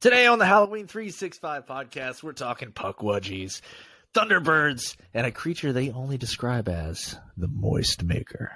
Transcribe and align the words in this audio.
Today 0.00 0.26
on 0.26 0.38
the 0.38 0.46
Halloween 0.46 0.86
365 0.86 1.66
podcast, 1.66 2.22
we're 2.22 2.32
talking 2.32 2.72
Pukwudgies, 2.72 3.60
Thunderbirds, 4.14 4.96
and 5.12 5.26
a 5.26 5.30
creature 5.30 5.74
they 5.74 5.90
only 5.90 6.16
describe 6.16 6.70
as 6.70 7.18
the 7.36 7.48
Moist 7.48 8.02
Maker. 8.02 8.50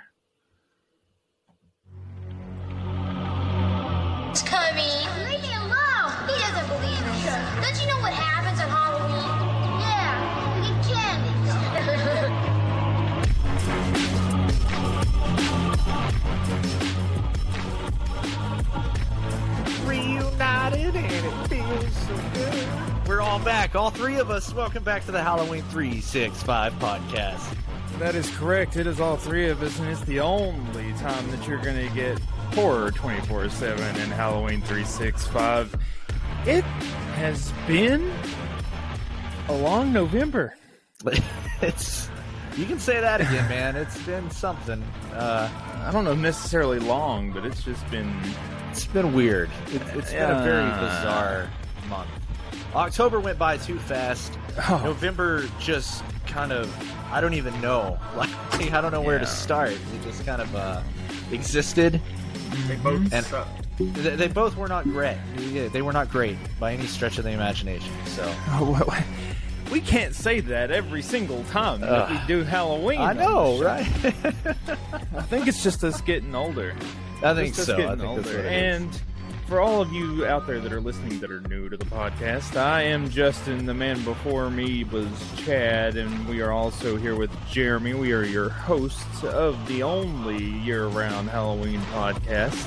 All 23.35 23.45
back, 23.45 23.75
all 23.75 23.91
three 23.91 24.15
of 24.21 24.31
us. 24.31 24.55
Welcome 24.55 24.85
back 24.85 25.05
to 25.07 25.11
the 25.11 25.21
Halloween 25.21 25.65
365 25.65 26.73
podcast. 26.75 27.57
That 27.99 28.15
is 28.15 28.31
correct. 28.37 28.77
It 28.77 28.87
is 28.87 29.01
all 29.01 29.17
three 29.17 29.49
of 29.49 29.61
us, 29.61 29.77
and 29.81 29.89
it's 29.89 30.03
the 30.03 30.21
only 30.21 30.93
time 30.93 31.29
that 31.33 31.45
you're 31.49 31.61
going 31.61 31.89
to 31.89 31.93
get 31.97 32.21
horror 32.55 32.93
24 32.93 33.49
7 33.49 33.97
in 34.01 34.09
Halloween 34.13 34.61
365. 34.61 35.75
It 36.47 36.63
has 36.63 37.53
been 37.67 38.09
a 39.49 39.53
long 39.53 39.93
November. 39.93 40.55
it's 41.61 42.09
you 42.57 42.67
can 42.67 42.79
say 42.79 43.01
that 43.01 43.21
again, 43.21 43.49
man. 43.49 43.75
It's 43.75 44.01
been 44.03 44.31
something. 44.31 44.81
Uh, 45.13 45.51
I 45.85 45.91
don't 45.91 46.05
know 46.05 46.15
necessarily 46.15 46.79
long, 46.79 47.33
but 47.33 47.45
it's 47.45 47.65
just 47.65 47.85
been. 47.91 48.17
it's 48.71 48.87
been 48.87 49.13
weird. 49.13 49.51
It, 49.73 49.83
it's 49.97 50.13
been 50.13 50.31
a 50.31 50.45
very 50.45 50.71
bizarre 50.79 51.51
month. 51.89 52.24
October 52.75 53.21
went 53.21 53.39
by 53.39 53.57
too 53.57 53.79
fast. 53.79 54.33
Oh. 54.69 54.81
November 54.85 55.45
just 55.59 56.03
kind 56.27 56.53
of 56.53 56.73
I 57.13 57.21
don't 57.21 57.35
even 57.35 57.59
know. 57.61 57.99
Like 58.17 58.31
I 58.73 58.81
don't 58.81 58.93
know 58.93 59.01
where 59.03 59.19
to 59.19 59.27
start. 59.27 59.73
It 59.73 60.03
just 60.03 60.25
kind 60.25 60.41
of 60.41 60.55
uh, 60.55 60.81
existed. 61.33 62.01
They 62.69 62.77
both 62.77 63.13
And- 63.13 63.25
suck. 63.27 63.49
They, 63.77 64.15
they 64.15 64.29
both 64.29 64.57
were 64.57 64.69
not 64.69 64.85
great. 64.85 65.17
They 65.37 65.83
were 65.83 65.93
not 65.93 66.09
great 66.09 66.37
by 66.61 66.73
any 66.75 66.87
stretch 66.87 67.19
of 67.19 67.25
the 67.25 67.31
imagination. 67.31 67.93
So 68.07 68.23
We 69.73 69.81
can't 69.81 70.15
say 70.15 70.39
that 70.41 70.71
every 70.71 71.03
single 71.03 71.43
time 71.45 71.81
that 71.81 72.09
we 72.09 72.19
do 72.29 72.45
Halloween. 72.45 73.01
I 73.01 73.15
know, 73.15 73.61
right? 73.61 73.81
I 75.17 75.23
think 75.23 75.49
it's 75.49 75.65
just 75.65 75.83
us 75.83 76.01
getting 76.03 76.35
older. 76.37 76.77
I 77.23 77.35
think 77.35 77.57
Just 77.57 77.61
us 77.61 77.67
so. 77.67 77.75
I 77.75 77.77
getting 77.79 77.99
think 77.99 78.17
that's 78.17 78.29
older. 78.29 78.37
what 78.45 78.47
it 78.47 78.53
is. 78.53 78.81
and 78.85 79.03
for 79.47 79.61
all 79.61 79.81
of 79.81 79.93
you 79.93 80.27
out 80.27 80.47
there 80.47 80.59
that 80.61 80.73
are 80.73 80.81
listening 80.81 81.19
that 81.21 81.31
are 81.31 81.41
new 81.43 81.69
to 81.69 81.77
the 81.77 81.85
podcast, 81.87 82.57
I 82.57 82.83
am 82.83 83.11
Justin. 83.11 83.67
The 83.67 83.75
man 83.75 84.03
before 84.05 84.51
me 84.51 84.85
was 84.85 85.07
Chad, 85.37 85.97
and 85.97 86.27
we 86.27 86.41
are 86.41 86.51
also 86.51 86.97
here 86.97 87.15
with 87.15 87.31
Jeremy. 87.49 87.95
We 87.95 88.13
are 88.13 88.25
your 88.25 88.49
hosts 88.49 89.23
of 89.23 89.69
the 89.69 89.83
only 89.83 90.43
year-round 90.43 91.29
Halloween 91.29 91.81
podcast, 91.93 92.67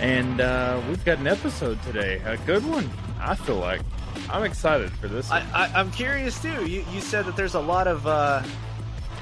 and 0.00 0.40
uh, 0.40 0.80
we've 0.88 1.04
got 1.04 1.18
an 1.18 1.26
episode 1.26 1.82
today, 1.82 2.22
a 2.24 2.38
good 2.38 2.64
one. 2.66 2.90
I 3.20 3.34
feel 3.34 3.56
like 3.56 3.82
I'm 4.30 4.44
excited 4.44 4.90
for 4.92 5.08
this. 5.08 5.30
I, 5.30 5.40
One. 5.40 5.48
I, 5.52 5.72
I'm 5.74 5.90
curious 5.90 6.40
too. 6.40 6.66
You, 6.66 6.84
you 6.92 7.00
said 7.00 7.26
that 7.26 7.36
there's 7.36 7.54
a 7.54 7.60
lot 7.60 7.86
of. 7.86 8.06
Uh, 8.06 8.42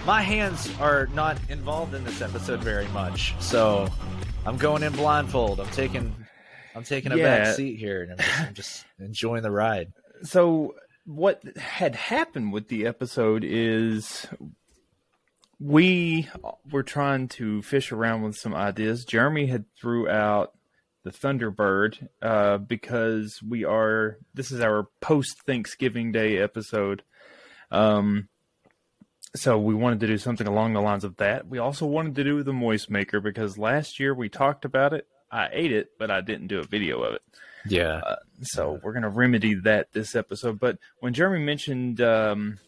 my 0.06 0.20
hands 0.20 0.70
are 0.80 1.06
not 1.14 1.38
involved 1.48 1.94
in 1.94 2.04
this 2.04 2.20
episode 2.20 2.62
very 2.62 2.86
much, 2.88 3.34
so 3.40 3.88
I'm 4.46 4.56
going 4.58 4.82
in 4.82 4.92
blindfold. 4.92 5.58
I'm 5.60 5.68
taking, 5.70 6.14
I'm 6.74 6.84
taking 6.84 7.12
a 7.12 7.16
Yeah. 7.16 7.44
back 7.44 7.56
seat 7.56 7.78
here, 7.78 8.02
and 8.02 8.12
I'm 8.12 8.18
just, 8.18 8.40
I'm 8.48 8.54
just 8.54 8.84
enjoying 8.98 9.42
the 9.42 9.50
ride. 9.50 9.92
so 10.22 10.74
what 11.06 11.42
had 11.58 11.94
happened 11.94 12.52
with 12.52 12.68
the 12.68 12.86
episode 12.86 13.44
is 13.44 14.26
we 15.60 16.28
were 16.70 16.82
trying 16.82 17.28
to 17.28 17.60
fish 17.62 17.92
around 17.92 18.22
with 18.22 18.36
some 18.36 18.54
ideas. 18.54 19.04
Jeremy 19.04 19.46
had 19.46 19.64
threw 19.78 20.08
out 20.08 20.52
the 21.04 21.10
Thunderbird 21.10 22.08
uh, 22.22 22.56
because 22.58 23.42
we 23.46 23.64
are 23.64 24.16
this 24.32 24.50
is 24.50 24.60
our 24.60 24.88
post 25.02 25.42
Thanksgiving 25.46 26.10
Day 26.12 26.38
episode. 26.38 27.02
Um, 27.70 28.28
so 29.36 29.58
we 29.58 29.74
wanted 29.74 30.00
to 30.00 30.06
do 30.06 30.18
something 30.18 30.46
along 30.46 30.74
the 30.74 30.80
lines 30.80 31.04
of 31.04 31.16
that. 31.16 31.48
We 31.48 31.58
also 31.58 31.86
wanted 31.86 32.14
to 32.16 32.24
do 32.24 32.42
the 32.42 32.52
Moist 32.52 32.90
Maker 32.90 33.20
because 33.20 33.58
last 33.58 33.98
year 33.98 34.14
we 34.14 34.28
talked 34.28 34.64
about 34.64 34.92
it. 34.92 35.06
I 35.30 35.48
ate 35.52 35.72
it, 35.72 35.90
but 35.98 36.10
I 36.10 36.20
didn't 36.20 36.46
do 36.46 36.60
a 36.60 36.64
video 36.64 37.02
of 37.02 37.14
it. 37.14 37.22
Yeah, 37.66 38.16
So 38.42 38.78
we're 38.82 38.92
going 38.92 39.02
to 39.02 39.08
remedy 39.08 39.54
that 39.54 39.92
this 39.92 40.14
episode. 40.14 40.60
But 40.60 40.78
when 41.00 41.14
Jeremy 41.14 41.44
mentioned 41.44 42.00
um, 42.00 42.58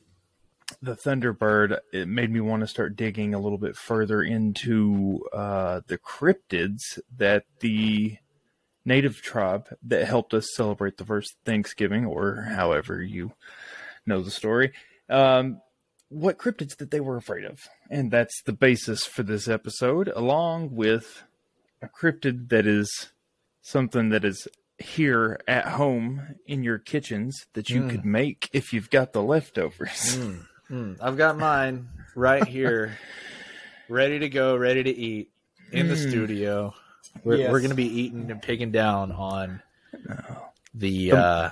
the 0.82 0.96
Thunderbird, 0.96 1.78
it 1.92 2.08
made 2.08 2.30
me 2.30 2.40
want 2.40 2.62
to 2.62 2.66
start 2.66 2.96
digging 2.96 3.34
a 3.34 3.38
little 3.38 3.58
bit 3.58 3.76
further 3.76 4.22
into 4.22 5.24
uh, 5.32 5.82
the 5.86 5.98
cryptids 5.98 6.98
that 7.16 7.44
the 7.60 8.16
native 8.84 9.20
tribe 9.20 9.68
that 9.82 10.06
helped 10.06 10.32
us 10.32 10.48
celebrate 10.54 10.96
the 10.96 11.04
first 11.04 11.36
Thanksgiving, 11.44 12.06
or 12.06 12.42
however 12.42 13.02
you 13.02 13.32
know 14.06 14.22
the 14.22 14.30
story. 14.30 14.72
Um, 15.08 15.60
what 16.08 16.38
cryptids 16.38 16.76
that 16.76 16.90
they 16.90 17.00
were 17.00 17.16
afraid 17.16 17.44
of. 17.44 17.60
And 17.90 18.10
that's 18.10 18.42
the 18.42 18.52
basis 18.52 19.04
for 19.04 19.22
this 19.22 19.48
episode, 19.48 20.08
along 20.14 20.74
with 20.74 21.24
a 21.82 21.88
cryptid 21.88 22.48
that 22.50 22.66
is 22.66 23.10
something 23.62 24.10
that 24.10 24.24
is 24.24 24.46
here 24.78 25.40
at 25.48 25.66
home 25.66 26.36
in 26.46 26.62
your 26.62 26.78
kitchens 26.78 27.46
that 27.54 27.70
you 27.70 27.82
Mm. 27.82 27.90
could 27.90 28.04
make 28.04 28.48
if 28.52 28.72
you've 28.72 28.90
got 28.90 29.12
the 29.12 29.22
leftovers. 29.22 30.16
Mm, 30.70 30.98
I've 31.00 31.16
got 31.16 31.38
mine 31.38 31.88
right 32.14 32.46
here, 32.46 32.98
ready 33.88 34.18
to 34.20 34.28
go, 34.28 34.56
ready 34.56 34.82
to 34.82 34.90
eat 34.90 35.30
in 35.72 35.88
the 35.88 35.94
Mm. 35.94 36.08
studio. 36.10 36.74
We're, 37.24 37.36
Yes. 37.36 37.50
we're 37.50 37.60
going 37.60 37.70
to 37.70 37.76
be 37.76 38.00
eating 38.02 38.30
and 38.30 38.42
picking 38.42 38.70
down 38.70 39.10
on 39.12 39.62
the 40.74 41.10
The- 41.10 41.12
uh, 41.12 41.50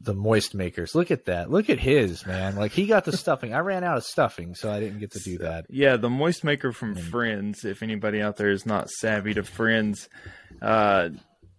the 0.00 0.14
moist 0.14 0.54
makers. 0.54 0.94
Look 0.94 1.10
at 1.10 1.26
that. 1.26 1.50
Look 1.50 1.70
at 1.70 1.78
his 1.78 2.26
man. 2.26 2.56
Like 2.56 2.72
he 2.72 2.86
got 2.86 3.04
the 3.04 3.16
stuffing. 3.16 3.54
I 3.54 3.60
ran 3.60 3.84
out 3.84 3.96
of 3.96 4.04
stuffing, 4.04 4.54
so 4.54 4.70
I 4.70 4.80
didn't 4.80 4.98
get 4.98 5.12
to 5.12 5.20
do 5.20 5.38
that. 5.38 5.66
Yeah, 5.68 5.96
the 5.96 6.10
moist 6.10 6.44
maker 6.44 6.72
from 6.72 6.94
Friends. 6.94 7.64
If 7.64 7.82
anybody 7.82 8.20
out 8.20 8.36
there 8.36 8.50
is 8.50 8.66
not 8.66 8.90
savvy 8.90 9.34
to 9.34 9.42
Friends, 9.42 10.08
uh, 10.60 11.10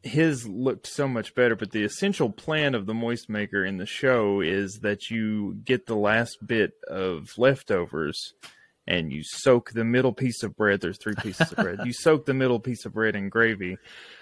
his 0.03 0.47
looked 0.47 0.87
so 0.87 1.07
much 1.07 1.33
better. 1.35 1.55
But 1.55 1.71
the 1.71 1.83
essential 1.83 2.29
plan 2.29 2.75
of 2.75 2.85
the 2.85 2.93
moist 2.93 3.29
maker 3.29 3.63
in 3.63 3.77
the 3.77 3.85
show 3.85 4.41
is 4.41 4.79
that 4.81 5.09
you 5.09 5.55
get 5.63 5.85
the 5.85 5.95
last 5.95 6.45
bit 6.45 6.73
of 6.87 7.37
leftovers 7.37 8.33
and 8.89 9.13
you 9.13 9.21
soak 9.23 9.71
the 9.71 9.85
middle 9.85 10.11
piece 10.11 10.41
of 10.41 10.55
bread. 10.57 10.81
There's 10.81 10.97
three 10.97 11.13
pieces 11.15 11.51
of 11.51 11.57
bread. 11.57 11.79
You 11.85 11.93
soak 12.01 12.25
the 12.25 12.33
middle 12.33 12.59
piece 12.59 12.85
of 12.85 12.93
bread 12.93 13.15
in 13.15 13.29
gravy 13.29 13.77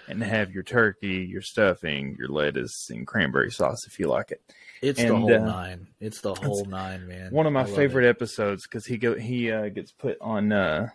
and 0.06 0.22
have 0.22 0.52
your 0.52 0.62
turkey, 0.62 1.26
your 1.28 1.40
stuffing, 1.40 2.14
your 2.18 2.28
lettuce, 2.28 2.90
and 2.90 3.06
cranberry 3.06 3.50
sauce 3.50 3.86
if 3.86 3.98
you 3.98 4.08
like 4.08 4.30
it. 4.30 4.42
It's 4.82 5.02
the 5.02 5.16
whole 5.16 5.34
uh, 5.34 5.38
nine. 5.38 5.88
It's 6.00 6.20
the 6.20 6.34
whole 6.34 6.66
nine, 6.66 7.08
man. 7.08 7.32
one 7.32 7.46
of 7.46 7.52
my 7.52 7.64
favorite 7.64 8.04
it. 8.04 8.10
episodes 8.10 8.66
because 8.66 8.86
he 8.86 8.98
go 8.98 9.14
he 9.14 9.50
uh, 9.50 9.70
gets 9.70 9.90
put 9.90 10.18
on 10.20 10.52
uh, 10.52 10.88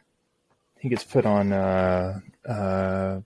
he 0.79 0.88
gets 0.88 1.03
put 1.03 1.25
on 1.25 1.51
uh, 1.51 2.19
uh, 2.47 3.19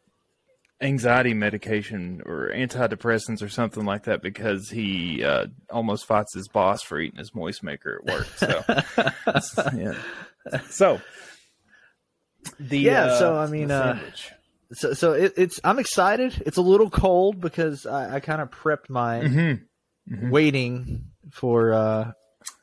anxiety 0.81 1.33
medication 1.33 2.21
or 2.25 2.51
antidepressants 2.53 3.41
or 3.41 3.49
something 3.49 3.85
like 3.85 4.03
that 4.03 4.21
because 4.21 4.69
he 4.69 5.23
uh, 5.23 5.47
almost 5.71 6.05
fights 6.05 6.33
his 6.33 6.47
boss 6.47 6.81
for 6.83 6.99
eating 6.99 7.17
his 7.17 7.33
moist 7.33 7.63
maker 7.63 7.99
at 8.01 8.13
work. 8.13 8.27
So 8.37 8.63
yeah, 9.77 9.93
so 10.69 11.01
the 12.59 12.79
Yeah, 12.79 13.05
uh, 13.05 13.19
so, 13.19 13.35
I 13.37 13.47
mean, 13.47 13.71
uh. 13.71 13.99
So, 14.73 14.93
so 14.93 15.13
it, 15.13 15.33
it's. 15.37 15.59
I'm 15.63 15.79
excited. 15.79 16.43
It's 16.45 16.57
a 16.57 16.61
little 16.61 16.89
cold 16.89 17.39
because 17.39 17.85
I, 17.85 18.15
I 18.15 18.19
kind 18.19 18.41
of 18.41 18.49
prepped 18.51 18.89
mine, 18.89 19.65
Mhm. 20.09 20.29
waiting 20.29 21.05
for 21.31 21.71
uh, 21.73 22.11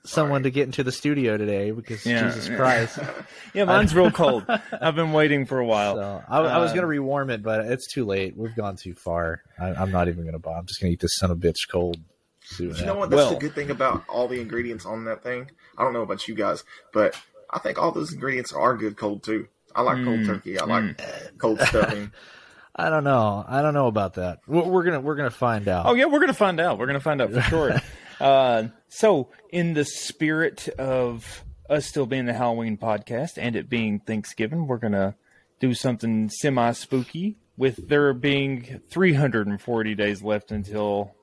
someone 0.05 0.43
to 0.43 0.51
get 0.51 0.65
into 0.67 0.83
the 0.85 0.93
studio 0.93 1.39
today. 1.39 1.71
Because 1.71 2.05
Yeah. 2.05 2.25
Jesus 2.29 2.49
Christ! 2.55 2.99
yeah, 3.55 3.65
mine's 3.65 3.95
real 3.95 4.11
cold. 4.11 4.45
I've 4.81 4.95
been 4.95 5.13
waiting 5.15 5.47
for 5.47 5.59
a 5.59 5.65
while. 5.67 5.97
So 5.97 6.23
I, 6.29 6.39
I 6.41 6.59
was 6.59 6.73
Uh, 6.73 6.75
gonna 6.75 6.87
rewarm 6.89 7.31
it, 7.31 7.43
but 7.43 7.65
it's 7.67 7.91
too 7.91 8.05
late. 8.05 8.37
We've 8.37 8.55
gone 8.55 8.77
too 8.77 8.95
far. 8.95 9.41
I, 9.59 9.69
I'm 9.71 9.91
not 9.91 10.09
even 10.09 10.27
gonna 10.27 10.39
buy. 10.39 10.59
I'm 10.59 10.67
just 10.67 10.81
gonna 10.83 10.93
eat 10.93 11.01
this 11.01 11.17
son 11.17 11.31
of 11.31 11.39
a 11.39 11.41
bitch 11.41 11.69
cold. 11.71 11.97
See 12.43 12.67
what 12.67 12.79
You 12.81 12.85
know 12.85 12.97
what? 12.97 13.09
That's 13.09 13.23
Well- 13.23 13.31
the 13.33 13.41
good 13.41 13.55
thing 13.55 13.71
about 13.71 14.05
all 14.11 14.29
the 14.29 14.41
ingredients 14.43 14.85
on 14.85 15.05
that 15.07 15.23
thing. 15.23 15.51
I 15.79 15.85
don't 15.85 15.95
know 15.95 16.03
about 16.03 16.29
you 16.29 16.35
guys, 16.35 16.65
but 16.93 17.19
I 17.55 17.61
think 17.61 17.81
all 17.81 17.93
those 17.93 18.13
ingredients 18.13 18.53
are 18.53 18.77
good 18.77 18.97
cold 18.97 19.23
too. 19.23 19.47
I 19.75 19.83
like 19.83 19.99
Mm, 19.99 20.05
cold 20.05 20.27
turkey. 20.27 20.59
I 20.59 20.65
like 20.65 21.01
cold 21.39 21.61
stuffing. 21.61 22.13
I 22.77 22.91
don't 22.91 23.05
know. 23.05 23.45
I 23.47 23.63
don't 23.63 23.75
know 23.75 23.87
about 23.87 24.15
that. 24.15 24.41
We're, 24.49 24.65
we're 24.65 24.83
gonna 24.83 25.01
we're 25.01 25.15
gonna 25.15 25.31
find 25.31 25.69
out. 25.69 25.87
Oh 25.87 25.95
yeah, 25.95 26.07
we're 26.07 26.19
gonna 26.21 26.33
find 26.35 26.59
out. 26.61 26.79
We're 26.79 26.87
gonna 26.87 26.99
find 27.01 27.23
out 27.23 27.33
for 27.33 27.41
sure. 27.43 27.81
uh, 28.21 28.65
so, 28.89 29.31
in 29.51 29.75
the 29.75 29.85
spirit 29.85 30.69
of 30.79 31.45
us 31.71 31.87
still 31.87 32.07
being 32.07 32.27
the 32.27 32.35
Halloween 32.35 32.77
podcast 32.77 33.39
and 33.39 33.55
it 33.55 33.69
being 33.71 34.01
Thanksgiving, 34.01 34.67
we're 34.67 34.79
gonna 34.79 35.15
do 35.61 35.73
something 35.73 36.29
semi 36.29 36.73
spooky 36.73 37.37
with 37.57 37.89
there 37.89 38.13
being 38.13 38.81
340 38.91 39.95
days 39.95 40.23
left 40.23 40.51
until 40.51 41.15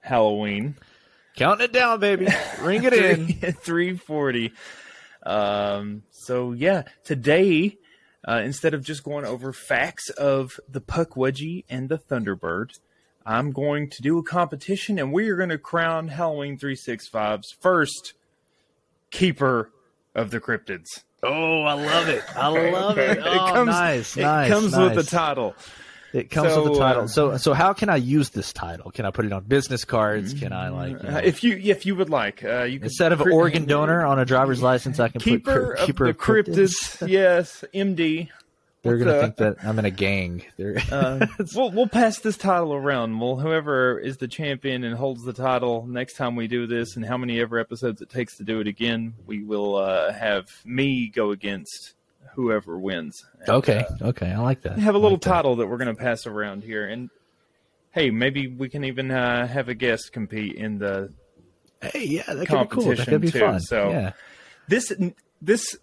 Halloween. 0.00 0.76
Counting 1.36 1.64
it 1.66 1.72
down, 1.72 2.00
baby. 2.00 2.28
Ring 2.62 2.84
it 2.84 2.94
in. 2.94 3.26
340. 3.52 4.52
Um, 5.24 6.02
so 6.10 6.52
yeah, 6.52 6.84
today, 7.02 7.78
uh, 8.26 8.42
instead 8.44 8.74
of 8.74 8.84
just 8.84 9.04
going 9.04 9.24
over 9.24 9.52
facts 9.52 10.10
of 10.10 10.58
the 10.68 10.80
Pukwudgie 10.80 11.64
and 11.68 11.88
the 11.88 11.98
Thunderbird, 11.98 12.70
I'm 13.26 13.52
going 13.52 13.88
to 13.90 14.02
do 14.02 14.18
a 14.18 14.22
competition 14.22 14.98
and 14.98 15.12
we 15.12 15.28
are 15.30 15.36
going 15.36 15.48
to 15.48 15.58
crown 15.58 16.08
Halloween 16.08 16.58
365's 16.58 17.52
first 17.60 18.14
keeper 19.10 19.70
of 20.14 20.30
the 20.30 20.40
cryptids. 20.40 20.86
Oh, 21.22 21.62
I 21.62 21.72
love 21.72 22.08
it. 22.08 22.22
I 22.36 22.48
love 22.48 22.98
it. 22.98 23.18
Oh, 23.24 23.32
it 23.32 23.54
comes, 23.54 23.68
nice, 23.68 24.16
it 24.16 24.22
nice, 24.22 24.50
comes 24.50 24.76
with 24.76 24.94
nice. 24.94 24.96
the 24.96 25.10
title. 25.10 25.54
It 26.14 26.30
comes 26.30 26.52
So, 26.52 26.62
with 26.62 26.72
the 26.74 26.78
title. 26.78 27.02
uh, 27.02 27.08
so, 27.08 27.36
so 27.38 27.52
how 27.54 27.72
can 27.72 27.88
I 27.88 27.96
use 27.96 28.30
this 28.30 28.52
title? 28.52 28.90
Can 28.92 29.04
I 29.04 29.10
put 29.10 29.24
it 29.24 29.32
on 29.32 29.42
business 29.44 29.84
cards? 29.84 30.32
Can 30.32 30.52
I 30.52 30.68
like 30.68 31.02
you 31.02 31.08
know, 31.10 31.16
Uh, 31.16 31.20
if 31.24 31.42
you 31.42 31.56
if 31.62 31.84
you 31.84 31.96
would 31.96 32.08
like, 32.08 32.44
uh, 32.44 32.62
you 32.62 32.78
can 32.78 32.84
instead 32.86 33.12
of 33.12 33.20
organ 33.20 33.64
donor 33.64 34.04
on 34.06 34.18
a 34.20 34.24
driver's 34.24 34.62
license, 34.62 35.00
I 35.00 35.08
can 35.08 35.20
keeper 35.20 35.52
put 35.52 35.76
cryp- 35.76 35.80
of 35.80 35.86
keeper 35.86 36.06
the 36.06 36.14
cryptids. 36.14 37.08
yes, 37.08 37.64
MD. 37.74 38.28
They're 38.82 38.92
What's, 38.98 39.04
gonna 39.04 39.16
uh, 39.16 39.20
think 39.22 39.36
that 39.36 39.56
I'm 39.64 39.78
in 39.78 39.86
a 39.86 39.90
gang. 39.90 40.44
Uh, 40.92 41.26
we'll 41.54 41.70
we'll 41.70 41.88
pass 41.88 42.18
this 42.20 42.36
title 42.36 42.74
around. 42.74 43.18
Well, 43.18 43.36
whoever 43.36 43.98
is 43.98 44.18
the 44.18 44.28
champion 44.28 44.84
and 44.84 44.94
holds 44.94 45.24
the 45.24 45.32
title 45.32 45.86
next 45.88 46.16
time 46.16 46.36
we 46.36 46.48
do 46.48 46.66
this, 46.66 46.94
and 46.94 47.04
how 47.04 47.16
many 47.16 47.40
ever 47.40 47.58
episodes 47.58 48.02
it 48.02 48.10
takes 48.10 48.36
to 48.36 48.44
do 48.44 48.60
it 48.60 48.66
again, 48.68 49.14
we 49.26 49.42
will 49.42 49.76
uh, 49.76 50.12
have 50.12 50.50
me 50.66 51.08
go 51.08 51.30
against 51.30 51.94
whoever 52.34 52.78
wins. 52.78 53.24
And, 53.40 53.48
okay. 53.48 53.84
uh, 54.02 54.08
Okay, 54.08 54.30
I 54.30 54.38
like 54.38 54.62
that. 54.62 54.76
We 54.76 54.82
have 54.82 54.94
a 54.94 54.98
little 54.98 55.12
like 55.16 55.22
title 55.22 55.56
that 55.56 55.66
we're 55.66 55.76
going 55.78 55.94
to 55.94 56.00
pass 56.00 56.26
around 56.26 56.62
here, 56.64 56.86
and 56.86 57.10
hey, 57.92 58.10
maybe 58.10 58.46
we 58.48 58.68
can 58.68 58.84
even 58.84 59.10
uh, 59.10 59.46
have 59.46 59.68
a 59.68 59.74
guest 59.74 60.12
compete 60.12 60.56
in 60.56 60.78
the 60.78 61.12
Hey, 61.82 62.04
yeah, 62.06 62.22
that 62.26 62.46
could 62.48 62.60
be 62.60 62.66
cool. 62.66 62.84
That 62.84 62.96
competition, 62.98 63.04
could 63.06 63.20
be 63.20 63.30
too, 63.30 63.40
fun. 63.40 63.60
so- 63.60 63.90
yeah. 63.90 64.12
this 64.68 64.92
this 65.42 65.76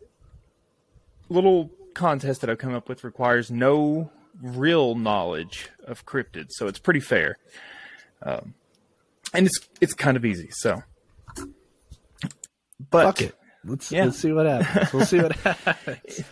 little 1.30 1.70
contest 1.94 2.42
that 2.42 2.50
I've 2.50 2.58
come 2.58 2.74
up 2.74 2.90
with 2.90 3.04
requires 3.04 3.52
no 3.52 4.10
real 4.42 4.96
knowledge 4.96 5.70
of 5.86 6.06
cryptids, 6.06 6.48
so 6.52 6.68
it's 6.68 6.80
pretty 6.80 7.00
fair, 7.02 7.38
um, 8.24 8.56
and 9.34 9.46
it's 9.46 9.60
it's 9.80 9.94
kind 9.94 10.18
of 10.18 10.26
easy. 10.26 10.50
So, 10.52 10.82
but 12.90 13.06
Fuck 13.06 13.22
it. 13.22 13.36
Let's 13.64 13.92
Yeah. 13.92 14.06
let's 14.06 14.18
see 14.18 14.32
what 14.32 14.46
happens. 14.48 14.92
We'll 14.94 15.06
see 15.06 15.20
what 15.22 15.36
happens. 15.38 16.24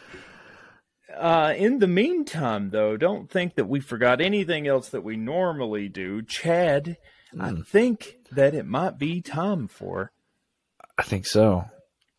Uh, 1.19 1.53
in 1.57 1.79
the 1.79 1.87
meantime, 1.87 2.69
though, 2.69 2.95
don't 2.95 3.29
think 3.29 3.55
that 3.55 3.65
we 3.67 3.81
forgot 3.81 4.21
anything 4.21 4.67
else 4.67 4.89
that 4.89 5.03
we 5.03 5.17
normally 5.17 5.89
do. 5.89 6.21
Chad, 6.21 6.95
I 7.39 7.49
Hmm. 7.49 7.61
think 7.61 8.15
that 8.31 8.53
it 8.55 8.65
might 8.65 8.97
be 8.97 9.21
time 9.21 9.67
for. 9.67 10.11
I 10.97 11.03
think 11.03 11.25
so. 11.25 11.65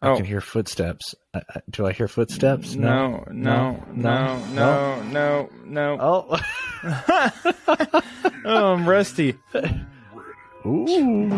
I 0.03 0.09
Oh. 0.11 0.17
can 0.17 0.25
hear 0.27 0.41
footsteps. 0.41 1.15
I, 1.35 1.39
I, 1.55 1.61
do 1.71 1.87
I 1.87 1.93
hear 1.93 2.09
footsteps? 2.09 2.75
No, 2.75 3.25
no, 3.31 3.83
no, 3.93 4.39
no, 4.53 5.03
no, 5.03 5.49
no. 5.65 5.97
Oh. 6.01 6.41
Oh, 8.45 8.73
I'm 8.73 8.89
rusty. 8.89 9.37
Ooh. 10.65 11.29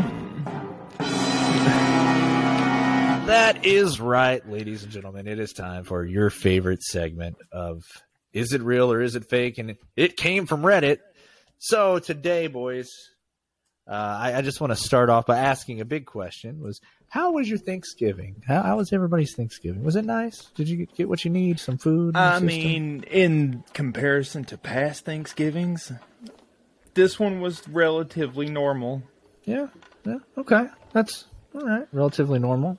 That 3.32 3.64
is 3.64 3.98
right, 3.98 4.46
ladies 4.46 4.82
and 4.82 4.92
gentlemen. 4.92 5.26
It 5.26 5.38
is 5.38 5.54
time 5.54 5.84
for 5.84 6.04
your 6.04 6.28
favorite 6.28 6.82
segment 6.82 7.36
of 7.50 7.82
Is 8.34 8.52
It 8.52 8.60
Real 8.60 8.92
or 8.92 9.00
Is 9.00 9.16
It 9.16 9.24
Fake? 9.24 9.56
And 9.56 9.74
it 9.96 10.18
came 10.18 10.44
from 10.44 10.60
Reddit. 10.60 10.98
So 11.56 11.98
today, 11.98 12.48
boys, 12.48 12.90
uh, 13.88 13.94
I, 13.94 14.34
I 14.34 14.42
just 14.42 14.60
want 14.60 14.74
to 14.74 14.76
start 14.76 15.08
off 15.08 15.24
by 15.24 15.38
asking 15.38 15.80
a 15.80 15.86
big 15.86 16.04
question: 16.04 16.60
Was 16.60 16.82
how 17.08 17.32
was 17.32 17.48
your 17.48 17.56
Thanksgiving? 17.56 18.42
How, 18.46 18.60
how 18.60 18.76
was 18.76 18.92
everybody's 18.92 19.34
Thanksgiving? 19.34 19.82
Was 19.82 19.96
it 19.96 20.04
nice? 20.04 20.50
Did 20.54 20.68
you 20.68 20.76
get, 20.76 20.94
get 20.94 21.08
what 21.08 21.24
you 21.24 21.30
need? 21.30 21.58
Some 21.58 21.78
food? 21.78 22.14
I 22.14 22.38
mean, 22.38 23.02
in 23.04 23.64
comparison 23.72 24.44
to 24.44 24.58
past 24.58 25.06
Thanksgivings, 25.06 25.90
this 26.92 27.18
one 27.18 27.40
was 27.40 27.66
relatively 27.66 28.50
normal, 28.50 29.04
yeah, 29.44 29.68
yeah, 30.04 30.18
okay, 30.36 30.66
that's 30.92 31.24
all 31.54 31.62
right. 31.62 31.88
Relatively 31.92 32.38
normal. 32.38 32.78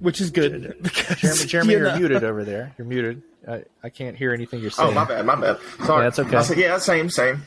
Which 0.00 0.20
is 0.20 0.30
good. 0.30 0.76
Jeremy, 1.16 1.44
Jeremy, 1.46 1.72
you 1.74 1.78
you're 1.80 1.96
muted 1.98 2.24
over 2.24 2.44
there. 2.44 2.74
You're 2.78 2.86
muted. 2.86 3.22
I, 3.48 3.64
I 3.82 3.88
can't 3.88 4.16
hear 4.16 4.32
anything 4.32 4.60
you're 4.60 4.70
saying. 4.70 4.90
Oh, 4.90 4.92
my 4.92 5.04
bad, 5.04 5.26
my 5.26 5.34
bad. 5.34 5.58
Sorry. 5.84 6.02
Yeah, 6.02 6.08
it's 6.08 6.18
okay. 6.18 6.36
I 6.36 6.42
said, 6.42 6.58
yeah, 6.58 6.78
same, 6.78 7.10
same. 7.10 7.42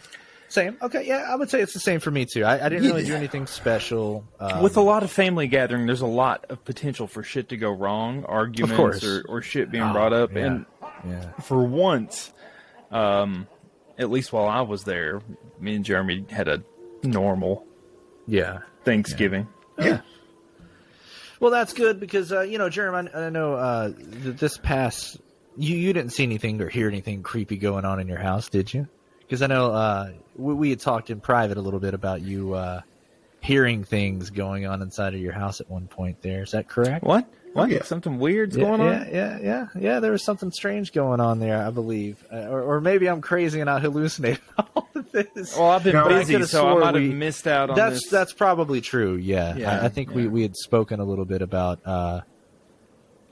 Same. 0.48 0.77
Okay, 0.81 1.06
yeah, 1.07 1.25
I 1.30 1.36
would 1.36 1.50
say 1.50 1.60
it's 1.62 1.74
the 1.74 1.80
same 1.80 2.00
for 2.00 2.12
me 2.12 2.25
too. 2.25 2.44
I, 2.45 2.66
I 2.66 2.69
didn't 2.69 2.86
really 2.86 3.04
do 3.04 3.16
anything 3.16 3.48
special. 3.48 4.24
Um, 4.39 4.62
With 4.62 4.77
a 4.77 4.81
lot 4.81 5.04
of 5.04 5.12
family 5.12 5.48
gathering, 5.48 5.86
there's 5.86 6.01
a 6.01 6.06
lot 6.07 6.45
of 6.50 6.63
potential 6.63 7.07
for 7.07 7.24
shit 7.24 7.50
to 7.50 7.57
go 7.57 7.72
wrong, 7.72 8.24
arguments 8.25 8.77
course. 8.77 9.04
or, 9.04 9.24
or 9.27 9.42
shit 9.42 9.72
being 9.72 9.83
Oh, 9.83 9.92
brought 9.94 10.13
up. 10.13 10.33
yeah. 10.33 10.45
And 10.45 10.66
yeah, 11.07 11.31
for 11.42 11.63
once, 11.63 12.31
um, 12.92 13.48
at 13.98 14.12
least 14.12 14.31
while 14.31 14.48
I 14.48 14.62
was 14.62 14.83
there, 14.83 15.22
me 15.60 15.75
and 15.75 15.83
Jeremy 15.83 16.25
had 16.30 16.48
a 16.48 16.62
normal 17.04 17.66
yeah. 18.27 18.60
Thanksgiving. 18.83 19.48
Well, 21.40 21.52
that's 21.52 21.74
good 21.74 22.00
because 22.00 22.32
uh, 22.32 22.42
you 22.42 22.58
know, 22.58 22.70
Jeremy, 22.70 23.10
I, 23.14 23.26
I 23.26 23.30
know 23.30 23.54
uh, 23.54 23.92
this 23.96 24.58
past 24.58 25.20
you 25.58 25.76
you 25.76 25.94
didn't 25.94 26.12
see 26.12 26.24
anything 26.24 26.62
or 26.62 26.70
hear 26.70 26.88
anything 26.88 27.24
creepy 27.24 27.58
going 27.58 27.86
on 27.86 28.00
in 28.00 28.08
your 28.08 28.20
house, 28.20 28.50
did 28.50 28.74
you? 28.74 28.88
Because 29.20 29.42
I 29.42 29.48
know 29.48 29.72
uh, 29.72 30.12
we, 30.36 30.54
we 30.54 30.70
had 30.70 30.80
talked 30.80 31.10
in 31.10 31.20
private 31.20 31.58
a 31.58 31.62
little 31.62 31.80
bit 31.80 31.94
about 31.94 32.22
you 32.22 32.54
uh, 32.54 32.82
hearing 33.42 33.84
things 33.84 34.30
going 34.30 34.66
on 34.66 34.82
inside 34.82 35.14
of 35.14 35.20
your 35.20 35.34
house 35.34 35.62
at 35.62 35.70
one 35.70 35.88
point. 35.88 36.22
There 36.22 36.44
is 36.44 36.52
that 36.52 36.68
correct? 36.68 37.04
What? 37.04 37.28
What? 37.56 37.69
yeah. 37.69 37.84
Something 37.84 38.19
weird's 38.19 38.57
Yeah, 38.57 38.63
going 38.66 38.81
yeah, 38.81 38.88
on? 38.88 38.92
Yeah, 38.94 39.10
yeah, 39.12 39.40
yeah. 39.42 39.68
yeah. 39.80 40.00
There 40.02 40.12
was 40.12 40.24
something 40.25 40.52
strange 40.52 40.92
going 40.92 41.22
on 41.22 41.40
there, 41.40 41.66
I 41.66 41.69
believe, 41.69 42.22
uh, 42.31 42.48
or, 42.50 42.62
or 42.62 42.81
maybe 42.81 43.07
I'm 43.07 43.22
crazy 43.22 43.62
and 43.62 43.69
I 43.69 43.80
hallucinated 43.80 44.42
all 44.75 44.90
of 44.94 45.10
this. 45.13 45.56
Well, 45.57 45.69
I've 45.72 45.84
been 45.84 45.94
No, 45.94 46.06
I 46.06 46.19
busy, 46.19 46.34
could've 46.34 46.50
so 46.50 46.68
I 46.68 46.92
might 46.92 47.02
have 47.02 47.13
missed 47.13 47.48
out 47.48 47.69
on 47.69 47.78
that's 47.78 48.02
this. 48.04 48.10
that's 48.10 48.34
probably 48.34 48.81
true. 48.81 49.16
Yeah, 49.16 49.56
Yeah, 49.56 49.80
I, 49.81 49.86
I 49.86 49.88
think 49.90 50.12
we, 50.13 50.28
we 50.28 50.42
had 50.42 50.56
spoken 50.57 51.00
a 51.00 51.06
little 51.06 51.24
bit 51.25 51.42
about. 51.42 51.80
Uh, 51.86 52.22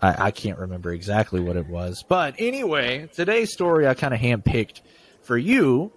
I, 0.01 0.27
I 0.27 0.31
can't 0.31 0.57
remember 0.59 0.91
exactly 0.93 1.41
what 1.41 1.57
it 1.57 1.67
was, 1.67 2.03
but 2.07 2.35
anyway, 2.39 3.09
today's 3.13 3.51
story 3.51 3.87
I 3.87 3.93
kind 3.93 4.13
of 4.13 4.19
handpicked 4.21 4.81
for 5.21 5.37
you, 5.37 5.91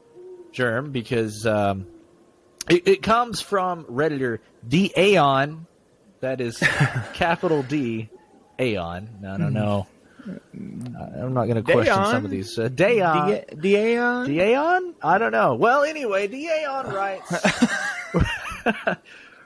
Germ, 0.53 0.91
because 0.91 1.47
um, 1.47 1.87
it, 2.69 2.87
it 2.89 3.03
comes 3.03 3.41
from 3.41 3.85
redditor 3.85 4.39
D 4.67 4.93
Aeon, 4.97 5.67
that 6.21 6.41
is 6.41 6.57
capital 7.15 7.63
D 7.63 8.09
Aeon. 8.61 9.09
I 9.27 9.37
don't 9.37 9.53
know. 9.53 9.87
I'm 10.27 11.35
not 11.35 11.45
going 11.45 11.57
to 11.57 11.63
question 11.63 11.95
Dayon? 11.95 12.11
some 12.11 12.25
of 12.25 12.31
these. 12.31 12.59
Uh, 12.59 12.69
Dayon. 12.69 13.47
Di- 13.49 13.57
Dion? 13.61 14.29
Dion? 14.29 14.95
I 15.03 15.19
don't 15.19 15.33
know. 15.33 15.55
Well, 15.55 15.85
anyway, 15.85 16.27
Dion 16.27 16.93
writes 16.93 17.33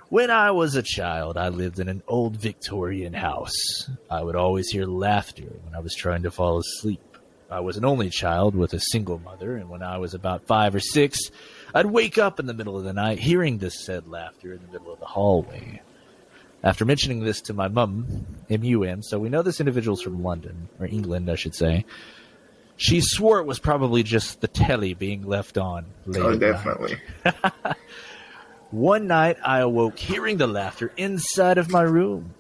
When 0.09 0.31
I 0.31 0.51
was 0.51 0.75
a 0.75 0.83
child, 0.83 1.37
I 1.37 1.51
lived 1.51 1.79
in 1.79 1.89
an 1.89 2.03
old 2.09 2.37
Victorian 2.37 3.13
house. 3.13 3.89
I 4.11 4.23
would 4.23 4.35
always 4.37 4.69
hear 4.69 4.85
laughter 4.87 5.45
when 5.65 5.75
I 5.75 5.81
was 5.81 5.95
trying 5.95 6.23
to 6.25 6.31
fall 6.31 6.59
asleep. 6.59 7.01
I 7.51 7.61
was 7.61 7.77
an 7.77 7.85
only 7.85 8.11
child 8.11 8.55
with 8.57 8.73
a 8.75 8.81
single 8.81 9.19
mother, 9.19 9.57
and 9.57 9.69
when 9.69 9.83
I 9.83 9.99
was 9.99 10.15
about 10.15 10.47
five 10.47 10.75
or 10.75 10.81
six, 10.81 11.19
I'd 11.75 11.87
wake 11.87 12.17
up 12.17 12.41
in 12.41 12.47
the 12.47 12.55
middle 12.55 12.77
of 12.77 12.85
the 12.85 12.93
night 12.93 13.19
hearing 13.19 13.59
this 13.59 13.85
said 13.85 14.09
laughter 14.09 14.53
in 14.53 14.61
the 14.67 14.73
middle 14.73 14.93
of 14.93 14.99
the 15.01 15.07
hallway. 15.07 15.81
After 16.63 16.85
mentioning 16.85 17.25
this 17.25 17.41
to 17.43 17.55
my 17.55 17.69
mum, 17.69 18.27
M-U-M, 18.51 19.03
so 19.03 19.19
we 19.19 19.31
know 19.31 19.43
this 19.43 19.61
individual's 19.61 20.03
from 20.03 20.23
London, 20.23 20.69
or 20.79 20.87
England, 20.87 21.31
I 21.31 21.35
should 21.37 21.55
say, 21.55 21.87
she 22.77 23.01
swore 23.01 23.41
it 23.41 23.47
was 23.47 23.59
probably 23.59 24.03
just 24.03 24.41
the 24.41 24.49
telly 24.49 24.95
being 24.95 25.23
left 25.27 25.57
on. 25.59 25.87
late 26.07 26.23
Oh, 26.23 26.33
at 26.33 26.39
night. 26.39 26.41
definitely. 26.41 26.97
One 28.71 29.07
night 29.07 29.39
I 29.45 29.61
awoke 29.61 29.99
hearing 29.99 30.37
the 30.37 30.47
laughter 30.47 30.93
inside 30.97 31.59
of 31.59 31.71
my 31.71 31.83
room. 31.83 32.35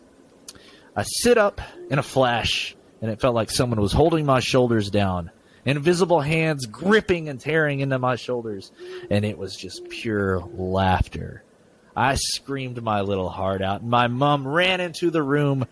I 0.94 1.02
sit 1.04 1.38
up 1.38 1.60
in 1.90 1.98
a 1.98 2.02
flash, 2.02 2.76
and 3.00 3.10
it 3.10 3.20
felt 3.20 3.34
like 3.34 3.50
someone 3.50 3.80
was 3.80 3.92
holding 3.92 4.26
my 4.26 4.40
shoulders 4.40 4.90
down, 4.90 5.30
invisible 5.64 6.20
hands 6.20 6.66
gripping 6.66 7.28
and 7.28 7.40
tearing 7.40 7.80
into 7.80 7.98
my 7.98 8.16
shoulders, 8.16 8.70
and 9.10 9.24
it 9.24 9.38
was 9.38 9.56
just 9.56 9.88
pure 9.88 10.40
laughter. 10.54 11.42
I 11.96 12.14
screamed 12.14 12.82
my 12.82 13.00
little 13.00 13.28
heart 13.28 13.62
out, 13.62 13.80
and 13.82 13.90
my 13.90 14.06
mom 14.06 14.46
ran 14.46 14.80
into 14.80 15.10
the 15.10 15.22
room, 15.22 15.66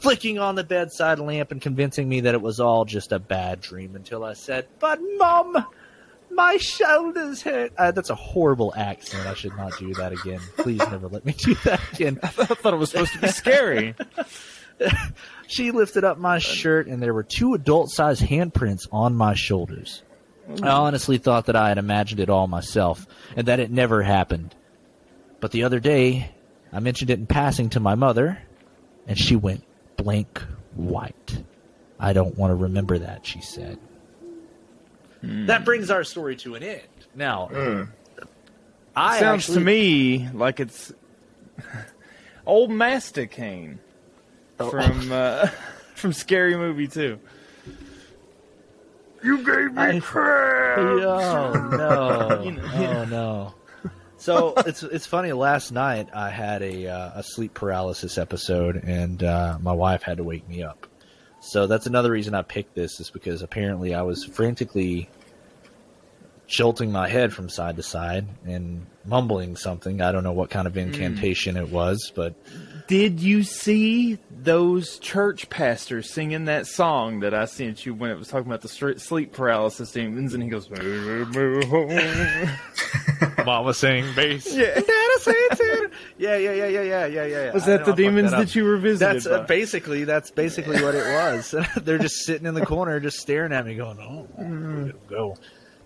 flicking 0.00 0.38
on 0.38 0.54
the 0.54 0.64
bedside 0.64 1.18
lamp 1.18 1.52
and 1.52 1.60
convincing 1.60 2.08
me 2.08 2.20
that 2.20 2.34
it 2.34 2.42
was 2.42 2.60
all 2.60 2.84
just 2.84 3.12
a 3.12 3.18
bad 3.18 3.60
dream 3.60 3.94
until 3.96 4.24
I 4.24 4.32
said, 4.32 4.66
But, 4.78 5.00
mom, 5.16 5.64
my 6.30 6.56
shoulders 6.56 7.42
hurt. 7.42 7.72
Uh, 7.76 7.90
that's 7.90 8.10
a 8.10 8.14
horrible 8.14 8.72
accent. 8.76 9.26
I 9.26 9.34
should 9.34 9.56
not 9.56 9.78
do 9.78 9.92
that 9.94 10.12
again. 10.12 10.40
Please 10.56 10.78
never 10.78 11.08
let 11.08 11.24
me 11.24 11.32
do 11.32 11.54
that 11.64 11.80
again. 11.92 12.18
I 12.22 12.28
thought 12.28 12.74
it 12.74 12.78
was 12.78 12.90
supposed 12.90 13.12
to 13.12 13.20
be 13.20 13.28
scary. 13.28 13.94
She 15.48 15.70
lifted 15.70 16.04
up 16.04 16.18
my 16.18 16.38
shirt, 16.38 16.86
and 16.86 17.02
there 17.02 17.14
were 17.14 17.22
two 17.24 17.54
adult 17.54 17.90
sized 17.90 18.22
handprints 18.22 18.86
on 18.92 19.14
my 19.14 19.34
shoulders. 19.34 20.02
I 20.62 20.68
honestly 20.68 21.18
thought 21.18 21.46
that 21.46 21.56
I 21.56 21.68
had 21.70 21.78
imagined 21.78 22.20
it 22.20 22.30
all 22.30 22.46
myself 22.46 23.06
and 23.34 23.48
that 23.48 23.58
it 23.60 23.70
never 23.70 24.02
happened. 24.02 24.54
But 25.40 25.52
the 25.52 25.64
other 25.64 25.80
day, 25.80 26.30
I 26.72 26.80
mentioned 26.80 27.10
it 27.10 27.18
in 27.18 27.26
passing 27.26 27.70
to 27.70 27.80
my 27.80 27.94
mother, 27.94 28.38
and 29.06 29.18
she 29.18 29.36
went 29.36 29.64
blank 29.96 30.42
white. 30.74 31.42
I 31.98 32.12
don't 32.12 32.36
want 32.36 32.50
to 32.50 32.54
remember 32.54 32.98
that, 32.98 33.26
she 33.26 33.40
said. 33.40 33.78
That 35.22 35.64
brings 35.64 35.90
our 35.90 36.04
story 36.04 36.36
to 36.36 36.54
an 36.54 36.62
end. 36.62 36.82
Now, 37.14 37.48
I 38.94 39.18
Sounds 39.18 39.44
actually, 39.44 39.58
to 39.58 39.64
me 39.64 40.28
like 40.32 40.60
it's 40.60 40.92
old 42.46 42.70
Masticane 42.70 43.78
from 44.56 45.10
uh, 45.10 45.46
from 45.94 46.12
Scary 46.12 46.56
Movie 46.56 46.86
Two. 46.86 47.18
You 49.24 49.38
gave 49.38 49.72
me 49.74 49.82
I- 49.82 50.00
crap. 50.00 50.78
Oh 50.78 51.52
no! 51.72 52.42
You 52.44 52.52
know, 52.52 52.62
oh 52.72 53.04
no! 53.04 53.54
So 54.18 54.52
it's 54.66 54.82
it's 54.82 55.06
funny. 55.06 55.32
Last 55.32 55.70
night 55.70 56.08
I 56.12 56.28
had 56.28 56.62
a 56.62 56.88
uh, 56.88 57.10
a 57.20 57.22
sleep 57.22 57.54
paralysis 57.54 58.18
episode, 58.18 58.76
and 58.84 59.22
uh, 59.22 59.58
my 59.62 59.72
wife 59.72 60.02
had 60.02 60.16
to 60.18 60.24
wake 60.24 60.48
me 60.48 60.62
up. 60.62 60.86
So 61.40 61.68
that's 61.68 61.86
another 61.86 62.10
reason 62.10 62.34
I 62.34 62.42
picked 62.42 62.74
this 62.74 62.98
is 62.98 63.10
because 63.10 63.42
apparently 63.42 63.94
I 63.94 64.02
was 64.02 64.24
frantically 64.24 65.08
jolting 66.48 66.90
my 66.90 67.08
head 67.08 67.32
from 67.32 67.48
side 67.48 67.76
to 67.76 67.82
side 67.82 68.26
and 68.44 68.86
mumbling 69.04 69.54
something. 69.54 70.00
I 70.00 70.10
don't 70.12 70.24
know 70.24 70.32
what 70.32 70.50
kind 70.50 70.66
of 70.66 70.76
incantation 70.76 71.56
it 71.56 71.68
was, 71.68 72.10
but 72.14 72.34
Did 72.88 73.20
you 73.20 73.44
see 73.44 74.18
those 74.30 74.98
church 74.98 75.48
pastors 75.50 76.10
singing 76.10 76.46
that 76.46 76.66
song 76.66 77.20
that 77.20 77.34
I 77.34 77.44
sent 77.44 77.86
you 77.86 77.94
when 77.94 78.10
it 78.10 78.18
was 78.18 78.28
talking 78.28 78.46
about 78.46 78.62
the 78.62 78.98
sleep 78.98 79.32
paralysis 79.32 79.92
demons? 79.92 80.34
And 80.34 80.42
he 80.42 80.48
goes, 80.48 80.68
Mama 83.44 83.74
sang 83.74 84.14
bass. 84.14 84.54
Yeah. 84.54 84.80
yeah, 86.18 86.36
yeah, 86.36 86.52
yeah, 86.52 86.66
yeah, 86.66 86.82
yeah, 86.82 87.06
yeah, 87.06 87.26
yeah. 87.26 87.52
Was 87.52 87.66
that 87.66 87.84
the 87.84 87.92
demons 87.92 88.30
that 88.30 88.38
that 88.38 88.54
you 88.54 88.64
were 88.64 88.78
visited 88.78 89.16
That's 89.16 89.26
uh, 89.26 89.42
basically 89.44 90.04
that's 90.04 90.30
basically 90.30 90.82
what 90.82 90.94
it 90.94 91.04
was. 91.04 91.54
They're 91.82 91.98
just 91.98 92.24
sitting 92.24 92.46
in 92.46 92.54
the 92.54 92.64
corner, 92.64 93.00
just 93.00 93.18
staring 93.18 93.52
at 93.52 93.66
me, 93.66 93.74
going, 93.74 93.98
"Oh, 94.00 94.26
Mm. 94.40 94.94
go." 95.08 95.36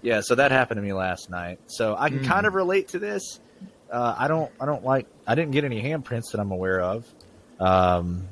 Yeah, 0.02 0.20
so 0.20 0.34
that 0.34 0.50
happened 0.50 0.78
to 0.78 0.82
me 0.82 0.92
last 0.92 1.30
night. 1.30 1.58
So 1.66 1.94
I 1.96 2.08
can 2.10 2.20
Mm. 2.20 2.26
kind 2.26 2.46
of 2.46 2.54
relate 2.54 2.88
to 2.88 2.98
this. 2.98 3.38
Uh, 3.90 4.14
I 4.18 4.26
don't. 4.28 4.50
I 4.60 4.66
don't 4.66 4.84
like. 4.84 5.06
I 5.26 5.34
didn't 5.34 5.52
get 5.52 5.64
any 5.64 5.80
handprints 5.82 6.32
that 6.32 6.40
I'm 6.40 6.50
aware 6.50 6.80
of. 6.80 7.06
Um, 7.60 8.26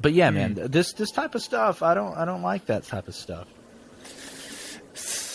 but 0.00 0.12
yeah, 0.12 0.30
man, 0.30 0.54
Mm. 0.56 0.72
this 0.72 0.92
this 0.94 1.10
type 1.10 1.34
of 1.34 1.42
stuff, 1.42 1.82
I 1.82 1.94
don't. 1.94 2.16
I 2.16 2.24
don't 2.24 2.42
like 2.42 2.66
that 2.66 2.84
type 2.84 3.08
of 3.08 3.14
stuff. 3.14 3.46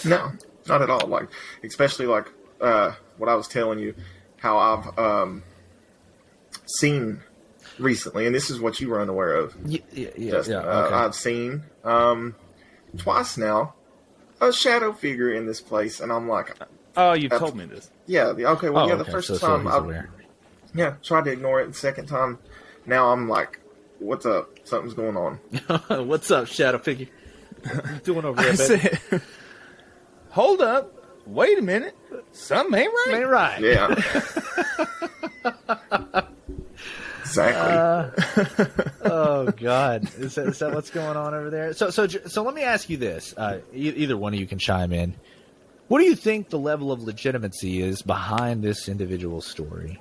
No, 0.03 0.31
not 0.67 0.81
at 0.81 0.89
all. 0.89 1.07
Like, 1.07 1.29
especially 1.63 2.07
like 2.07 2.25
uh, 2.59 2.93
what 3.17 3.29
I 3.29 3.35
was 3.35 3.47
telling 3.47 3.79
you, 3.79 3.93
how 4.37 4.57
I've 4.57 4.97
um, 4.99 5.43
seen 6.65 7.21
recently, 7.79 8.25
and 8.25 8.33
this 8.35 8.49
is 8.49 8.59
what 8.59 8.79
you 8.81 8.89
were 8.89 8.99
unaware 8.99 9.35
of. 9.35 9.55
Yeah, 9.65 9.79
yeah, 9.93 10.09
yeah. 10.17 10.31
Justin. 10.31 10.53
yeah, 10.53 10.59
Uh. 10.67 11.05
I've 11.05 11.15
seen 11.15 11.63
um, 11.83 12.35
twice 12.97 13.37
now 13.37 13.75
a 14.41 14.51
shadow 14.51 14.91
figure 14.91 15.31
in 15.31 15.45
this 15.45 15.61
place, 15.61 16.01
and 16.01 16.11
I'm 16.11 16.27
like, 16.27 16.57
Oh, 16.97 17.13
you've 17.13 17.31
uh, 17.31 17.39
told 17.39 17.55
me 17.55 17.63
this. 17.65 17.89
yeah, 18.07 18.33
the, 18.33 18.45
okay, 18.47 18.69
well, 18.69 18.83
oh, 18.83 18.87
yeah, 18.87 18.95
okay. 18.95 19.03
the 19.05 19.11
first 19.11 19.27
so, 19.29 19.35
so 19.35 19.47
time 19.47 19.63
he's 19.65 19.73
I 19.73 19.77
aware. 19.77 20.09
yeah 20.75 20.95
tried 21.03 21.23
to 21.25 21.31
ignore 21.31 21.61
it. 21.61 21.67
The 21.67 21.73
second 21.73 22.07
time, 22.07 22.37
now 22.85 23.11
I'm 23.13 23.29
like, 23.29 23.59
what's 23.99 24.25
up? 24.25 24.49
Something's 24.65 24.93
going 24.93 25.15
on. 25.15 25.37
What's 26.07 26.29
up, 26.31 26.47
Shadow 26.47 26.79
Figure? 26.79 27.07
Doing 28.03 28.25
over 28.25 28.41
I 28.41 28.51
there, 28.51 28.55
said, 28.55 28.99
Hold 30.31 30.61
up. 30.61 30.93
Wait 31.27 31.59
a 31.59 31.61
minute. 31.61 31.95
Something 32.31 32.79
ain't 32.81 32.91
right. 33.07 33.19
Ain't 33.19 33.27
right. 33.27 33.61
Yeah. 33.61 33.95
Exactly. 37.37 38.83
Oh 39.03 39.51
God, 39.51 40.09
is 40.19 40.35
that, 40.35 40.47
is 40.47 40.59
that 40.59 40.73
what's 40.73 40.89
going 40.89 41.17
on 41.17 41.33
over 41.33 41.49
there? 41.49 41.73
So, 41.73 41.89
so, 41.89 42.07
so 42.07 42.43
let 42.43 42.53
me 42.53 42.61
ask 42.61 42.89
you 42.89 42.97
this: 42.97 43.33
uh, 43.35 43.59
e- 43.73 43.89
either 43.89 44.15
one 44.15 44.33
of 44.33 44.39
you 44.39 44.47
can 44.47 44.59
chime 44.59 44.93
in. 44.93 45.15
What 45.87 45.99
do 45.99 46.05
you 46.05 46.15
think 46.15 46.49
the 46.49 46.59
level 46.59 46.91
of 46.91 47.01
legitimacy 47.01 47.81
is 47.81 48.01
behind 48.01 48.63
this 48.63 48.87
individual 48.87 49.41
story? 49.41 49.99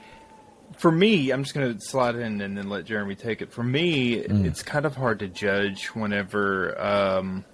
For 0.77 0.93
me, 0.93 1.31
I'm 1.31 1.43
just 1.43 1.55
going 1.55 1.75
to 1.75 1.81
slide 1.81 2.15
in 2.15 2.41
and 2.41 2.57
then 2.57 2.69
let 2.69 2.85
Jeremy 2.85 3.17
take 3.17 3.43
it. 3.43 3.53
For 3.53 3.65
me, 3.65 4.15
it's 4.15 4.63
kind 4.63 4.87
of 4.87 4.95
hard 4.95 5.19
to 5.19 5.29
judge 5.29 5.87
whenever 5.89 6.81
um, 6.81 7.45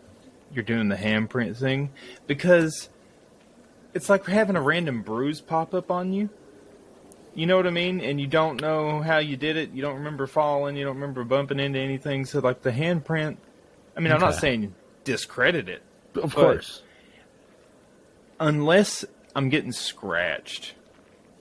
you're 0.53 0.65
doing 0.65 0.89
the 0.89 0.97
handprint 0.97 1.57
thing 1.57 1.91
because 2.27 2.91
it's 3.95 4.11
like 4.11 4.27
having 4.27 4.55
a 4.57 4.61
random 4.61 5.01
bruise 5.03 5.41
pop 5.41 5.73
up 5.73 5.91
on 5.91 6.13
you. 6.13 6.29
You 7.37 7.47
know 7.47 7.57
what 7.57 7.67
I 7.67 7.71
mean? 7.71 8.01
And 8.01 8.19
you 8.21 8.27
don't 8.27 8.61
know 8.61 9.03
how 9.03 9.19
you 9.19 9.37
did 9.37 9.57
it. 9.57 9.71
You 9.73 9.83
don't 9.83 9.97
remember 9.97 10.27
falling. 10.27 10.75
You 10.75 10.85
don't 10.87 10.95
remember 10.95 11.23
bumping 11.23 11.61
into 11.61 11.79
anything. 11.79 12.25
So, 12.25 12.41
like 12.41 12.63
the 12.63 12.73
handprint, 12.73 13.37
I 13.97 14.01
mean, 14.01 14.11
I'm 14.11 14.21
not 14.21 14.35
saying 14.37 14.75
discredit 15.05 15.69
it, 15.69 15.83
Of 16.15 16.35
course. 16.35 16.83
unless 18.41 19.05
I'm 19.35 19.49
getting 19.49 19.73
scratched 19.73 20.75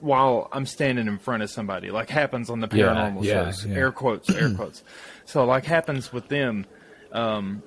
while 0.00 0.48
I'm 0.52 0.66
standing 0.66 1.06
in 1.06 1.18
front 1.18 1.42
of 1.42 1.50
somebody, 1.50 1.90
like 1.90 2.10
happens 2.10 2.50
on 2.50 2.60
the 2.60 2.68
paranormal 2.68 3.24
yeah, 3.24 3.46
shows. 3.50 3.64
yeah. 3.66 3.74
Air 3.76 3.92
quotes, 3.92 4.28
air 4.30 4.50
quotes. 4.56 4.82
So, 5.24 5.44
like 5.44 5.64
happens 5.64 6.12
with 6.12 6.28
them. 6.28 6.66
Um, 7.12 7.62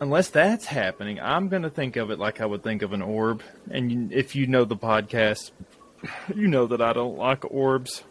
unless 0.00 0.28
that's 0.28 0.66
happening, 0.66 1.18
I'm 1.20 1.48
going 1.48 1.62
to 1.62 1.70
think 1.70 1.96
of 1.96 2.10
it 2.10 2.18
like 2.18 2.42
I 2.42 2.46
would 2.46 2.62
think 2.62 2.82
of 2.82 2.92
an 2.92 3.00
orb. 3.00 3.42
And 3.70 4.12
if 4.12 4.36
you 4.36 4.46
know 4.46 4.64
the 4.66 4.76
podcast, 4.76 5.52
you 6.34 6.48
know 6.48 6.66
that 6.66 6.80
I 6.80 6.92
don't 6.92 7.16
like 7.16 7.44
orbs. 7.50 8.02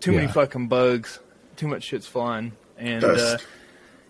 Too 0.00 0.12
many 0.12 0.26
fucking 0.26 0.68
bugs. 0.68 1.20
Too 1.56 1.68
much 1.68 1.84
shit's 1.84 2.06
flying. 2.06 2.52
And 2.76 3.04
uh, 3.04 3.38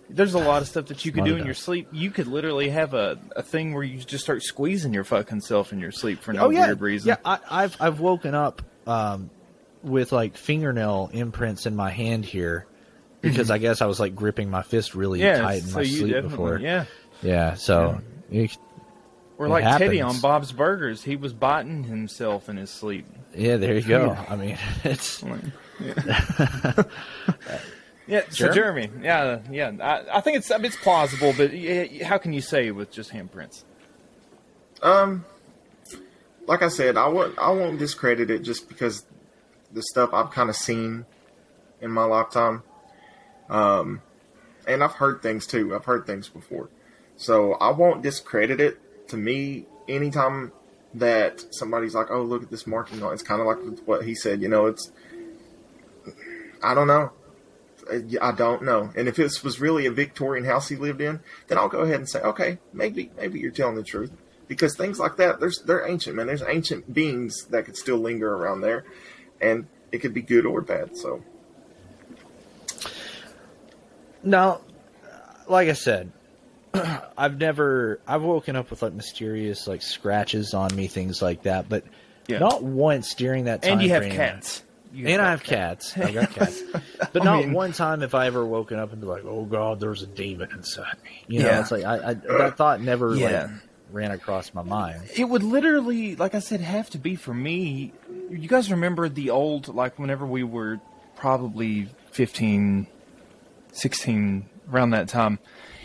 there's 0.08 0.34
a 0.34 0.38
lot 0.38 0.62
of 0.62 0.68
stuff 0.68 0.86
that 0.86 1.04
you 1.04 1.12
could 1.12 1.24
do 1.24 1.36
in 1.36 1.44
your 1.44 1.54
sleep. 1.54 1.88
You 1.92 2.10
could 2.10 2.26
literally 2.26 2.70
have 2.70 2.94
a, 2.94 3.18
a 3.36 3.42
thing 3.42 3.74
where 3.74 3.82
you 3.82 3.98
just 3.98 4.24
start 4.24 4.42
squeezing 4.42 4.94
your 4.94 5.04
fucking 5.04 5.40
self 5.42 5.72
in 5.72 5.78
your 5.78 5.92
sleep 5.92 6.20
for 6.20 6.32
no 6.32 6.46
oh 6.46 6.50
yeah, 6.50 6.66
weird 6.66 6.80
reason. 6.80 7.08
yeah. 7.08 7.16
I, 7.24 7.38
I've 7.64 7.76
I've 7.80 8.00
woken 8.00 8.34
up 8.34 8.62
um, 8.86 9.30
with 9.82 10.12
like 10.12 10.36
fingernail 10.36 11.10
imprints 11.12 11.66
in 11.66 11.76
my 11.76 11.90
hand 11.90 12.24
here 12.24 12.66
because 13.20 13.50
I 13.50 13.58
guess 13.58 13.82
I 13.82 13.86
was 13.86 13.98
like 14.00 14.14
gripping 14.14 14.50
my 14.50 14.62
fist 14.62 14.94
really 14.94 15.20
Yeah, 15.20 15.40
tight 15.40 15.62
in 15.62 15.68
so 15.68 15.78
my 15.78 15.84
sleep 15.84 16.22
before. 16.22 16.58
yeah. 16.58 16.84
yeah. 17.22 17.54
So 17.54 18.00
you- 18.30 18.48
Or 19.38 19.46
It 19.46 19.50
like 19.50 19.78
Teddy 19.78 20.00
on 20.00 20.20
Bob's 20.20 20.52
Burgers, 20.52 21.04
he 21.04 21.16
was 21.16 21.32
biting 21.32 21.84
himself 21.84 22.48
in 22.48 22.56
his 22.56 22.70
sleep. 22.70 23.06
yeah, 23.34 23.56
there 23.56 23.74
you 23.74 23.82
go. 23.82 24.16
I 24.28 24.36
mean, 24.36 24.58
it's 24.84 25.22
Yeah, 28.08 28.22
so 28.30 28.34
Sure. 28.34 28.52
Jeremy, 28.52 28.90
yeah, 29.02 29.40
yeah, 29.50 29.70
I, 29.80 30.18
I 30.18 30.20
think 30.22 30.38
it's 30.38 30.50
it's 30.50 30.76
plausible, 30.76 31.34
but 31.36 31.52
how 32.02 32.16
can 32.18 32.32
you 32.32 32.40
say 32.40 32.70
with 32.70 32.90
just 32.90 33.12
handprints? 33.12 33.64
Um, 34.82 35.24
like 36.46 36.62
I 36.62 36.68
said, 36.68 36.96
I 36.96 37.06
won't 37.08 37.38
I 37.38 37.50
won't 37.50 37.78
discredit 37.78 38.30
it 38.30 38.40
just 38.40 38.68
because 38.68 39.04
the 39.72 39.82
stuff 39.82 40.10
I've 40.14 40.30
kind 40.30 40.48
of 40.48 40.56
seen 40.56 41.04
in 41.80 41.90
my 41.90 42.04
lifetime. 42.04 42.62
Um, 43.50 44.00
and 44.66 44.82
I've 44.82 44.92
heard 44.94 45.22
things 45.22 45.46
too. 45.46 45.74
I've 45.74 45.84
heard 45.84 46.06
things 46.06 46.28
before, 46.28 46.70
so 47.16 47.54
I 47.54 47.70
won't 47.70 48.02
discredit 48.02 48.60
it. 48.60 48.80
To 49.08 49.16
me, 49.16 49.66
anytime 49.88 50.52
that 50.94 51.44
somebody's 51.54 51.94
like, 51.94 52.10
"Oh, 52.10 52.22
look 52.22 52.42
at 52.42 52.50
this 52.50 52.66
marking 52.66 53.02
on," 53.02 53.12
it's 53.12 53.22
kind 53.22 53.40
of 53.40 53.46
like 53.46 53.58
what 53.86 54.04
he 54.04 54.14
said. 54.14 54.42
You 54.42 54.48
know, 54.48 54.66
it's 54.66 54.90
I 56.62 56.74
don't 56.74 56.86
know. 56.86 57.12
I 58.20 58.32
don't 58.32 58.62
know. 58.62 58.90
And 58.96 59.08
if 59.08 59.16
this 59.16 59.42
was 59.42 59.60
really 59.60 59.86
a 59.86 59.90
Victorian 59.90 60.44
house 60.44 60.68
he 60.68 60.76
lived 60.76 61.00
in, 61.00 61.20
then 61.46 61.56
I'll 61.56 61.68
go 61.68 61.80
ahead 61.80 61.96
and 61.96 62.08
say, 62.08 62.20
okay, 62.20 62.58
maybe 62.72 63.10
maybe 63.16 63.40
you're 63.40 63.50
telling 63.50 63.76
the 63.76 63.82
truth. 63.82 64.12
Because 64.46 64.76
things 64.76 64.98
like 64.98 65.16
that, 65.16 65.40
there's 65.40 65.62
they're 65.62 65.86
ancient, 65.86 66.16
man. 66.16 66.26
There's 66.26 66.42
ancient 66.42 66.92
beings 66.92 67.46
that 67.46 67.64
could 67.64 67.76
still 67.76 67.98
linger 67.98 68.34
around 68.34 68.60
there, 68.60 68.84
and 69.40 69.66
it 69.92 69.98
could 69.98 70.14
be 70.14 70.22
good 70.22 70.44
or 70.46 70.60
bad. 70.60 70.96
So 70.96 71.22
Now, 74.22 74.60
like 75.46 75.68
I 75.68 75.74
said, 75.74 76.12
I've 77.18 77.38
never 77.38 78.00
I've 78.06 78.22
woken 78.22 78.56
up 78.56 78.70
with 78.70 78.82
like 78.82 78.92
mysterious 78.92 79.66
like 79.66 79.82
scratches 79.82 80.54
on 80.54 80.74
me, 80.74 80.86
things 80.86 81.20
like 81.22 81.42
that, 81.42 81.68
but 81.68 81.84
Yeah. 82.26 82.38
not 82.38 82.62
once 82.62 83.14
during 83.14 83.44
that 83.44 83.62
time. 83.62 83.72
And 83.74 83.82
you 83.82 83.90
have 83.90 84.02
frame. 84.02 84.14
cats. 84.16 84.62
You 84.92 85.06
And 85.08 85.20
I 85.20 85.30
have 85.30 85.40
got 85.42 85.48
cats. 85.48 85.96
I've 85.98 86.14
got 86.14 86.30
cats. 86.30 86.62
But 87.12 87.22
not 87.24 87.40
mean- 87.40 87.52
one 87.52 87.72
time 87.72 88.00
have 88.00 88.14
I 88.14 88.26
ever 88.26 88.44
woken 88.44 88.78
up 88.78 88.92
and 88.92 89.00
be 89.00 89.06
like, 89.06 89.24
"Oh 89.24 89.44
God, 89.44 89.80
there's 89.80 90.02
a 90.02 90.06
demon 90.06 90.50
inside 90.52 90.96
me." 91.04 91.24
You 91.28 91.42
know, 91.42 91.48
Yeah. 91.48 91.60
it's 91.60 91.70
like 91.70 91.84
I, 91.84 92.10
I 92.10 92.14
that 92.14 92.56
thought 92.56 92.80
never 92.80 93.14
Yeah. 93.14 93.42
like 93.42 93.50
ran 93.92 94.10
across 94.10 94.52
my 94.54 94.62
mind. 94.62 95.02
It 95.16 95.24
would 95.24 95.42
literally, 95.42 96.16
like 96.16 96.34
I 96.34 96.40
said, 96.40 96.60
have 96.60 96.90
to 96.90 96.98
be 96.98 97.16
for 97.16 97.32
me. 97.32 97.92
You 98.30 98.46
guys 98.48 98.70
remember 98.70 99.08
the 99.08 99.30
old, 99.30 99.68
like 99.68 99.98
whenever 99.98 100.26
we 100.26 100.42
were 100.42 100.80
probably 101.16 101.88
15, 102.10 102.86
16, 103.72 104.46
around 104.70 104.90
that 104.90 105.08
time, 105.08 105.38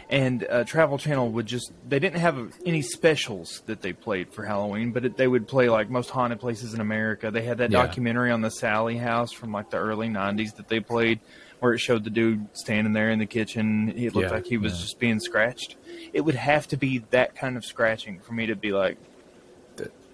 and 0.10 0.45
uh, 0.50 0.63
Travel 0.63 0.98
Channel 0.98 1.29
would 1.31 1.45
just 1.45 1.72
they 1.88 2.00
didn't 2.00 2.19
have 2.19 2.53
any 2.65 2.81
specials 2.81 3.62
that 3.65 3.81
they 3.81 3.93
played 3.93 4.33
for 4.33 4.45
Halloween, 4.45 4.91
but 4.91 5.05
it, 5.05 5.17
they 5.17 5.27
would 5.27 5.48
play 5.48 5.69
like 5.69 5.89
most 5.89 6.10
haunted 6.10 6.39
places 6.39 6.74
in 6.74 6.81
America. 6.81 7.31
They 7.31 7.43
had 7.43 7.57
that 7.60 7.72
Yeah. 7.72 7.81
documentary 7.83 8.31
on 8.31 8.41
the 8.41 8.50
Sallie 8.51 8.98
House 8.98 9.31
from 9.31 9.51
like 9.51 9.69
the 9.69 9.77
early 9.77 10.10
'90s 10.10 10.55
that 10.57 10.67
they 10.67 10.79
played, 10.79 11.19
where 11.60 11.74
it 11.74 11.79
showed 11.79 12.03
the 12.03 12.10
dude 12.10 12.48
standing 12.53 12.93
there 12.93 13.10
in 13.10 13.19
the 13.19 13.25
kitchen. 13.25 13.88
He 13.95 14.10
looked 14.10 14.29
Yeah, 14.29 14.36
like 14.36 14.45
he 14.45 14.57
was 14.57 14.74
yeah. 14.74 14.81
just 14.81 15.00
being 15.00 15.19
scratched. 15.19 15.75
It 16.13 16.22
would 16.22 16.36
have 16.36 16.67
to 16.69 16.77
be 16.77 17.00
that 17.12 17.36
kind 17.36 17.57
of 17.57 17.63
scratching 17.65 18.19
for 18.19 18.33
me 18.33 18.48
to 18.48 18.55
be 18.55 18.72
like, 18.72 18.98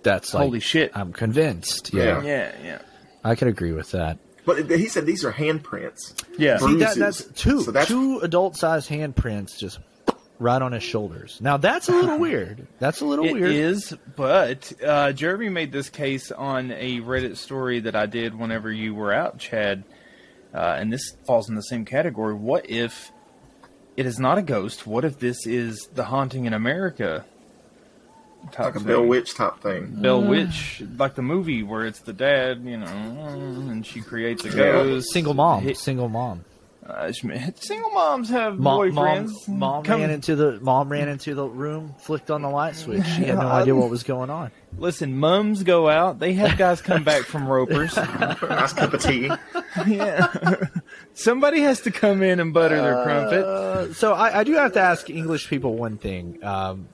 That's 0.03 0.34
like, 0.34 0.43
Holy 0.46 0.60
shit. 0.62 0.91
I'm 0.96 1.12
convinced. 1.12 1.93
Yeah, 1.93 2.22
Yeah. 2.22 2.24
yeah, 2.24 2.55
yeah, 2.63 2.79
I 3.24 3.36
can 3.36 3.48
agree 3.50 3.74
with 3.74 3.91
that. 3.91 4.17
But 4.58 4.70
he 4.79 4.88
said 4.88 5.06
these 5.06 5.24
are 5.25 5.32
handprints. 5.32 6.13
yeah. 6.38 6.58
See, 6.58 6.75
that, 6.77 6.96
that's 6.96 7.24
two 7.34 7.62
So 7.62 7.72
that's- 7.72 7.88
two 7.88 8.20
adult 8.20 8.56
sized 8.58 8.89
handprints 8.89 9.58
just 9.58 9.79
right 10.39 10.62
on 10.62 10.72
his 10.72 10.84
shoulders. 10.84 11.39
Now 11.41 11.58
that's 11.58 11.89
a 11.89 11.91
little 11.91 12.18
weird. 12.27 12.68
That's 12.79 13.01
a 13.01 13.06
little 13.06 13.25
It 13.25 13.34
weird. 13.34 13.51
is, 13.51 13.94
but 14.15 14.72
uh, 14.86 15.12
Jeremy 15.12 15.50
made 15.50 15.72
this 15.72 15.89
case 15.89 16.32
on 16.32 16.72
a 16.72 17.00
Reddit 17.01 17.36
story 17.38 17.82
that 17.82 17.96
I 17.96 18.06
did 18.06 18.34
whenever 18.38 18.72
you 18.72 18.96
were 18.96 19.13
out, 19.13 19.38
Chad, 19.39 19.84
uh, 20.53 20.58
and 20.79 20.91
this 20.94 21.15
falls 21.27 21.50
in 21.50 21.56
the 21.56 21.62
same 21.62 21.84
category. 21.86 22.34
What 22.34 22.70
if 22.70 23.12
it 23.98 24.06
is 24.06 24.18
not 24.18 24.38
a 24.38 24.41
ghost? 24.41 24.88
What 24.88 25.03
if 25.03 25.20
this 25.20 25.46
is 25.46 25.89
the 25.94 26.06
haunting 26.06 26.46
in 26.46 26.53
America? 26.53 27.25
Type 28.51 28.65
Like 28.65 28.75
a 28.75 28.79
thing? 28.79 28.88
Bell 28.88 29.05
Witch 29.05 29.36
type 29.36 29.60
thing. 29.62 30.01
Bell 30.01 30.22
Witch, 30.22 30.84
like 30.98 31.15
the 31.15 31.22
movie 31.22 31.63
where 31.63 31.86
it's 31.86 32.00
the 32.00 32.13
dad, 32.13 32.63
you 32.63 32.77
know, 32.77 32.86
and 32.88 33.86
she 33.86 34.01
creates 34.01 34.43
a 34.46 34.50
Yeah. 34.50 34.55
ghost. 34.72 35.12
Single 35.12 35.34
mom. 35.34 35.62
Hit- 35.63 35.77
Single 35.77 36.10
mom. 36.10 36.46
uh, 36.88 37.12
single 37.55 37.91
moms 37.91 38.29
have 38.29 38.58
Mom, 38.58 38.93
mom, 38.96 39.05
boyfriends. 39.27 39.48
mom 39.48 39.84
Come- 39.84 40.01
ran 40.01 40.10
into 40.10 40.36
the 40.36 40.60
mom 40.60 40.89
ran 40.89 41.08
into 41.08 41.36
the 41.36 41.46
room, 41.48 41.93
flicked 42.00 42.31
on 42.31 42.41
the 42.41 42.50
light 42.50 42.75
switch. 42.75 43.05
She 43.05 43.25
had 43.25 43.36
no 43.39 43.48
idea 43.48 43.75
what 43.75 43.91
was 43.91 44.01
going 44.01 44.31
on. 44.31 44.50
Listen, 44.77 45.15
mums 45.17 45.62
go 45.63 45.88
out. 45.89 46.17
They 46.19 46.34
have 46.34 46.58
guys 46.58 46.81
come 46.81 47.03
back 47.03 47.24
from 47.25 47.48
ropers. 47.48 47.96
Nice 48.41 48.74
cup 48.74 48.93
of 48.93 49.01
tea. 49.03 49.29
yeah. 49.86 50.27
Somebody 51.13 51.62
has 51.62 51.81
to 51.81 51.91
come 51.91 52.22
in 52.24 52.39
and 52.39 52.53
butter 52.53 52.81
their 52.81 53.03
crumpet. 53.03 53.46
Uh, 53.46 53.93
so 53.93 54.13
I, 54.13 54.39
I 54.39 54.43
do 54.43 54.53
have 54.53 54.74
to 54.74 54.79
ask 54.79 55.10
English 55.10 55.48
people 55.50 55.75
one 55.75 55.98
thing. 55.98 56.43
Um, 56.43 56.88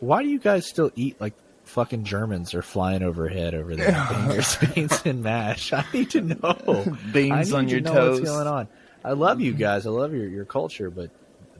why 0.00 0.22
do 0.22 0.28
you 0.28 0.38
guys 0.38 0.66
still 0.66 0.90
eat 0.96 1.20
like 1.20 1.34
fucking 1.64 2.04
Germans 2.04 2.54
are 2.54 2.62
flying 2.62 3.02
overhead 3.02 3.54
over 3.54 3.76
there? 3.76 3.92
Bangers, 3.92 4.56
beans, 4.56 5.02
and 5.04 5.22
mash. 5.22 5.72
I 5.72 5.84
need 5.92 6.10
to 6.10 6.22
know. 6.22 6.96
Beans 7.12 7.52
I 7.52 7.58
on 7.58 7.66
need 7.66 7.72
your 7.72 7.80
to 7.82 7.86
know 7.86 7.94
toast. 7.94 8.20
What's 8.22 8.32
going 8.32 8.46
on? 8.46 8.68
I 9.04 9.12
love 9.12 9.40
you 9.40 9.52
mm-hmm. 9.52 9.60
guys. 9.60 9.86
I 9.86 9.90
love 9.90 10.12
your, 10.12 10.28
your 10.28 10.44
culture, 10.44 10.90
but 10.90 11.10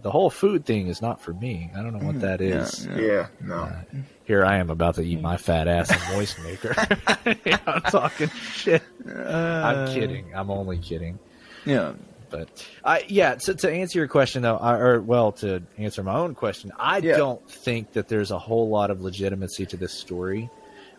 the 0.02 0.10
whole 0.10 0.30
food 0.30 0.64
thing 0.64 0.88
is 0.88 1.02
not 1.02 1.20
for 1.20 1.32
me. 1.32 1.70
I 1.76 1.82
don't 1.82 1.92
know 1.92 2.04
what 2.04 2.16
mm, 2.16 2.20
that 2.22 2.40
is. 2.40 2.86
Yeah, 2.86 2.98
Yeah, 2.98 3.26
no. 3.40 3.54
Uh, 3.54 3.82
here 4.24 4.44
I 4.44 4.56
am 4.56 4.70
about 4.70 4.94
to 4.96 5.02
eat 5.02 5.20
my 5.20 5.36
fat 5.36 5.68
ass 5.68 5.90
in 5.90 6.16
moist 6.16 6.38
maker. 6.42 6.74
I'm 7.66 7.82
talking 7.82 8.28
shit. 8.28 8.82
I'm 9.06 9.14
uh, 9.14 9.92
kidding. 9.92 10.34
I'm 10.34 10.50
only 10.50 10.78
kidding. 10.78 11.18
Yeah. 11.66 11.92
But 12.30 12.48
I 12.84 13.04
yeah. 13.08 13.38
So 13.38 13.52
to 13.54 13.70
answer 13.70 13.98
your 13.98 14.08
question 14.08 14.42
though, 14.42 14.56
I, 14.56 14.76
or 14.78 15.00
well, 15.00 15.32
to 15.32 15.62
answer 15.78 16.02
my 16.02 16.14
own 16.14 16.34
question, 16.34 16.70
I 16.78 16.98
Yeah. 16.98 17.16
don't 17.16 17.50
think 17.50 17.92
that 17.92 18.08
there's 18.08 18.30
a 18.30 18.38
whole 18.38 18.68
lot 18.68 18.90
of 18.90 19.00
legitimacy 19.00 19.66
to 19.66 19.76
this 19.76 19.92
story. 19.92 20.48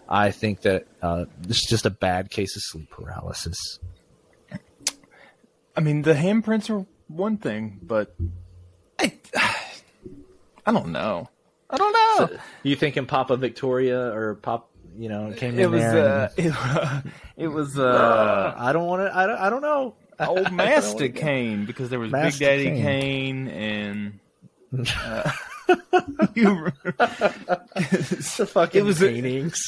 I 0.09 0.31
think 0.31 0.61
that 0.61 0.87
uh, 1.01 1.25
this 1.39 1.57
is 1.57 1.67
just 1.69 1.85
a 1.85 1.89
bad 1.89 2.29
case 2.29 2.55
of 2.57 2.61
sleep 2.63 2.89
paralysis. 2.89 3.79
I 5.75 5.79
mean, 5.79 6.01
the 6.01 6.13
handprints 6.13 6.69
are 6.69 6.85
one 7.07 7.37
thing, 7.37 7.79
but 7.81 8.13
I, 8.99 9.13
I 10.65 10.71
don't 10.71 10.89
know. 10.89 11.29
I 11.69 11.77
don't 11.77 11.93
know. 12.29 12.37
You 12.63 12.75
thinking 12.75 13.05
Papa 13.05 13.37
Victoria 13.37 14.11
or 14.13 14.35
Pop? 14.35 14.67
You 14.97 15.07
know, 15.07 15.31
came 15.37 15.57
it 15.57 15.63
in 15.63 15.71
was 15.71 15.81
there. 15.81 16.05
uh, 16.05 16.29
and- 16.37 16.47
it, 17.37 17.43
it 17.43 17.47
was 17.47 17.79
uh, 17.79 18.53
I 18.57 18.73
don't 18.73 18.85
want 18.87 19.03
to. 19.09 19.17
I 19.17 19.25
don't. 19.25 19.37
I 19.39 19.49
don't 19.49 19.61
know. 19.61 19.95
I 20.25 20.27
old 20.27 20.51
Master 20.51 21.09
Kane 21.09 21.65
because 21.65 21.89
there 21.89 21.99
was 21.99 22.11
Master 22.11 22.39
Big 22.39 22.47
Daddy 22.47 22.81
Kane. 22.81 23.47
Kane, 23.47 24.19
and 24.73 24.87
uh, 24.97 25.31
you, 26.35 26.67
It's 27.75 28.37
the 28.37 28.45
fucking 28.45 28.79
It 28.79 28.83
was 28.83 29.01
a- 29.01 29.13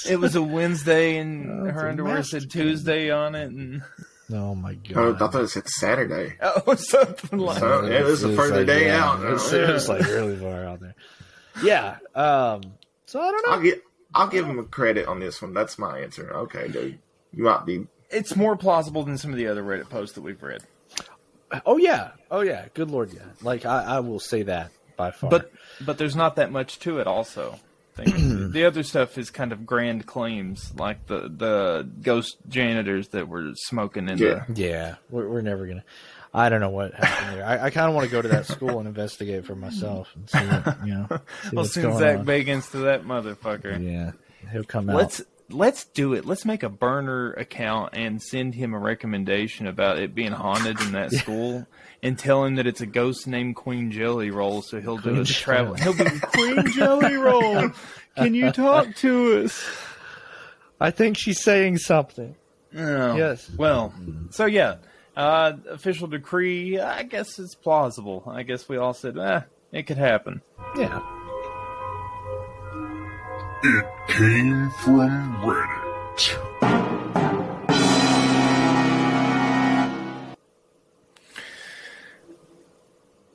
it 0.10 0.20
was 0.20 0.36
a 0.36 0.42
Wednesday, 0.42 1.18
and 1.18 1.68
Oh, 1.68 1.72
her 1.72 1.90
underwear 1.90 2.16
Master 2.16 2.40
said 2.42 2.52
Kane. 2.52 2.62
Tuesday 2.64 3.10
on 3.12 3.36
it, 3.36 3.52
and 3.52 3.82
oh 4.32 4.56
my 4.56 4.78
Oh, 4.96 5.10
I 5.16 5.18
god! 5.18 5.32
thought 5.32 5.44
it 5.44 5.48
said 5.50 5.68
Saturday. 5.68 6.36
oh, 6.42 6.76
something 6.76 7.40
like 7.40 7.60
So, 7.60 7.82
that. 7.82 7.92
yeah, 7.92 8.04
this 8.04 8.20
is 8.20 8.24
a 8.24 8.36
further 8.36 8.58
like, 8.60 8.68
day 8.68 8.88
yeah, 8.88 9.04
out. 9.06 9.24
It's, 9.34 9.52
it's 9.52 9.88
like 9.90 10.06
really 10.06 10.36
far 10.38 10.66
out 10.66 10.80
there. 10.80 10.96
Yeah. 11.64 11.98
Um. 12.16 12.62
So 13.06 13.20
I 13.22 13.32
don't 13.32 13.46
know. 13.48 13.54
I'll 13.54 13.62
get. 13.62 13.84
I'll 14.16 14.28
give 14.28 14.46
him 14.46 14.60
a 14.60 14.64
credit 14.64 15.08
on 15.08 15.20
this 15.20 15.42
one. 15.42 15.54
That's 15.54 15.78
my 15.80 16.00
answer. 16.00 16.32
Okay, 16.34 16.68
dude. 16.68 17.00
You 17.32 17.44
might 17.44 17.66
be. 17.66 17.86
It's 18.14 18.36
more 18.36 18.56
plausible 18.56 19.04
than 19.04 19.18
some 19.18 19.32
of 19.32 19.38
the 19.38 19.48
other 19.48 19.64
Reddit 19.64 19.90
posts 19.90 20.16
that 20.16 20.22
we've 20.22 20.42
read. 20.42 20.64
Oh 21.66 21.78
yeah, 21.78 22.12
oh 22.32 22.42
yeah. 22.42 22.66
Good 22.74 22.90
lord, 22.90 23.14
yeah. 23.14 23.22
Like 23.42 23.66
I, 23.66 23.84
I 23.84 24.00
will 24.00 24.20
say 24.20 24.44
that 24.44 24.72
by 24.98 25.12
far. 25.12 25.30
But 25.30 25.52
but 25.86 25.98
there's 25.98 26.16
not 26.16 26.38
that 26.38 26.52
much 26.52 26.80
to 26.80 26.98
it. 27.00 27.06
Also, 27.08 27.60
the 27.96 28.64
other 28.66 28.82
stuff 28.82 29.18
is 29.20 29.30
kind 29.30 29.52
of 29.52 29.66
grand 29.66 30.08
claims, 30.08 30.74
like 30.76 31.06
the 31.06 31.30
the 31.30 31.88
ghost 32.02 32.38
janitors 32.50 33.10
that 33.10 33.28
were 33.28 33.52
smoking 33.56 34.10
in 34.10 34.18
Yeah. 34.18 34.46
yeah, 34.54 34.96
we're, 35.12 35.28
we're 35.30 35.42
never 35.42 35.68
gonna. 35.68 35.84
I 36.34 36.50
don't 36.50 36.62
know 36.62 36.72
what 36.72 36.96
happened 36.96 37.38
there. 37.38 37.46
I, 37.46 37.66
I 37.66 37.70
kind 37.70 37.88
of 37.88 37.94
want 37.94 38.06
to 38.06 38.12
go 38.12 38.20
to 38.20 38.28
that 38.30 38.48
school 38.48 38.80
and 38.80 38.88
investigate 38.88 39.46
for 39.46 39.54
myself 39.54 40.10
and 40.16 40.28
see, 40.28 40.40
what, 40.40 40.88
you 40.88 40.94
know, 40.96 41.06
see 41.10 41.10
the. 41.50 41.56
Well, 41.56 41.64
what's 41.66 41.74
soon 41.76 41.98
Zak 42.00 42.20
on. 42.20 42.26
Bagans 42.26 42.72
to 42.72 42.78
that 42.80 43.04
motherfucker. 43.04 43.80
yeah, 43.80 44.14
he'll 44.52 44.64
come 44.64 44.90
out. 44.90 44.96
Let's 44.96 45.22
let's 45.54 45.86
do 45.86 46.14
it. 46.14 46.26
Let's 46.26 46.46
make 46.46 46.64
a 46.64 46.70
burner 46.70 47.34
account 47.34 47.92
and 47.94 48.22
send 48.22 48.56
him 48.56 48.74
a 48.74 48.80
recommendation 48.80 49.68
about 49.68 49.98
it 50.00 50.14
being 50.16 50.32
haunted 50.32 50.80
in 50.82 50.92
that 50.94 51.12
school, 51.14 51.66
and 52.02 52.18
tell 52.18 52.44
him 52.44 52.56
that 52.56 52.68
it's 52.68 52.82
a 52.82 52.86
ghost 52.86 53.28
named 53.28 53.56
Queen 53.56 53.92
Jelly 53.92 54.32
Roll. 54.32 54.62
So 54.62 54.82
he'll 54.82 54.98
do 54.98 55.12
Queen 55.12 55.22
a 55.22 55.26
travel. 55.26 55.76
He'll 55.76 55.94
be 55.94 56.06
Queen 56.22 56.68
Jelly 56.72 57.16
Roll. 57.16 57.72
Can 58.18 58.34
you 58.34 58.52
talk 58.52 58.94
to 58.98 59.44
us? 59.44 59.66
I 60.80 60.92
think 60.92 61.18
she's 61.18 61.42
saying 61.42 61.78
something. 61.78 62.36
No. 62.72 63.16
Yes. 63.16 63.50
Well, 63.56 63.94
so 64.32 64.46
yeah, 64.46 64.78
uh, 65.16 65.54
official 65.70 66.08
decree. 66.08 66.80
I 66.80 67.04
guess 67.04 67.40
it's 67.40 67.56
plausible. 67.56 68.24
I 68.28 68.44
guess 68.44 68.68
we 68.68 68.78
all 68.78 68.94
said, 68.94 69.18
eh, 69.18 69.42
it 69.72 69.84
could 69.84 69.98
happen. 69.98 70.42
Yeah. 70.78 71.02
It 73.64 73.86
came 74.08 74.70
from 74.72 75.38
Reddit. 75.42 77.34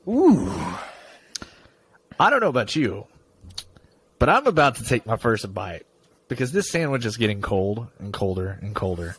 Ooh. 0.06 0.50
I 2.20 2.30
don't 2.30 2.40
know 2.40 2.48
about 2.48 2.74
you, 2.74 3.06
but 4.18 4.28
I'm 4.28 4.46
about 4.46 4.76
to 4.76 4.84
take 4.84 5.06
my 5.06 5.16
first 5.16 5.52
bite 5.52 5.86
because 6.28 6.50
this 6.50 6.70
sandwich 6.70 7.04
is 7.04 7.16
getting 7.16 7.40
cold 7.40 7.86
and 7.98 8.12
colder 8.12 8.58
and 8.60 8.74
colder. 8.74 9.16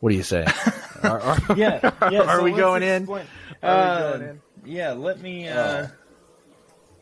What 0.00 0.10
do 0.10 0.16
you 0.16 0.22
say? 0.22 0.46
Are- 1.02 1.20
are- 1.20 1.38
Yeah. 1.56 1.90
yeah 2.10 2.20
Are 2.22 2.38
so 2.38 2.44
we 2.44 2.52
going 2.52 2.82
in? 2.82 3.02
explain- 3.02 3.26
Are 3.62 3.74
we 3.74 3.80
Uh, 3.80 4.10
going 4.16 4.22
in? 4.30 4.40
Yeah. 4.64 4.92
Let 4.92 5.20
me. 5.20 5.48
Uh, 5.48 5.88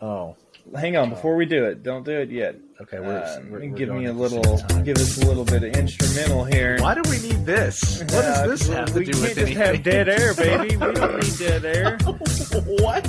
oh, 0.00 0.36
Hang 0.74 0.96
on, 0.96 1.10
before 1.10 1.36
we 1.36 1.44
do 1.46 1.64
it, 1.66 1.82
don't 1.82 2.04
do 2.04 2.12
it 2.12 2.30
yet. 2.30 2.56
okay. 2.80 2.98
We're, 2.98 3.18
Uh, 3.18 3.40
we're, 3.50 3.60
we're 3.60 3.66
give 3.68 3.90
me 3.90 4.06
a 4.06 4.10
at 4.10 4.16
the 4.16 4.28
same 4.30 4.40
little. 4.42 4.82
Give 4.82 4.96
us 4.96 5.22
a 5.22 5.26
little 5.26 5.44
bit 5.44 5.62
of 5.62 5.72
instrumental 5.76 6.44
here. 6.44 6.78
Why 6.80 6.94
do 6.94 7.02
we 7.10 7.18
need 7.20 7.44
this? 7.46 8.00
What 8.00 8.14
Uh, 8.14 8.46
does 8.46 8.60
this 8.66 8.68
have 8.74 8.86
to 8.92 8.98
we 8.98 9.04
do 9.04 9.12
can't 9.12 9.22
with 9.22 9.34
just 9.34 9.38
anything? 9.46 9.56
have 9.66 9.82
dead 9.82 10.08
air, 10.08 10.34
baby. 10.36 10.76
We 10.76 10.92
don't 10.94 11.22
need 11.22 11.38
dead 11.38 11.64
air. 11.64 11.98
what? 12.80 13.06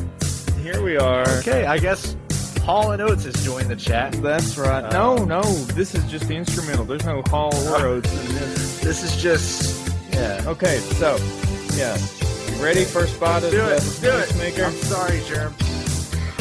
Here 0.62 0.82
we 0.84 0.98
are. 0.98 1.28
Okay, 1.40 1.66
I 1.66 1.78
guess 1.78 2.16
Hall 2.64 2.92
and 2.92 3.02
Oates 3.02 3.24
has 3.26 3.36
joined 3.46 3.70
the 3.70 3.76
chat. 3.76 4.12
That's 4.22 4.58
right. 4.58 4.92
No, 4.92 5.24
no, 5.24 5.42
this 5.74 5.96
is 5.96 6.04
just 6.12 6.28
the 6.28 6.36
instrumental. 6.36 6.84
There's 6.86 7.06
no 7.06 7.22
Hall 7.30 7.54
or 7.70 7.86
Oates 7.88 8.12
in 8.28 8.36
this. 8.36 8.80
This 8.82 9.04
is 9.04 9.16
just 9.16 9.92
yeah. 10.12 10.44
Okay, 10.46 10.78
so 10.80 11.18
yeah, 11.76 11.98
you 12.56 12.64
ready? 12.64 12.84
First 12.84 13.16
spot 13.16 13.44
of 13.44 13.52
Do 13.52 13.58
the 13.58 13.76
it, 13.78 13.98
do 14.02 14.10
it. 14.10 14.38
maker. 14.38 14.66
I'm 14.66 14.74
sorry, 14.74 15.22
Germ. 15.28 15.54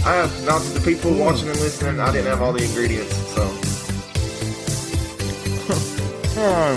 Uh, 0.06 0.28
now 0.44 0.58
to 0.58 0.68
the 0.78 0.80
people 0.84 1.12
watching 1.14 1.48
and 1.48 1.58
listening, 1.60 1.98
I 1.98 2.12
didn't 2.12 2.26
have 2.26 2.42
all 2.42 2.52
the 2.52 2.62
ingredients, 2.64 3.14
so 3.34 3.42
Um, 6.36 6.76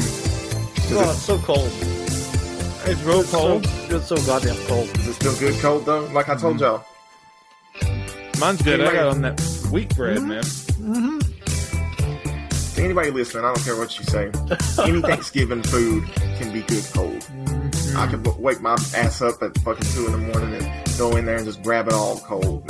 Oh, 0.89 1.09
it's 1.11 1.21
so 1.23 1.37
cold. 1.39 1.69
it's 2.85 3.01
real 3.01 3.23
cold. 3.25 3.65
So, 3.65 3.95
it's 3.97 4.07
so 4.07 4.15
goddamn 4.25 4.55
cold. 4.67 4.87
is 4.99 5.07
it 5.09 5.13
still 5.15 5.35
good 5.37 5.59
cold 5.61 5.85
though? 5.85 6.05
Like 6.13 6.29
I 6.29 6.35
told 6.35 6.61
y'all. 6.61 6.85
Mine's 8.39 8.61
good. 8.61 8.79
I 8.81 8.93
got 8.93 9.07
on 9.07 9.21
that 9.23 9.39
wheat 9.71 9.93
bread, 9.95 10.21
man. 10.21 10.43
Mhm. 10.43 11.23
To 12.75 12.83
anybody 12.83 13.09
listening, 13.11 13.43
I 13.43 13.47
don't 13.53 13.63
care 13.65 13.75
what 13.75 13.97
you 13.97 14.05
say. 14.05 14.31
Any 14.83 15.01
Thanksgiving 15.01 15.63
food 15.63 16.05
can 16.39 16.53
be 16.53 16.61
good 16.61 16.85
cold. 16.93 17.27
I 17.97 18.05
could 18.07 18.23
w- 18.23 18.41
wake 18.41 18.61
my 18.61 18.75
ass 18.95 19.21
up 19.21 19.41
at 19.41 19.57
fucking 19.59 19.87
two 19.93 20.05
in 20.05 20.11
the 20.13 20.17
morning 20.19 20.53
and 20.63 20.97
go 20.97 21.17
in 21.17 21.25
there 21.25 21.37
and 21.37 21.45
just 21.45 21.61
grab 21.63 21.87
it 21.87 21.93
all 21.93 22.19
cold. 22.19 22.63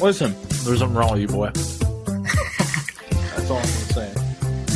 Listen, 0.00 0.34
There's 0.64 0.78
something 0.78 0.94
wrong 0.96 1.12
with 1.12 1.20
you, 1.20 1.28
boy. 1.28 1.50
That's 1.54 3.50
all 3.50 3.58
I'm 3.58 3.62
gonna 3.64 3.90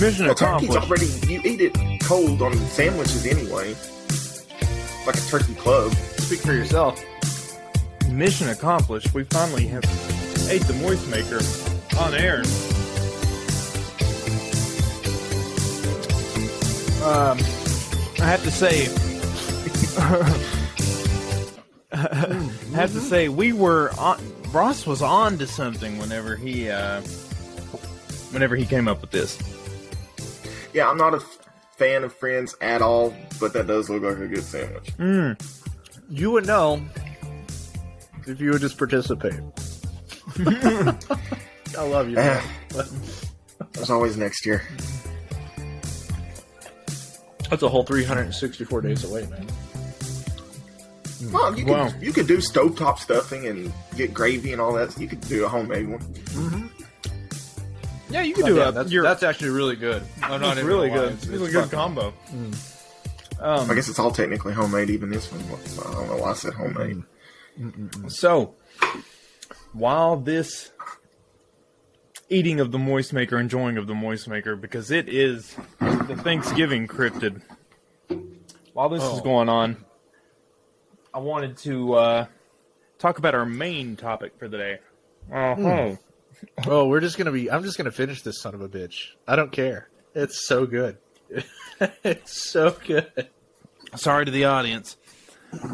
mission 0.00 0.26
Well, 0.26 0.34
turkey's 0.34 0.68
accomplished. 0.68 0.90
already 0.90 1.06
you 1.32 1.40
eat 1.44 1.60
it 1.60 2.00
cold 2.02 2.42
on 2.42 2.54
sandwiches 2.68 3.24
anyway. 3.26 3.74
Like 5.06 5.16
a 5.16 5.20
turkey 5.28 5.54
club. 5.54 5.92
Speak 6.18 6.40
for 6.40 6.52
yourself. 6.52 7.02
Mission 8.10 8.48
accomplished. 8.48 9.14
We 9.14 9.24
finally 9.24 9.66
have 9.68 9.82
ate 10.50 10.62
the 10.62 10.74
moist 10.74 11.08
maker 11.08 11.40
on 11.98 12.14
air. 12.14 12.42
Um, 17.04 17.38
I 18.20 18.26
have 18.26 18.42
to 18.44 18.50
say, 18.50 18.88
I 21.92 22.76
have 22.76 22.92
to 22.92 23.00
say, 23.00 23.28
we 23.28 23.52
were 23.52 23.90
on. 23.98 24.18
Ross 24.54 24.86
was 24.86 25.02
on 25.02 25.36
to 25.38 25.46
something 25.46 25.98
whenever 25.98 26.36
he, 26.36 26.70
uh, 26.70 27.00
whenever 28.30 28.54
he 28.56 28.64
came 28.64 28.86
up 28.86 29.00
with 29.00 29.10
this. 29.10 29.36
Yeah, 30.72 30.88
I'm 30.88 30.96
not 30.96 31.12
a 31.14 31.16
f- 31.16 31.38
fan 31.76 32.04
of 32.04 32.12
Friends 32.14 32.54
at 32.60 32.80
all, 32.80 33.14
but 33.40 33.52
that 33.52 33.66
does 33.66 33.90
look 33.90 34.02
like 34.04 34.18
a 34.18 34.28
good 34.28 34.44
sandwich. 34.44 34.92
You 36.08 36.30
would 36.30 36.46
know 36.46 36.80
if 38.26 38.40
you 38.40 38.50
would 38.52 38.60
just 38.60 38.78
participate. 38.78 39.40
I 41.76 41.82
love 41.82 42.08
you. 42.08 42.14
man. 42.16 42.42
There's 43.72 43.90
always 43.90 44.16
next 44.16 44.46
year. 44.46 44.62
That's 47.50 47.62
a 47.62 47.68
whole 47.68 47.82
364 47.84 48.80
days 48.82 49.04
away, 49.04 49.26
man. 49.26 49.46
Well, 51.32 51.56
you 51.58 51.64
could 51.64 51.72
Wow. 51.72 51.90
you 52.00 52.12
could 52.12 52.26
do 52.26 52.38
stovetop 52.38 52.98
stuffing 52.98 53.46
and 53.46 53.72
get 53.96 54.12
gravy 54.12 54.52
and 54.52 54.60
all 54.60 54.72
that. 54.74 54.98
You 54.98 55.06
could 55.08 55.20
do 55.22 55.44
a 55.44 55.48
homemade 55.48 55.88
one. 55.88 56.00
Mm-hmm. 56.00 56.66
Yeah, 58.10 58.22
you 58.22 58.34
could 58.34 58.44
Oh, 58.44 58.48
do 58.48 58.56
yeah, 58.56 58.68
a. 58.68 58.72
that's, 58.72 58.90
that's 58.92 59.22
actually 59.22 59.50
really 59.50 59.76
good. 59.76 60.02
I'm 60.22 60.40
not 60.40 60.52
it's 60.52 60.58
even 60.58 60.66
really 60.66 60.90
good. 60.90 61.12
It's, 61.14 61.24
It's, 61.24 61.32
it's 61.34 61.42
a 61.42 61.52
good 61.52 61.64
fucking- 61.64 61.70
combo. 61.78 62.12
Mm. 62.30 62.70
Um, 63.40 63.70
I 63.70 63.74
guess 63.74 63.88
it's 63.88 63.98
all 63.98 64.12
technically 64.12 64.52
homemade, 64.54 64.90
even 64.90 65.10
this 65.10 65.30
one. 65.32 65.42
So 65.66 65.82
I 65.88 65.92
don't 65.92 66.08
know 66.08 66.16
why 66.18 66.30
I 66.30 66.34
said 66.34 66.54
homemade. 66.54 67.02
Mm. 67.60 67.88
Mm, 67.90 68.10
so, 68.10 68.54
while 69.72 70.16
this 70.16 70.70
eating 72.28 72.60
of 72.60 72.70
the 72.72 72.78
moist 72.78 73.12
maker, 73.12 73.38
enjoying 73.38 73.76
of 73.76 73.86
the 73.86 73.94
moist 73.94 74.28
maker, 74.28 74.56
because 74.56 74.90
it 74.90 75.08
is 75.08 75.56
the 75.80 76.16
Thanksgiving 76.22 76.86
cryptid. 76.86 77.42
While 78.72 78.88
this 78.88 79.02
is 79.02 79.18
Oh. 79.20 79.22
going 79.22 79.48
on, 79.48 79.76
I 81.14 81.18
wanted 81.18 81.56
to 81.58 81.94
uh, 81.94 82.26
talk 82.98 83.18
about 83.18 83.36
our 83.36 83.46
main 83.46 83.94
topic 83.94 84.32
for 84.36 84.48
the 84.48 84.58
day. 84.58 84.78
Uh-huh. 85.32 85.94
Oh, 86.66 86.88
we're 86.88 87.00
just 87.00 87.16
gonna 87.16 87.30
be. 87.30 87.48
I'm 87.48 87.62
just 87.62 87.78
gonna 87.78 87.92
finish 87.92 88.22
this 88.22 88.40
son 88.40 88.52
of 88.52 88.60
a 88.60 88.68
bitch. 88.68 89.10
I 89.26 89.36
don't 89.36 89.52
care. 89.52 89.88
It's 90.16 90.44
so 90.46 90.66
good. 90.66 90.98
it's 92.02 92.50
so 92.50 92.76
good. 92.84 93.28
Sorry 93.94 94.24
to 94.24 94.30
the 94.32 94.46
audience, 94.46 94.96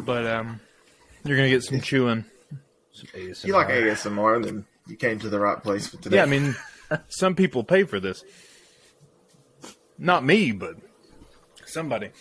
but 0.05 0.27
um, 0.27 0.61
you're 1.25 1.37
gonna 1.37 1.49
get 1.49 1.63
some 1.63 1.81
chewing. 1.81 2.25
If 3.15 3.43
you 3.43 3.53
like 3.53 3.69
ASMR, 3.69 4.45
then 4.45 4.65
you 4.85 4.95
came 4.95 5.17
to 5.19 5.29
the 5.29 5.39
right 5.39 5.61
place 5.61 5.87
for 5.87 5.97
today. 5.97 6.17
Yeah, 6.17 6.23
I 6.23 6.27
mean, 6.27 6.55
some 7.09 7.33
people 7.33 7.63
pay 7.63 7.83
for 7.83 7.99
this. 7.99 8.23
Not 9.97 10.23
me, 10.23 10.51
but 10.51 10.75
somebody. 11.65 12.11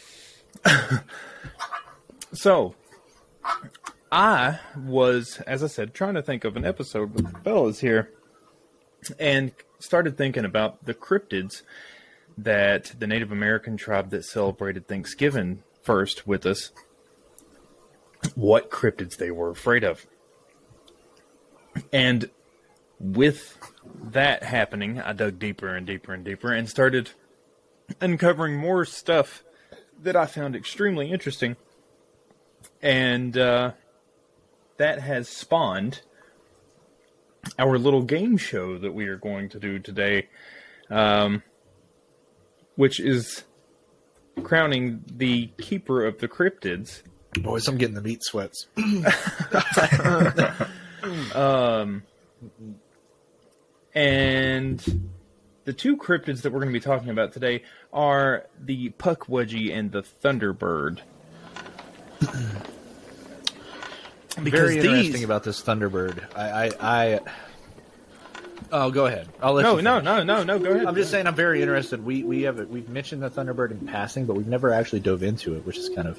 so, 2.33 2.75
I 4.13 4.59
was, 4.77 5.41
as 5.47 5.63
I 5.63 5.69
said, 5.69 5.95
trying 5.95 6.15
to 6.15 6.23
think 6.23 6.45
of 6.45 6.57
an 6.57 6.65
episode 6.65 7.15
with 7.15 7.33
the 7.33 7.39
fellas 7.41 7.81
here, 7.81 8.11
and 9.19 9.53
started 9.79 10.17
thinking 10.17 10.45
about 10.45 10.85
the 10.85 10.95
cryptids 10.95 11.63
that 12.37 12.95
the 12.99 13.07
Native 13.07 13.33
American 13.33 13.77
tribe 13.77 14.11
that 14.11 14.25
celebrated 14.25 14.89
Thanksgiving 14.89 15.63
first 15.83 16.27
with 16.27 16.45
us, 16.45 16.73
what 18.35 18.71
cryptids 18.71 19.17
they 19.17 19.31
were 19.31 19.51
afraid 19.51 19.85
of. 19.85 20.07
And 21.93 22.31
with 22.99 23.57
that 24.03 24.43
happening, 24.43 25.01
I 25.01 25.13
dug 25.13 25.39
deeper 25.39 25.75
and 25.75 25.87
deeper 25.87 26.13
and 26.13 26.25
deeper 26.25 26.53
and 26.53 26.69
started 26.69 27.11
uncovering 28.01 28.57
more 28.57 28.85
stuff 28.85 29.43
that 30.03 30.17
I 30.17 30.27
found 30.27 30.55
extremely 30.55 31.11
interesting. 31.11 31.57
And 32.83 33.37
uh, 33.37 33.73
that 34.79 35.01
has 35.01 35.29
spawned 35.29 36.01
our 37.59 37.79
little 37.79 38.03
game 38.03 38.37
show 38.37 38.79
that 38.79 38.93
we 38.93 39.07
are 39.07 39.17
going 39.17 39.49
to 39.51 39.59
do 39.59 39.79
today, 39.79 40.29
um, 40.89 41.43
which 42.77 43.01
is 43.01 43.45
crowning 44.43 45.05
the 45.07 45.49
keeper 45.59 46.05
of 46.05 46.19
the 46.19 46.29
cryptids. 46.29 47.03
Boys, 47.43 47.69
I'm 47.69 47.79
getting 47.79 47.95
the 47.95 48.03
meat 48.03 48.23
sweats. 48.23 48.67
um, 51.35 52.03
And 53.95 55.11
the 55.65 55.73
two 55.73 55.97
cryptids 55.97 56.43
that 56.43 56.53
we're 56.53 56.61
going 56.61 56.73
to 56.73 56.79
be 56.79 56.81
talking 56.81 57.11
about 57.11 57.33
today 57.33 57.63
are 57.93 58.47
the 58.59 58.91
Pukwudgie 58.91 59.77
and 59.77 59.93
the 59.93 60.03
Thunderbird. 60.03 61.01
Very 64.39 64.79
interesting 64.79 65.25
about 65.25 65.43
this 65.45 65.63
Thunderbird. 65.63 66.25
I, 66.37 66.67
I, 66.67 66.71
I. 66.81 67.21
Oh, 68.73 68.91
go 68.91 69.07
ahead. 69.07 69.29
I'll 69.43 69.55
let 69.55 69.63
no, 69.63 69.77
you 69.77 69.83
no, 69.83 70.01
no, 70.01 70.23
no, 70.23 70.43
no. 70.45 70.59
Go 70.59 70.71
ahead. 70.71 70.87
I'm 70.87 70.95
just 70.95 71.11
saying 71.11 71.27
I'm 71.27 71.35
very 71.35 71.61
interested. 71.61 72.05
We 72.05 72.23
we 72.23 72.43
have 72.43 72.59
we've 72.69 72.89
mentioned 72.89 73.23
the 73.23 73.31
Thunderbird 73.31 73.73
in 73.73 73.87
passing, 73.87 74.27
but 74.27 74.37
we've 74.37 74.47
never 74.47 74.73
actually 74.73 75.01
dove 75.01 75.23
into 75.23 75.57
it, 75.57 75.67
which 75.67 75.79
is 75.79 75.89
kind 75.89 76.07
of 76.07 76.19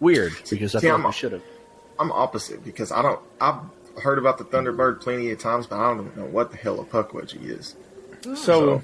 weird 0.00 0.32
because 0.48 0.74
I 0.74 0.80
See, 0.80 0.86
thought 0.88 0.94
I'm- 0.94 1.04
we 1.04 1.12
should 1.12 1.32
have. 1.32 1.42
I'm 1.98 2.10
opposite 2.10 2.64
because 2.64 2.90
I 2.90 3.02
don't. 3.02 3.20
I've 3.40 3.60
heard 4.02 4.18
about 4.18 4.38
the 4.38 4.44
Thunderbird 4.44 5.00
plenty 5.00 5.30
of 5.30 5.38
times, 5.38 5.66
but 5.66 5.78
I 5.78 5.94
don't 5.94 6.16
know 6.16 6.24
what 6.24 6.50
the 6.50 6.56
hell 6.56 6.80
a 6.80 6.84
pukwudgie 6.84 7.44
is. 7.44 7.76
So, 8.36 8.82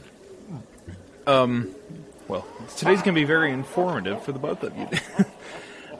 um, 1.27 1.75
well, 2.29 2.47
today's 2.77 3.03
going 3.03 3.15
to 3.15 3.21
be 3.21 3.25
very 3.25 3.51
informative 3.53 4.23
for 4.23 4.31
the 4.33 4.39
both 4.39 4.63
of 4.63 4.77
you. 4.77 4.87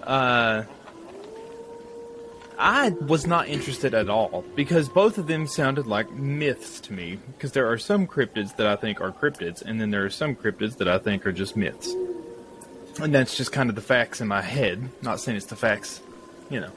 Uh, 0.03 0.65
I 2.61 2.91
was 2.91 3.27
not 3.27 3.49
interested 3.49 3.95
at 3.95 4.11
all 4.11 4.45
because 4.55 4.91
both 4.91 5.17
of 5.17 5.27
them 5.27 5.47
sounded 5.47 5.87
like 5.87 6.11
myths 6.13 6.79
to 6.81 6.93
me. 6.93 7.19
Because 7.33 7.53
there 7.53 7.71
are 7.71 7.79
some 7.79 8.07
cryptids 8.07 8.57
that 8.57 8.67
I 8.67 8.77
think 8.77 9.01
are 9.01 9.11
cryptids, 9.11 9.63
and 9.63 9.81
then 9.81 9.91
there 9.91 10.05
are 10.05 10.11
some 10.11 10.37
cryptids 10.37 10.77
that 10.77 10.87
I 10.89 10.99
think 10.99 11.27
are 11.27 11.33
just 11.33 11.57
myths. 11.57 11.95
And 13.01 13.15
that's 13.15 13.37
just 13.37 13.53
kind 13.53 13.71
of 13.71 13.77
the 13.77 13.83
facts 13.83 14.21
in 14.21 14.29
my 14.29 14.43
head. 14.43 14.91
Not 15.01 15.21
saying 15.21 15.39
it's 15.39 15.47
the 15.47 15.57
facts, 15.57 16.03
you 16.51 16.61
know. 16.61 16.71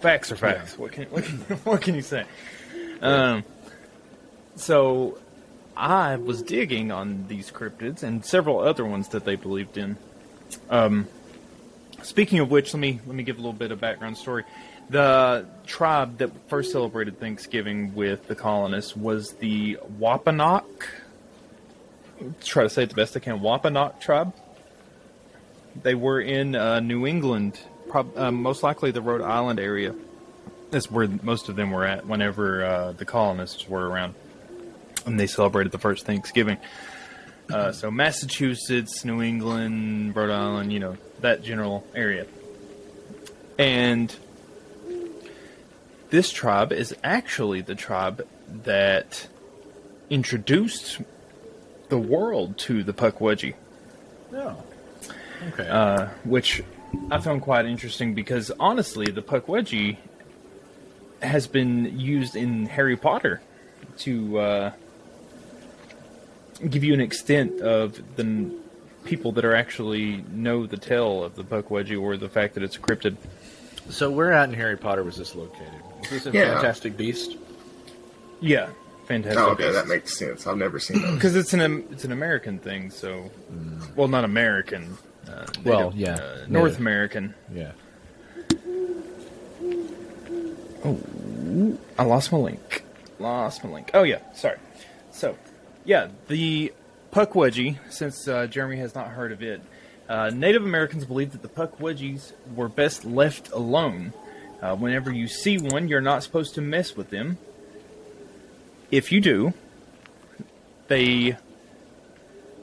Facts 0.00 0.32
are 0.32 0.36
facts. 0.36 0.78
What 0.78 0.92
can 0.92 1.04
what 1.04 1.24
can, 1.24 1.38
what 1.64 1.82
can 1.82 1.94
you 1.94 2.02
say? 2.02 2.24
Um, 3.02 3.44
so 4.56 5.18
I 5.76 6.16
was 6.16 6.42
digging 6.42 6.90
on 6.90 7.26
these 7.28 7.50
cryptids 7.50 8.02
and 8.02 8.24
several 8.24 8.60
other 8.60 8.84
ones 8.84 9.08
that 9.08 9.24
they 9.24 9.36
believed 9.36 9.76
in. 9.76 9.96
Um, 10.70 11.06
speaking 12.02 12.38
of 12.40 12.50
which, 12.50 12.74
let 12.74 12.80
me 12.80 13.00
let 13.06 13.14
me 13.14 13.22
give 13.22 13.36
a 13.36 13.40
little 13.40 13.52
bit 13.52 13.72
of 13.72 13.80
background 13.80 14.16
story. 14.16 14.44
The 14.90 15.46
tribe 15.66 16.18
that 16.18 16.30
first 16.48 16.72
celebrated 16.72 17.20
Thanksgiving 17.20 17.94
with 17.94 18.26
the 18.26 18.34
colonists 18.34 18.96
was 18.96 19.32
the 19.34 19.78
Wampanoag. 19.98 20.64
Try 22.42 22.62
to 22.64 22.70
say 22.70 22.84
it 22.84 22.88
the 22.88 22.94
best 22.94 23.16
I 23.16 23.20
can. 23.20 23.40
Wampanoag 23.40 24.00
tribe. 24.00 24.34
They 25.82 25.94
were 25.94 26.20
in 26.20 26.56
uh, 26.56 26.80
New 26.80 27.06
England, 27.06 27.60
prob- 27.88 28.16
uh, 28.16 28.32
most 28.32 28.62
likely 28.62 28.90
the 28.90 29.02
Rhode 29.02 29.20
Island 29.20 29.60
area. 29.60 29.94
That's 30.70 30.90
where 30.90 31.06
most 31.06 31.48
of 31.48 31.56
them 31.56 31.70
were 31.70 31.84
at 31.84 32.06
whenever 32.06 32.64
uh, 32.64 32.92
the 32.92 33.04
colonists 33.04 33.68
were 33.68 33.88
around 33.88 34.14
and 35.06 35.18
they 35.18 35.26
celebrated 35.26 35.72
the 35.72 35.78
first 35.78 36.04
Thanksgiving. 36.04 36.58
Uh, 37.50 37.72
so 37.72 37.90
Massachusetts, 37.90 39.04
New 39.04 39.22
England, 39.22 40.14
Rhode 40.14 40.30
Island, 40.30 40.72
you 40.72 40.80
know 40.80 40.96
that 41.20 41.42
general 41.42 41.86
area. 41.94 42.26
And 43.58 44.14
this 46.10 46.30
tribe 46.30 46.72
is 46.72 46.94
actually 47.02 47.60
the 47.60 47.74
tribe 47.74 48.26
that 48.64 49.28
introduced 50.10 51.00
the 51.88 51.98
world 51.98 52.56
to 52.58 52.82
the 52.82 52.92
Pukwudgie, 52.92 53.54
No. 54.30 54.62
Okay. 55.48 55.68
uh, 55.68 56.06
which 56.24 56.62
I 57.10 57.18
found 57.18 57.42
quite 57.42 57.66
interesting 57.66 58.14
because 58.14 58.50
honestly, 58.58 59.10
the 59.10 59.22
Pukwudgie 59.22 59.96
has 61.20 61.46
been 61.46 61.98
used 61.98 62.36
in 62.36 62.66
Harry 62.66 62.96
Potter 62.96 63.40
to 63.98 64.38
uh, 64.38 64.72
give 66.68 66.84
you 66.84 66.94
an 66.94 67.00
extent 67.00 67.60
of 67.60 68.00
the 68.16 68.50
people 69.08 69.32
that 69.32 69.44
are 69.44 69.54
actually 69.54 70.22
know 70.32 70.66
the 70.66 70.76
tale 70.76 71.24
of 71.24 71.34
the 71.34 71.42
Pukwudgie 71.42 72.00
or 72.00 72.16
the 72.18 72.28
fact 72.28 72.54
that 72.54 72.62
it's 72.62 72.76
a 72.76 72.78
cryptid. 72.80 73.16
so 73.88 74.10
where 74.10 74.32
at 74.32 74.48
in 74.50 74.54
Harry 74.54 74.76
Potter 74.76 75.02
was 75.02 75.16
this 75.16 75.34
located? 75.34 75.72
Was 76.00 76.10
this 76.10 76.26
in 76.26 76.34
Yeah. 76.34 76.52
Fantastic 76.54 76.96
Beast? 76.96 77.36
Yeah, 78.40 78.68
Fantastic. 79.06 79.40
Oh, 79.42 79.50
okay, 79.52 79.72
that 79.72 79.88
makes 79.88 80.16
sense. 80.18 80.46
I've 80.46 80.58
never 80.58 80.78
seen 80.78 81.00
that 81.00 81.14
because 81.14 81.34
it's 81.34 81.54
an 81.54 81.62
it's 81.90 82.04
an 82.04 82.12
American 82.12 82.58
thing. 82.58 82.90
So, 82.90 83.30
well, 83.96 84.06
not 84.08 84.24
American. 84.24 84.98
Uh, 85.26 85.46
Well, 85.64 85.92
yeah, 85.96 86.14
uh, 86.14 86.44
North 86.46 86.72
native. 86.72 86.80
American. 86.80 87.34
Yeah. 87.52 87.72
Oh, 90.84 90.98
I 91.98 92.04
lost 92.04 92.30
my 92.32 92.38
link. 92.38 92.84
Lost 93.18 93.64
my 93.64 93.70
link. 93.70 93.90
Oh 93.94 94.02
yeah, 94.02 94.20
sorry. 94.34 94.58
So, 95.10 95.36
yeah, 95.84 96.08
the 96.28 96.72
Pukwudgie. 97.18 97.76
Since 97.90 98.28
uh, 98.28 98.46
Jeremy 98.46 98.76
has 98.76 98.94
not 98.94 99.08
heard 99.08 99.32
of 99.32 99.42
it, 99.42 99.60
uh, 100.08 100.30
Native 100.32 100.62
Americans 100.62 101.04
believe 101.04 101.32
that 101.32 101.42
the 101.42 101.48
Pukwudgies 101.48 102.32
were 102.54 102.68
best 102.68 103.04
left 103.04 103.50
alone. 103.50 104.12
Uh, 104.62 104.76
whenever 104.76 105.12
you 105.12 105.26
see 105.26 105.58
one, 105.58 105.88
you're 105.88 106.00
not 106.00 106.22
supposed 106.22 106.54
to 106.54 106.60
mess 106.60 106.94
with 106.94 107.10
them. 107.10 107.36
If 108.92 109.10
you 109.10 109.20
do, 109.20 109.52
they 110.86 111.36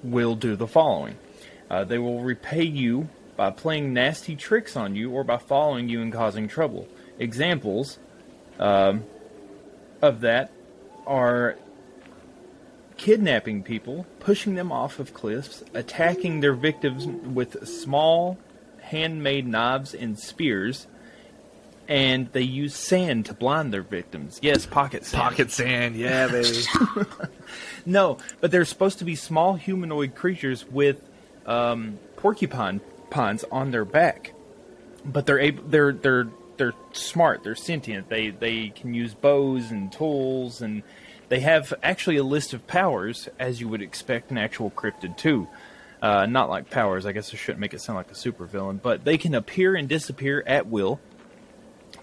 will 0.03 0.35
do 0.37 0.55
the 0.55 0.67
following. 0.67 1.17
Uh, 1.69 1.83
they 1.83 1.97
will 1.97 2.21
repay 2.21 2.63
you 2.63 3.09
by 3.35 3.51
playing 3.51 3.91
nasty 3.91 4.37
tricks 4.37 4.77
on 4.77 4.95
you 4.95 5.11
or 5.11 5.25
by 5.25 5.35
following 5.35 5.89
you 5.89 6.01
and 6.01 6.13
causing 6.13 6.47
trouble. 6.47 6.87
Examples 7.19 7.99
um, 8.57 9.03
of 10.01 10.21
that 10.21 10.49
are 11.05 11.57
kidnapping 12.97 13.63
people, 13.63 14.05
pushing 14.19 14.55
them 14.55 14.71
off 14.71 14.99
of 14.99 15.13
cliffs, 15.13 15.63
attacking 15.73 16.39
their 16.39 16.53
victims 16.53 17.05
with 17.05 17.67
small 17.67 18.37
handmade 18.81 19.47
knives 19.47 19.93
and 19.93 20.17
spears, 20.17 20.87
and 21.87 22.31
they 22.31 22.41
use 22.41 22.75
sand 22.75 23.25
to 23.27 23.33
blind 23.33 23.73
their 23.73 23.81
victims. 23.81 24.39
Yes, 24.41 24.65
pocket 24.65 25.05
sand. 25.05 25.21
Pocket 25.21 25.51
sand, 25.51 25.95
yeah, 25.95 26.27
baby. 26.27 26.63
No, 27.85 28.17
but 28.41 28.49
they're 28.49 28.65
supposed 28.65 28.99
to 28.99 29.05
be 29.05 29.15
small 29.15 29.53
humanoid 29.53 30.15
creatures 30.15 30.65
with 30.65 31.07
um, 31.45 31.99
porcupine 32.15 32.81
pines 33.11 33.45
on 33.51 33.71
their 33.71 33.85
back. 33.85 34.33
But 35.05 35.27
they're 35.27 35.39
able, 35.39 35.63
they're 35.67 35.93
they're 35.93 36.27
they're 36.57 36.73
smart. 36.93 37.43
They're 37.43 37.53
sentient. 37.55 38.09
They 38.09 38.31
they 38.31 38.69
can 38.69 38.95
use 38.95 39.13
bows 39.13 39.69
and 39.69 39.91
tools, 39.91 40.61
and 40.61 40.81
they 41.29 41.39
have 41.39 41.73
actually 41.81 42.17
a 42.17 42.23
list 42.23 42.53
of 42.53 42.67
powers, 42.67 43.29
as 43.39 43.59
you 43.59 43.67
would 43.67 43.81
expect 43.81 44.31
an 44.31 44.37
actual 44.37 44.71
cryptid 44.71 45.17
too. 45.17 45.47
Uh, 46.01 46.25
not 46.25 46.49
like 46.49 46.69
powers. 46.69 47.05
I 47.05 47.13
guess 47.13 47.33
I 47.33 47.37
shouldn't 47.37 47.59
make 47.59 47.73
it 47.73 47.81
sound 47.81 47.97
like 47.97 48.11
a 48.11 48.13
supervillain, 48.13 48.81
but 48.81 49.03
they 49.05 49.17
can 49.17 49.33
appear 49.33 49.75
and 49.75 49.89
disappear 49.89 50.43
at 50.45 50.67
will. 50.67 50.99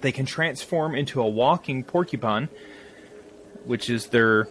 They 0.01 0.13
can 0.13 0.27
transform 0.27 0.95
into 0.95 1.21
a 1.21 1.29
walking 1.29 1.85
porcupine, 1.85 2.49
which 3.65 3.89
is 3.89 4.09
their 4.09 4.49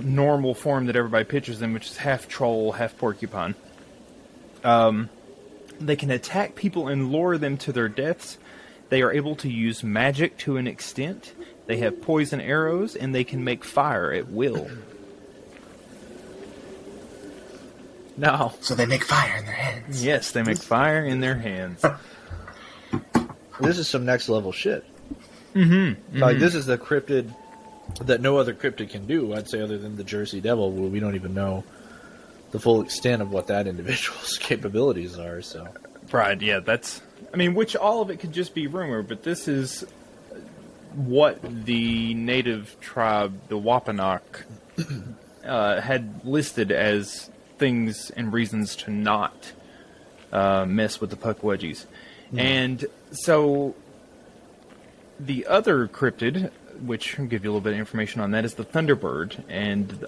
normal 0.00 0.54
form 0.54 0.86
that 0.86 0.96
everybody 0.96 1.24
pictures 1.24 1.58
them, 1.58 1.72
which 1.72 1.86
is 1.86 1.96
half 1.96 2.28
troll, 2.28 2.72
half 2.72 2.96
porcupine. 2.96 3.54
Um, 4.62 5.08
they 5.80 5.96
can 5.96 6.10
attack 6.10 6.54
people 6.54 6.88
and 6.88 7.10
lure 7.10 7.38
them 7.38 7.56
to 7.58 7.72
their 7.72 7.88
deaths. 7.88 8.38
They 8.90 9.02
are 9.02 9.12
able 9.12 9.36
to 9.36 9.50
use 9.50 9.82
magic 9.82 10.36
to 10.38 10.56
an 10.58 10.66
extent. 10.66 11.32
They 11.70 11.76
have 11.76 12.02
poison 12.02 12.40
arrows, 12.40 12.96
and 12.96 13.14
they 13.14 13.22
can 13.22 13.44
make 13.44 13.62
fire 13.62 14.12
at 14.12 14.28
will. 14.28 14.68
no. 18.16 18.54
So 18.60 18.74
they 18.74 18.86
make 18.86 19.04
fire 19.04 19.36
in 19.38 19.46
their 19.46 19.54
hands. 19.54 20.04
yes, 20.04 20.32
they 20.32 20.42
make 20.42 20.58
fire 20.58 21.06
in 21.06 21.20
their 21.20 21.36
hands. 21.36 21.84
This 23.60 23.78
is 23.78 23.86
some 23.86 24.04
next 24.06 24.28
level 24.28 24.52
shit. 24.52 24.84
Mm-hmm. 25.54 26.18
Like 26.18 26.38
this 26.38 26.54
is 26.54 26.64
the 26.64 26.78
cryptid 26.78 27.32
that 28.00 28.22
no 28.22 28.38
other 28.38 28.54
cryptid 28.54 28.88
can 28.88 29.06
do. 29.06 29.34
I'd 29.34 29.50
say 29.50 29.60
other 29.60 29.76
than 29.76 29.96
the 29.96 30.02
Jersey 30.02 30.40
Devil, 30.40 30.72
where 30.72 30.88
we 30.88 30.98
don't 30.98 31.14
even 31.14 31.34
know 31.34 31.62
the 32.52 32.58
full 32.58 32.80
extent 32.80 33.20
of 33.20 33.30
what 33.30 33.48
that 33.48 33.66
individual's 33.72 34.38
capabilities 34.38 35.18
are. 35.18 35.42
So 35.42 35.68
Right, 36.10 36.40
yeah, 36.40 36.60
that's. 36.60 37.02
I 37.32 37.36
mean, 37.36 37.54
which 37.54 37.76
all 37.76 38.00
of 38.00 38.10
it 38.10 38.16
could 38.16 38.32
just 38.32 38.54
be 38.54 38.66
rumor, 38.66 39.02
but 39.02 39.22
this 39.22 39.46
is 39.46 39.84
what 40.94 41.64
the 41.64 42.14
native 42.14 42.76
tribe, 42.80 43.48
the 43.48 43.58
Wampanoag, 43.58 44.22
uh, 45.44 45.80
had 45.80 46.24
listed 46.24 46.70
as 46.70 47.30
things 47.58 48.10
and 48.10 48.32
reasons 48.32 48.76
to 48.76 48.90
not 48.90 49.52
uh, 50.32 50.64
mess 50.66 51.00
with 51.00 51.10
the 51.10 51.16
Pukwudgies. 51.16 51.86
And 52.36 52.86
so 53.10 53.74
the 55.18 55.46
other 55.46 55.88
cryptid, 55.88 56.50
which 56.80 57.18
I'll 57.18 57.26
give 57.26 57.44
you 57.44 57.50
a 57.50 57.52
little 57.52 57.60
bit 57.60 57.72
of 57.72 57.78
information 57.78 58.20
on 58.20 58.30
that, 58.30 58.44
is 58.44 58.54
the 58.54 58.64
Thunderbird. 58.64 59.42
And 59.48 60.06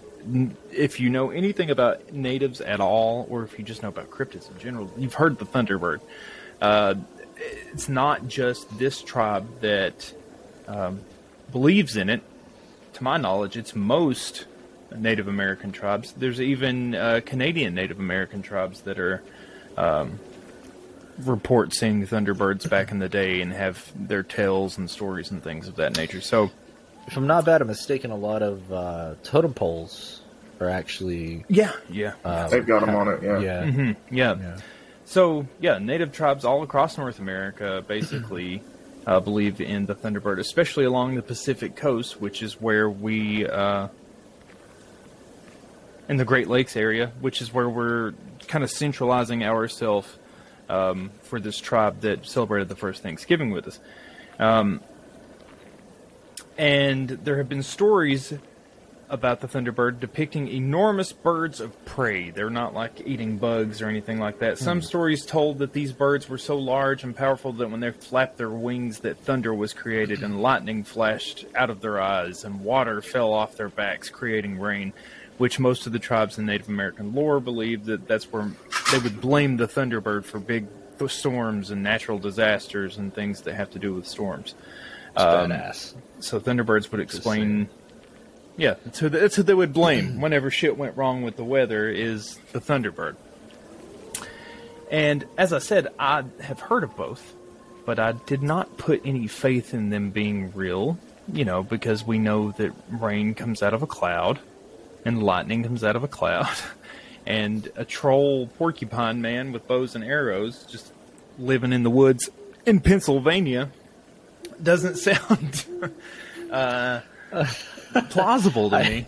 if 0.70 1.00
you 1.00 1.10
know 1.10 1.30
anything 1.30 1.70
about 1.70 2.12
natives 2.12 2.60
at 2.60 2.80
all, 2.80 3.26
or 3.28 3.42
if 3.42 3.58
you 3.58 3.64
just 3.64 3.82
know 3.82 3.88
about 3.88 4.10
cryptids 4.10 4.50
in 4.50 4.58
general, 4.58 4.90
you've 4.96 5.14
heard 5.14 5.38
the 5.38 5.46
Thunderbird. 5.46 6.00
Uh, 6.60 6.94
it's 7.72 7.88
not 7.88 8.28
just 8.28 8.78
this 8.78 9.02
tribe 9.02 9.46
that 9.60 10.14
um, 10.68 11.00
believes 11.50 11.96
in 11.96 12.08
it. 12.08 12.22
To 12.94 13.04
my 13.04 13.16
knowledge, 13.16 13.56
it's 13.56 13.74
most 13.74 14.46
Native 14.94 15.28
American 15.28 15.72
tribes. 15.72 16.12
There's 16.12 16.40
even 16.40 16.94
uh, 16.94 17.20
Canadian 17.24 17.74
Native 17.74 17.98
American 17.98 18.42
tribes 18.42 18.82
that 18.82 18.98
are 18.98 19.22
um, 19.76 20.18
report 21.18 21.74
seeing 21.74 22.06
Thunderbirds 22.06 22.68
back 22.68 22.90
in 22.90 22.98
the 22.98 23.08
day 23.08 23.40
and 23.40 23.52
have 23.52 23.90
their 23.96 24.22
tales 24.22 24.78
and 24.78 24.90
stories 24.90 25.30
and 25.30 25.42
things 25.42 25.68
of 25.68 25.76
that 25.76 25.96
nature. 25.96 26.20
So, 26.20 26.50
if 27.06 27.16
I'm 27.16 27.26
not 27.26 27.44
bad, 27.44 27.60
I'm 27.62 27.68
mistaken. 27.68 28.10
A 28.10 28.16
lot 28.16 28.42
of 28.42 28.72
uh, 28.72 29.14
totem 29.22 29.54
poles 29.54 30.20
are 30.60 30.68
actually 30.68 31.44
yeah, 31.48 31.72
yeah, 31.90 32.12
uh, 32.24 32.48
They've 32.48 32.66
got 32.66 32.84
them 32.86 32.94
on 32.94 33.08
it, 33.08 33.22
yeah. 33.22 33.40
yeah. 33.40 33.64
Mhm, 33.64 33.96
yeah. 34.10 34.36
Yeah. 34.38 34.56
So, 35.04 35.46
yeah, 35.60 35.78
native 35.78 36.12
tribes 36.12 36.44
all 36.44 36.62
across 36.62 36.96
North 36.96 37.18
America 37.18 37.84
basically 37.86 38.62
uh, 39.06 39.20
believe 39.20 39.60
in 39.60 39.86
the 39.86 39.94
Thunderbird, 39.94 40.38
especially 40.38 40.84
along 40.84 41.14
the 41.14 41.22
Pacific 41.22 41.76
coast, 41.76 42.20
which 42.20 42.42
is 42.42 42.60
where 42.60 42.88
we, 42.88 43.46
uh, 43.46 43.88
in 46.08 46.16
the 46.16 46.24
Great 46.24 46.48
Lakes 46.48 46.76
area, 46.76 47.12
which 47.20 47.40
is 47.40 47.52
where 47.52 47.68
we're 47.68 48.14
kind 48.48 48.62
of 48.62 48.70
centralizing 48.70 49.44
ourselves 49.44 50.18
um, 50.68 51.10
for 51.22 51.40
this 51.40 51.58
tribe 51.58 52.00
that 52.02 52.26
celebrated 52.26 52.68
the 52.68 52.76
first 52.76 53.02
Thanksgiving 53.02 53.50
with 53.50 53.66
us. 53.66 53.80
Um, 54.38 54.80
and 56.56 57.08
there 57.08 57.38
have 57.38 57.48
been 57.48 57.62
stories 57.62 58.34
about 59.12 59.40
the 59.40 59.46
Thunderbird 59.46 60.00
depicting 60.00 60.48
enormous 60.48 61.12
birds 61.12 61.60
of 61.60 61.84
prey. 61.84 62.30
They're 62.30 62.48
not 62.48 62.72
like 62.72 63.02
eating 63.06 63.36
bugs 63.36 63.82
or 63.82 63.88
anything 63.88 64.18
like 64.18 64.38
that. 64.38 64.56
Some 64.56 64.80
stories 64.80 65.26
told 65.26 65.58
that 65.58 65.74
these 65.74 65.92
birds 65.92 66.30
were 66.30 66.38
so 66.38 66.56
large 66.56 67.04
and 67.04 67.14
powerful 67.14 67.52
that 67.52 67.70
when 67.70 67.80
they 67.80 67.90
flapped 67.90 68.38
their 68.38 68.48
wings 68.48 69.00
that 69.00 69.18
thunder 69.18 69.52
was 69.52 69.74
created 69.74 70.22
and 70.22 70.40
lightning 70.42 70.82
flashed 70.82 71.44
out 71.54 71.68
of 71.68 71.82
their 71.82 72.00
eyes 72.00 72.44
and 72.44 72.64
water 72.64 73.02
fell 73.02 73.34
off 73.34 73.54
their 73.54 73.68
backs 73.68 74.08
creating 74.08 74.58
rain, 74.58 74.94
which 75.36 75.60
most 75.60 75.86
of 75.86 75.92
the 75.92 75.98
tribes 75.98 76.38
in 76.38 76.46
Native 76.46 76.70
American 76.70 77.14
lore 77.14 77.38
believed 77.38 77.84
that 77.84 78.08
that's 78.08 78.32
where 78.32 78.50
they 78.92 78.98
would 78.98 79.20
blame 79.20 79.58
the 79.58 79.68
Thunderbird 79.68 80.24
for 80.24 80.40
big 80.40 80.66
storms 81.06 81.70
and 81.70 81.82
natural 81.82 82.18
disasters 82.18 82.96
and 82.96 83.12
things 83.12 83.42
that 83.42 83.54
have 83.54 83.68
to 83.70 83.78
do 83.78 83.92
with 83.92 84.06
storms. 84.06 84.54
Um, 85.16 85.50
badass. 85.50 85.94
So 86.20 86.40
Thunderbirds 86.40 86.90
would 86.90 87.00
explain. 87.00 87.68
Yeah, 88.56 88.74
that's 88.84 88.98
who, 88.98 89.08
that's 89.08 89.36
who 89.36 89.42
they 89.42 89.54
would 89.54 89.72
blame 89.72 90.20
whenever 90.20 90.50
shit 90.50 90.76
went 90.76 90.96
wrong 90.96 91.22
with 91.22 91.36
the 91.36 91.44
weather 91.44 91.88
is 91.88 92.38
the 92.52 92.60
Thunderbird. 92.60 93.16
And 94.90 95.24
as 95.38 95.54
I 95.54 95.58
said, 95.58 95.88
I 95.98 96.24
have 96.40 96.60
heard 96.60 96.84
of 96.84 96.94
both, 96.96 97.34
but 97.86 97.98
I 97.98 98.12
did 98.12 98.42
not 98.42 98.76
put 98.76 99.00
any 99.06 99.26
faith 99.26 99.72
in 99.72 99.88
them 99.88 100.10
being 100.10 100.52
real, 100.52 100.98
you 101.32 101.46
know, 101.46 101.62
because 101.62 102.04
we 102.04 102.18
know 102.18 102.50
that 102.52 102.72
rain 102.90 103.34
comes 103.34 103.62
out 103.62 103.72
of 103.72 103.82
a 103.82 103.86
cloud 103.86 104.38
and 105.04 105.22
lightning 105.22 105.62
comes 105.62 105.82
out 105.82 105.96
of 105.96 106.04
a 106.04 106.08
cloud. 106.08 106.48
And 107.24 107.70
a 107.76 107.84
troll 107.84 108.48
porcupine 108.48 109.22
man 109.22 109.52
with 109.52 109.68
bows 109.68 109.94
and 109.94 110.02
arrows 110.02 110.66
just 110.68 110.92
living 111.38 111.72
in 111.72 111.84
the 111.84 111.88
woods 111.88 112.28
in 112.66 112.80
Pennsylvania 112.80 113.70
doesn't 114.60 114.96
sound 114.98 115.64
uh, 116.50 117.00
plausible 118.10 118.70
to 118.70 118.78
me. 118.82 119.06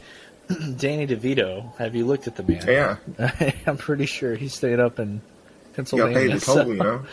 Danny 0.76 1.06
DeVito. 1.06 1.74
Have 1.76 1.94
you 1.94 2.06
looked 2.06 2.26
at 2.26 2.36
the 2.36 2.42
man? 2.42 2.62
Yeah. 2.66 3.52
I'm 3.66 3.76
pretty 3.78 4.06
sure 4.06 4.34
he 4.34 4.48
stayed 4.48 4.78
up 4.80 4.98
in 4.98 5.14
You 5.14 5.20
gotta 5.20 5.74
Pennsylvania. 5.74 6.14
pay 6.18 6.26
the 6.34 6.40
so- 6.40 6.66
you 6.66 6.74
know? 6.74 7.04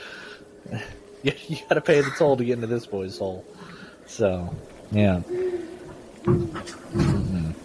Yeah, 1.23 1.33
you 1.47 1.57
got 1.69 1.75
to 1.75 1.81
pay 1.81 2.01
the 2.01 2.11
toll 2.17 2.37
to 2.37 2.43
get 2.43 2.53
into 2.53 2.67
this 2.67 2.85
boy's 2.85 3.17
hole. 3.17 3.45
So, 4.05 4.53
yeah. 4.91 5.21
Mhm. 6.23 7.55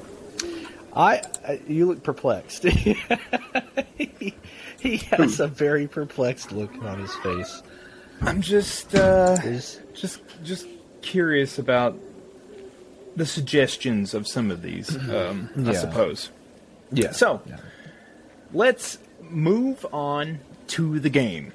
I, 0.94 1.22
I 1.46 1.60
you 1.68 1.86
look 1.86 2.02
perplexed. 2.02 2.62
he, 3.96 4.34
he 4.80 4.96
has 4.96 5.40
a 5.40 5.46
very 5.48 5.86
perplexed 5.88 6.52
look 6.52 6.72
on 6.82 6.98
his 7.00 7.14
face. 7.16 7.62
I'm 8.22 8.40
just 8.40 8.94
uh, 8.94 9.36
Is 9.44 9.80
just 9.94 10.20
just 10.42 10.66
curious 11.02 11.58
about 11.58 11.98
the 13.16 13.26
suggestions 13.26 14.14
of 14.14 14.28
some 14.28 14.50
of 14.50 14.62
these, 14.62 14.94
um, 15.10 15.48
I 15.66 15.72
suppose. 15.72 16.30
Yeah. 16.92 17.10
So 17.12 17.40
let's 18.52 18.98
move 19.22 19.84
on 19.92 20.38
to 20.68 21.00
the 21.00 21.10
game. 21.10 21.52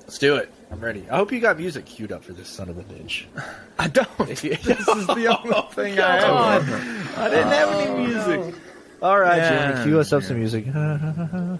let's 0.00 0.18
do 0.18 0.36
it. 0.36 0.50
I'm 0.70 0.80
ready. 0.80 1.04
I 1.10 1.16
hope 1.16 1.32
you 1.32 1.40
got 1.40 1.58
music 1.58 1.86
queued 1.86 2.12
up 2.12 2.22
for 2.24 2.32
this 2.34 2.48
son 2.48 2.68
of 2.68 2.76
a 2.78 2.82
bitch. 2.82 3.24
I 3.78 3.88
don't. 3.88 4.08
If 4.28 4.44
you- 4.44 4.56
this 4.56 4.86
is 4.88 5.06
the 5.06 5.26
only 5.44 5.62
thing 5.72 5.98
I 5.98 6.20
have. 6.20 7.18
I 7.18 7.28
didn't 7.30 7.48
have 7.48 7.68
any 7.70 8.06
music. 8.06 8.54
All 9.00 9.18
right, 9.18 9.36
Yeah. 9.38 9.72
Jimmy, 9.72 9.84
cue 9.84 10.00
us 10.00 10.12
up 10.12 10.22
some 10.24 10.38
music. 10.38 10.66
I 10.68 11.58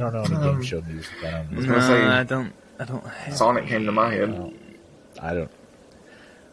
don't 0.00 0.12
know 0.14 0.22
any 0.24 0.36
game 0.52 0.62
show 0.62 0.80
music. 0.82 1.12
I 1.22 1.30
don't. 1.30 1.56
was 1.56 1.66
Know. 1.66 1.72
gonna 1.74 1.86
say- 1.86 2.02
I 2.04 2.22
don't. 2.24 2.52
I 2.78 2.84
don't 2.84 3.06
have. 3.06 3.36
Sonic 3.36 3.66
came 3.66 3.84
to 3.86 3.92
my 3.92 4.12
head. 4.12 4.54
I 5.20 5.34
don't. 5.34 5.50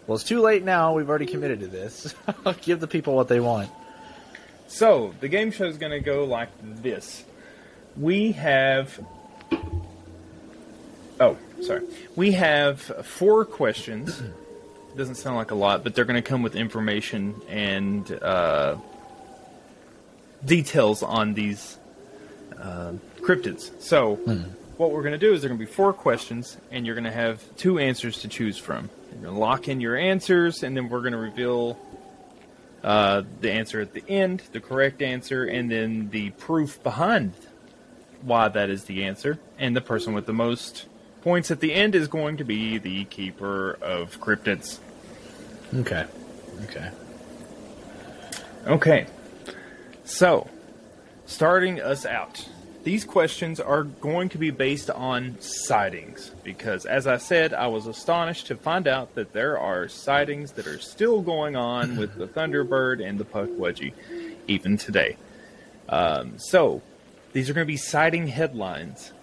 Well, 0.05 0.15
it's 0.15 0.23
too 0.23 0.41
late 0.41 0.63
now. 0.63 0.93
We've 0.93 1.09
already 1.09 1.25
committed 1.25 1.61
to 1.61 1.67
this. 1.67 2.13
Give 2.61 2.79
the 2.79 2.87
people 2.87 3.15
what 3.15 3.29
they 3.29 3.39
want. 3.39 3.69
So 4.67 5.13
the 5.19 5.27
game 5.27 5.51
show 5.51 5.65
is 5.65 5.77
going 5.77 5.91
to 5.91 5.99
go 5.99 6.25
like 6.25 6.49
this. 6.61 7.23
We 7.95 8.33
have. 8.33 8.99
Oh, 11.19 11.37
sorry. 11.61 11.83
We 12.15 12.31
have 12.31 12.81
four 12.81 13.45
questions. 13.45 14.21
Doesn't 14.97 15.15
sound 15.15 15.37
like 15.37 15.51
a 15.51 15.55
lot, 15.55 15.83
but 15.83 15.95
they're 15.95 16.05
going 16.05 16.21
to 16.21 16.27
come 16.27 16.43
with 16.43 16.55
information 16.55 17.39
and 17.47 18.11
uh, 18.21 18.75
details 20.45 21.01
on 21.01 21.33
these 21.33 21.77
uh, 22.59 22.93
cryptids. 23.17 23.71
So, 23.81 24.15
what 24.77 24.91
we're 24.91 25.01
going 25.01 25.13
to 25.13 25.17
do 25.17 25.33
is 25.33 25.41
there 25.41 25.47
are 25.49 25.55
going 25.55 25.59
to 25.59 25.65
be 25.65 25.71
four 25.71 25.93
questions, 25.93 26.57
and 26.71 26.85
you're 26.85 26.95
going 26.95 27.05
to 27.05 27.11
have 27.11 27.41
two 27.57 27.79
answers 27.79 28.19
to 28.21 28.27
choose 28.27 28.57
from. 28.57 28.89
You're 29.13 29.21
going 29.23 29.33
to 29.35 29.39
lock 29.39 29.67
in 29.67 29.79
your 29.79 29.95
answers, 29.95 30.63
and 30.63 30.75
then 30.75 30.89
we're 30.89 31.01
going 31.01 31.13
to 31.13 31.19
reveal 31.19 31.77
uh, 32.83 33.21
the 33.41 33.51
answer 33.51 33.79
at 33.79 33.93
the 33.93 34.03
end, 34.09 34.41
the 34.51 34.59
correct 34.59 35.01
answer, 35.01 35.43
and 35.43 35.69
then 35.69 36.09
the 36.09 36.31
proof 36.31 36.81
behind 36.81 37.33
why 38.23 38.47
that 38.47 38.69
is 38.69 38.85
the 38.85 39.03
answer. 39.05 39.39
And 39.59 39.75
the 39.75 39.81
person 39.81 40.13
with 40.13 40.25
the 40.25 40.33
most 40.33 40.87
points 41.21 41.51
at 41.51 41.59
the 41.59 41.73
end 41.73 41.95
is 41.95 42.07
going 42.07 42.37
to 42.37 42.43
be 42.43 42.79
the 42.79 43.05
keeper 43.05 43.77
of 43.81 44.19
cryptids. 44.19 44.79
Okay. 45.75 46.05
Okay. 46.63 46.89
Okay. 48.65 49.07
So, 50.05 50.49
starting 51.25 51.79
us 51.81 52.05
out, 52.05 52.49
these 52.83 53.05
questions 53.05 53.59
are 53.59 53.83
going 53.83 54.29
to 54.29 54.37
be 54.37 54.51
based 54.51 54.89
on 54.89 55.39
sightings 55.39 56.31
because, 56.43 56.85
as 56.85 57.07
I 57.07 57.17
said, 57.17 57.53
I 57.53 57.67
was 57.67 57.87
astonished 57.87 58.47
to 58.47 58.55
find 58.55 58.87
out 58.87 59.15
that 59.15 59.31
there 59.31 59.57
are 59.57 59.87
sightings 59.87 60.51
that 60.53 60.67
are 60.67 60.79
still 60.79 61.21
going 61.21 61.55
on 61.55 61.95
with 61.97 62.15
the 62.15 62.27
Thunderbird 62.27 63.05
and 63.05 63.17
the 63.17 63.25
Puck 63.25 63.49
Pukwudgie 63.49 63.93
even 64.47 64.77
today. 64.77 65.15
Um, 65.87 66.37
so, 66.37 66.81
these 67.31 67.49
are 67.49 67.53
going 67.53 67.65
to 67.65 67.71
be 67.71 67.77
sighting 67.77 68.27
headlines, 68.27 69.13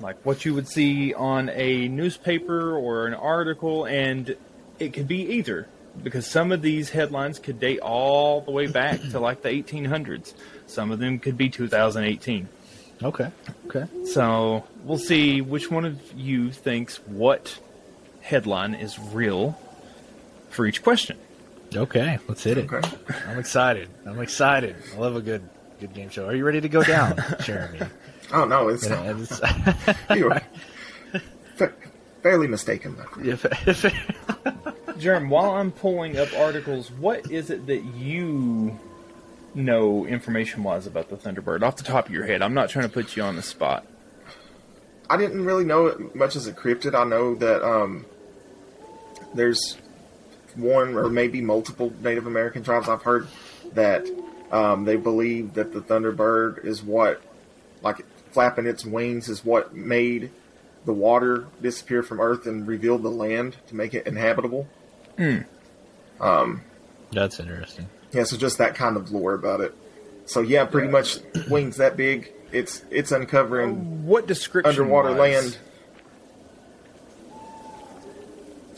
like 0.00 0.16
what 0.24 0.44
you 0.44 0.54
would 0.54 0.68
see 0.68 1.14
on 1.14 1.48
a 1.50 1.88
newspaper 1.88 2.76
or 2.76 3.06
an 3.06 3.14
article, 3.14 3.84
and 3.84 4.36
it 4.80 4.92
could 4.92 5.08
be 5.08 5.34
either 5.34 5.68
because 6.02 6.26
some 6.26 6.52
of 6.52 6.60
these 6.60 6.90
headlines 6.90 7.38
could 7.38 7.58
date 7.58 7.78
all 7.78 8.40
the 8.40 8.50
way 8.50 8.66
back 8.66 9.00
to 9.10 9.20
like 9.20 9.42
the 9.42 9.48
1800s. 9.48 10.34
Some 10.66 10.90
of 10.90 10.98
them 10.98 11.18
could 11.18 11.38
be 11.38 11.48
2018. 11.48 12.48
Okay. 13.02 13.30
Okay. 13.66 13.84
So 14.06 14.64
we'll 14.84 14.98
see 14.98 15.40
which 15.40 15.70
one 15.70 15.84
of 15.84 16.00
you 16.16 16.50
thinks 16.50 16.96
what 17.06 17.58
headline 18.22 18.74
is 18.74 18.98
real 18.98 19.58
for 20.50 20.66
each 20.66 20.82
question. 20.82 21.18
Okay. 21.74 22.18
Let's 22.28 22.42
hit 22.42 22.58
it. 22.58 22.72
Okay. 22.72 22.88
I'm 23.28 23.38
excited. 23.38 23.88
I'm 24.06 24.20
excited. 24.20 24.76
I 24.94 24.98
love 24.98 25.16
a 25.16 25.20
good 25.20 25.46
good 25.80 25.92
game 25.92 26.08
show. 26.08 26.26
Are 26.26 26.34
you 26.34 26.44
ready 26.44 26.60
to 26.62 26.68
go 26.70 26.82
down, 26.82 27.22
Jeremy? 27.42 27.80
Oh 28.32 28.44
no, 28.46 28.68
it's, 28.68 28.86
Yeah, 28.88 29.10
it's- 29.10 29.96
you're 30.16 30.40
fa- 31.56 31.72
fairly 32.22 32.46
mistaken. 32.48 32.96
if, 33.22 33.44
if, 33.68 33.82
Jerem, 34.98 35.28
while 35.28 35.50
I'm 35.50 35.70
pulling 35.70 36.16
up 36.18 36.28
articles, 36.38 36.90
what 36.90 37.30
is 37.30 37.50
it 37.50 37.66
that 37.66 37.84
you 37.84 38.78
know 39.56 40.06
information 40.06 40.62
wise 40.62 40.86
about 40.86 41.08
the 41.08 41.16
Thunderbird 41.16 41.62
off 41.62 41.76
the 41.76 41.82
top 41.82 42.06
of 42.06 42.12
your 42.12 42.26
head? 42.26 42.42
I'm 42.42 42.54
not 42.54 42.70
trying 42.70 42.86
to 42.86 42.92
put 42.92 43.16
you 43.16 43.22
on 43.22 43.36
the 43.36 43.42
spot. 43.42 43.84
I 45.08 45.16
didn't 45.16 45.44
really 45.44 45.64
know 45.64 45.86
it 45.86 46.14
much 46.14 46.36
as 46.36 46.46
a 46.46 46.52
cryptid. 46.52 46.94
I 46.94 47.04
know 47.04 47.34
that 47.36 47.62
um, 47.62 48.06
there's 49.34 49.76
one 50.54 50.94
or 50.96 51.08
maybe 51.08 51.40
multiple 51.40 51.92
Native 52.00 52.26
American 52.26 52.62
tribes 52.62 52.88
I've 52.88 53.02
heard 53.02 53.28
that 53.74 54.06
um, 54.50 54.84
they 54.84 54.96
believe 54.96 55.54
that 55.54 55.72
the 55.72 55.80
Thunderbird 55.80 56.64
is 56.64 56.82
what, 56.82 57.22
like 57.82 58.04
flapping 58.32 58.66
its 58.66 58.84
wings, 58.84 59.28
is 59.28 59.44
what 59.44 59.74
made 59.74 60.30
the 60.84 60.92
water 60.92 61.46
disappear 61.60 62.02
from 62.02 62.20
Earth 62.20 62.46
and 62.46 62.66
revealed 62.66 63.02
the 63.02 63.10
land 63.10 63.56
to 63.68 63.74
make 63.74 63.94
it 63.94 64.06
inhabitable. 64.06 64.68
That's 67.12 67.40
interesting. 67.40 67.88
Yeah, 68.12 68.24
so 68.24 68.36
just 68.36 68.58
that 68.58 68.74
kind 68.74 68.96
of 68.96 69.10
lore 69.10 69.34
about 69.34 69.60
it. 69.60 69.74
So 70.26 70.40
yeah, 70.40 70.64
pretty 70.64 70.88
much 70.88 71.18
wings 71.48 71.76
that 71.76 71.96
big. 71.96 72.32
It's 72.52 72.82
it's 72.90 73.12
uncovering 73.12 74.06
What 74.06 74.26
description? 74.26 74.70
underwater 74.70 75.10
land. 75.10 75.58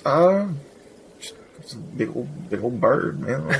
Uh, 0.04 0.48
it's 1.58 1.72
a 1.72 1.76
big 1.76 2.14
old 2.16 2.50
big 2.50 2.62
old 2.62 2.80
bird, 2.80 3.20
man. 3.20 3.42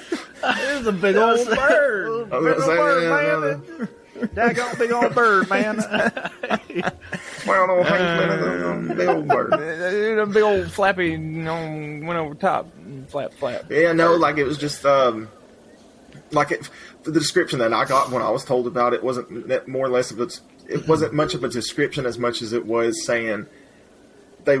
It's 0.42 0.86
a 0.86 0.92
big 0.92 1.16
old 1.16 1.46
bird. 1.46 2.32
I 2.32 2.38
was 2.38 2.56
gonna 2.56 2.64
say, 2.64 3.26
yeah, 3.26 3.36
man. 3.38 3.88
Daggone 4.20 4.78
big 4.78 4.92
old 4.92 5.14
bird, 5.14 5.48
man. 5.48 5.80
Well, 7.46 7.70
old 7.70 7.86
Hank, 7.86 8.00
man, 8.00 8.96
big 8.96 9.08
old 9.08 9.26
bird. 9.26 9.52
A 10.20 10.26
big 10.26 10.42
old 10.42 10.70
flappy, 10.70 11.12
you 11.12 11.18
know, 11.18 11.54
went 11.54 12.18
over 12.18 12.34
top, 12.34 12.68
and 12.76 13.08
flap, 13.08 13.32
flap. 13.34 13.64
Yeah, 13.70 13.92
no, 13.92 14.14
like 14.14 14.36
it 14.36 14.44
was 14.44 14.58
just 14.58 14.84
um, 14.84 15.28
like 16.32 16.50
it. 16.52 16.68
The 17.04 17.12
description 17.12 17.60
that 17.60 17.72
I 17.72 17.86
got 17.86 18.10
when 18.10 18.22
I 18.22 18.30
was 18.30 18.44
told 18.44 18.66
about 18.66 18.92
it 18.92 19.02
wasn't 19.02 19.48
that 19.48 19.68
more 19.68 19.86
or 19.86 19.88
less 19.88 20.10
of 20.10 20.20
a. 20.20 20.28
It 20.68 20.86
wasn't 20.86 21.14
much 21.14 21.34
of 21.34 21.42
a 21.42 21.48
description 21.48 22.04
as 22.04 22.18
much 22.18 22.42
as 22.42 22.52
it 22.52 22.66
was 22.66 23.04
saying 23.04 23.46
they 24.44 24.58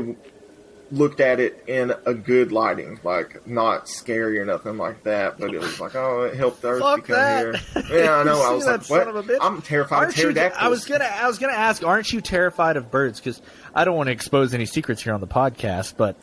looked 0.90 1.20
at 1.20 1.38
it 1.40 1.64
in 1.66 1.92
a 2.04 2.14
good 2.14 2.52
lighting, 2.52 2.98
like 3.04 3.46
not 3.46 3.88
scary 3.88 4.38
or 4.38 4.44
nothing 4.44 4.76
like 4.76 5.04
that. 5.04 5.38
But 5.38 5.54
it 5.54 5.60
was 5.60 5.78
like, 5.80 5.94
oh, 5.94 6.22
it 6.24 6.34
helped 6.36 6.64
Earth 6.64 6.82
Fuck 6.82 7.06
become 7.06 7.16
that. 7.16 7.56
here. 7.88 8.04
Yeah, 8.04 8.16
I 8.16 8.22
know. 8.24 8.40
I 8.42 8.52
was 8.52 8.66
like, 8.66 8.88
what? 8.90 9.08
of 9.08 9.16
a 9.16 9.22
bitch? 9.22 9.38
I'm 9.40 9.62
terrified 9.62 9.96
Aren't 9.96 10.18
of 10.18 10.36
you. 10.36 10.40
I 10.40 10.68
was 10.68 10.84
gonna, 10.84 11.04
I 11.04 11.26
was 11.28 11.38
gonna 11.38 11.52
ask, 11.52 11.84
aren't 11.84 12.12
you 12.12 12.20
terrified 12.20 12.76
of 12.76 12.90
birds? 12.90 13.20
Because 13.20 13.40
I 13.74 13.84
don't 13.84 13.96
want 13.96 14.08
to 14.08 14.12
expose 14.12 14.52
any 14.54 14.66
secrets 14.66 15.02
here 15.02 15.14
on 15.14 15.20
the 15.20 15.28
podcast, 15.28 15.94
but 15.96 16.16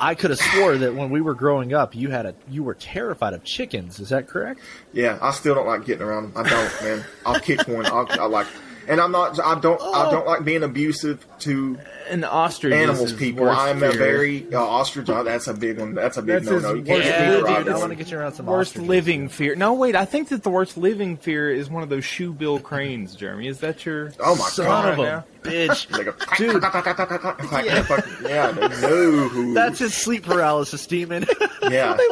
I 0.00 0.14
could 0.14 0.30
have 0.30 0.38
swore 0.38 0.76
that 0.78 0.94
when 0.94 1.10
we 1.10 1.20
were 1.20 1.34
growing 1.34 1.74
up, 1.74 1.96
you 1.96 2.10
had 2.10 2.24
a, 2.26 2.34
you 2.48 2.62
were 2.62 2.74
terrified 2.74 3.34
of 3.34 3.42
chickens. 3.42 3.98
Is 3.98 4.10
that 4.10 4.28
correct? 4.28 4.60
Yeah, 4.92 5.18
I 5.20 5.32
still 5.32 5.56
don't 5.56 5.66
like 5.66 5.84
getting 5.84 6.06
around 6.06 6.32
them. 6.34 6.46
I 6.46 6.48
don't, 6.48 6.82
man. 6.82 7.04
I'll 7.26 7.40
kick 7.40 7.66
one. 7.66 7.84
I'll, 7.86 8.06
I 8.10 8.26
like, 8.26 8.46
and 8.88 9.00
I'm 9.00 9.12
not. 9.12 9.38
I 9.40 9.58
don't. 9.60 9.80
I 9.80 10.10
don't 10.10 10.26
like 10.26 10.44
being 10.44 10.62
abusive 10.62 11.26
to 11.40 11.78
an 12.10 12.24
ostrich 12.24 12.72
animals. 12.72 13.12
People. 13.12 13.48
I'm 13.48 13.82
a 13.82 13.90
very 13.92 14.46
uh, 14.52 14.60
ostrich. 14.62 15.08
uh, 15.08 15.22
That's 15.22 15.46
a 15.46 15.54
big 15.54 15.78
one. 15.78 15.94
That's 15.94 16.16
a 16.16 16.22
big 16.22 16.44
That's 16.44 16.46
no 16.46 16.54
his 16.54 16.62
no. 16.62 16.74
You 16.74 16.82
worst 16.82 16.88
can't 16.88 17.04
Yeah, 17.04 17.36
dude, 17.62 17.68
I 17.68 17.74
I 17.74 17.78
want 17.78 17.90
to 17.90 17.96
get 17.96 18.10
you 18.10 18.18
around 18.18 18.32
some 18.34 18.46
worst 18.46 18.70
ostriches. 18.70 18.88
living 18.88 19.28
fear. 19.28 19.54
No, 19.54 19.74
wait. 19.74 19.94
I 19.94 20.04
think 20.04 20.28
that 20.30 20.42
the 20.42 20.50
worst 20.50 20.76
living 20.76 21.16
fear 21.16 21.50
is 21.50 21.68
one 21.70 21.82
of 21.82 21.88
those 21.88 22.04
shoe 22.04 22.32
bill 22.32 22.58
cranes. 22.60 23.14
Jeremy, 23.14 23.48
is 23.48 23.60
that 23.60 23.84
your? 23.86 24.12
Oh 24.20 24.34
my 24.36 24.48
Son 24.48 24.66
god! 24.66 24.92
of 24.92 24.98
a 25.00 25.24
bitch. 25.42 25.88
Like 25.98 26.06
a 26.06 26.36
Dude. 26.36 26.62
yeah, 28.28 28.50
no. 28.82 29.54
That's 29.54 29.78
his 29.78 29.94
sleep 29.94 30.24
paralysis 30.24 30.86
demon. 30.86 31.26
yeah. 31.70 31.96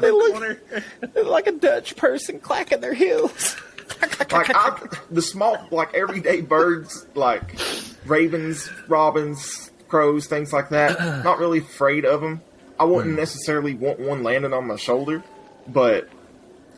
They 0.00 0.10
look 0.10 0.60
like 1.26 1.46
a 1.46 1.52
Dutch 1.52 1.96
person 1.96 2.38
clacking 2.40 2.80
their 2.80 2.94
heels. 2.94 3.56
Like 4.00 4.54
I, 4.54 4.78
the 5.10 5.22
small, 5.22 5.56
like 5.70 5.94
everyday 5.94 6.40
birds, 6.40 7.06
like 7.14 7.58
ravens, 8.06 8.70
robins, 8.88 9.70
crows, 9.88 10.26
things 10.26 10.52
like 10.52 10.70
that. 10.70 10.98
Not 11.24 11.38
really 11.38 11.58
afraid 11.58 12.04
of 12.04 12.20
them. 12.20 12.40
I 12.78 12.84
wouldn't 12.84 13.14
hmm. 13.14 13.20
necessarily 13.20 13.74
want 13.74 14.00
one 14.00 14.22
landing 14.22 14.52
on 14.52 14.66
my 14.66 14.76
shoulder, 14.76 15.22
but 15.68 16.08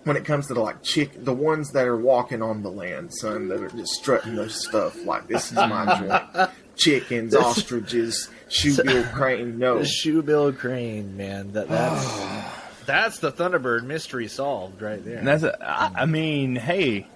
when 0.04 0.16
it 0.16 0.24
comes 0.24 0.48
to 0.48 0.54
the, 0.54 0.60
like 0.60 0.82
chick, 0.82 1.24
the 1.24 1.32
ones 1.32 1.70
that 1.72 1.86
are 1.86 1.96
walking 1.96 2.42
on 2.42 2.62
the 2.62 2.70
land, 2.70 3.14
son, 3.14 3.48
that 3.48 3.62
are 3.62 3.68
just 3.68 3.92
strutting 3.92 4.34
their 4.34 4.48
stuff 4.48 5.04
like 5.04 5.28
this 5.28 5.52
is 5.52 5.56
my 5.56 5.98
joint. 5.98 6.50
Chickens, 6.76 7.34
ostriches, 7.34 8.30
shoebill 8.48 9.12
crane. 9.14 9.58
No, 9.58 9.78
the 9.78 9.84
shoebill 9.84 10.56
crane, 10.56 11.16
man. 11.16 11.52
That 11.52 11.68
that's 11.68 12.04
ah. 12.06 12.61
That's 12.92 13.18
the 13.20 13.32
Thunderbird 13.32 13.84
mystery 13.84 14.28
solved 14.28 14.82
right 14.82 15.02
there. 15.04 15.18
And 15.18 15.26
that's 15.26 15.42
a, 15.42 15.56
I, 15.66 16.02
I 16.02 16.06
mean, 16.06 16.56
hey, 16.56 17.06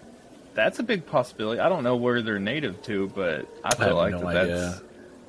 that's 0.55 0.79
a 0.79 0.83
big 0.83 1.07
possibility. 1.07 1.61
I 1.61 1.69
don't 1.69 1.85
know 1.85 1.97
where 1.97 2.23
they're 2.23 2.39
native 2.39 2.83
to, 2.85 3.09
but 3.09 3.47
I 3.65 3.69
I 3.69 3.75
feel 3.75 3.87
have 3.89 3.97
like 3.97 4.11
no 4.13 4.33
that 4.33 4.47
that's 4.49 4.51
idea. 4.77 4.83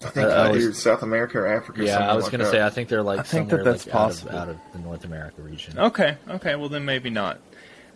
I 0.06 0.10
think 0.10 0.28
Uh, 0.30 0.50
was- 0.54 0.64
either 0.64 0.74
South 0.74 1.04
America 1.04 1.38
or 1.40 1.48
Africa. 1.48 1.84
Yeah, 1.84 1.98
I 2.10 2.16
was 2.16 2.26
like 2.26 2.32
gonna 2.32 2.50
say 2.50 2.62
I 2.64 2.70
think 2.70 2.88
they're 2.88 3.04
like 3.04 3.20
I 3.20 3.24
think 3.24 3.50
that 3.50 3.58
somewhere, 3.58 3.72
that's 3.74 3.86
like, 3.88 3.96
out 3.96 4.02
of- 4.02 4.08
possible. 4.18 4.38
out 4.38 4.50
of 4.50 4.58
the 4.74 4.80
North 4.80 5.04
America 5.06 5.42
region. 5.42 5.78
Okay, 5.78 6.18
okay, 6.30 6.56
well 6.56 6.70
then 6.70 6.86
maybe 6.86 7.10
not. 7.10 7.40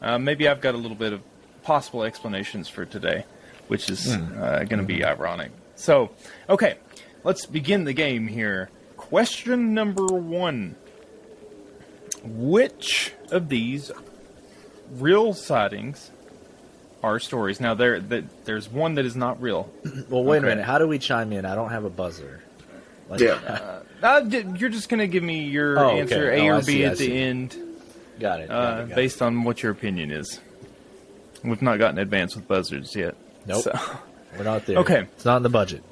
Uh, 0.01 0.17
maybe 0.17 0.47
I've 0.47 0.61
got 0.61 0.73
a 0.73 0.77
little 0.77 0.97
bit 0.97 1.13
of 1.13 1.21
possible 1.63 2.03
explanations 2.03 2.67
for 2.67 2.85
today, 2.85 3.23
which 3.67 3.89
is 3.89 4.11
uh, 4.11 4.65
going 4.67 4.79
to 4.79 4.83
be 4.83 5.05
ironic. 5.05 5.51
So, 5.75 6.09
okay, 6.49 6.77
let's 7.23 7.45
begin 7.45 7.83
the 7.85 7.93
game 7.93 8.27
here. 8.27 8.69
Question 8.97 9.73
number 9.75 10.05
one 10.07 10.75
Which 12.23 13.13
of 13.31 13.49
these 13.49 13.91
real 14.97 15.33
sightings 15.33 16.11
are 17.03 17.19
stories? 17.19 17.59
Now, 17.59 17.73
there, 17.73 17.99
th- 17.99 18.25
there's 18.45 18.69
one 18.69 18.95
that 18.95 19.05
is 19.05 19.15
not 19.15 19.41
real. 19.41 19.71
Well, 20.09 20.23
wait 20.23 20.37
Okay. 20.39 20.47
a 20.47 20.49
minute. 20.49 20.65
How 20.65 20.77
do 20.77 20.87
we 20.87 20.99
chime 20.99 21.31
in? 21.33 21.45
I 21.45 21.55
don't 21.55 21.69
have 21.71 21.85
a 21.85 21.89
buzzer. 21.89 22.43
Like, 23.09 23.19
Yeah. 23.21 23.79
Uh, 24.01 24.21
d- 24.21 24.43
you're 24.57 24.71
just 24.71 24.89
going 24.89 24.97
to 24.99 25.05
give 25.07 25.21
me 25.21 25.43
your 25.43 25.77
Oh, 25.77 25.89
okay. 25.91 25.99
answer, 25.99 26.31
Oh, 26.31 26.35
A 26.35 26.47
or 26.49 26.55
I 26.55 26.59
B 26.61 26.65
see, 26.65 26.85
I 26.85 26.89
at 26.89 26.97
the 26.97 27.15
end. 27.15 27.55
got 28.19 28.39
it. 28.41 28.47
got 28.49 28.55
uh, 28.79 28.81
it, 28.81 28.87
got 28.87 28.91
it. 28.93 28.95
based 28.95 29.21
on 29.21 29.43
what 29.43 29.61
your 29.61 29.71
opinion 29.71 30.09
is. 30.09 30.39
We've 31.43 31.61
not 31.61 31.77
gotten 31.77 31.99
advanced 31.99 32.35
with 32.35 32.47
buzzards 32.47 32.95
yet. 32.95 33.13
Nope. 33.45 33.61
So, 33.61 33.79
We're 34.35 34.43
not 34.43 34.65
there. 34.65 34.77
Okay. 34.77 35.01
It's 35.01 35.23
not 35.23 35.37
in 35.37 35.43
the 35.43 35.49
budget. 35.49 35.83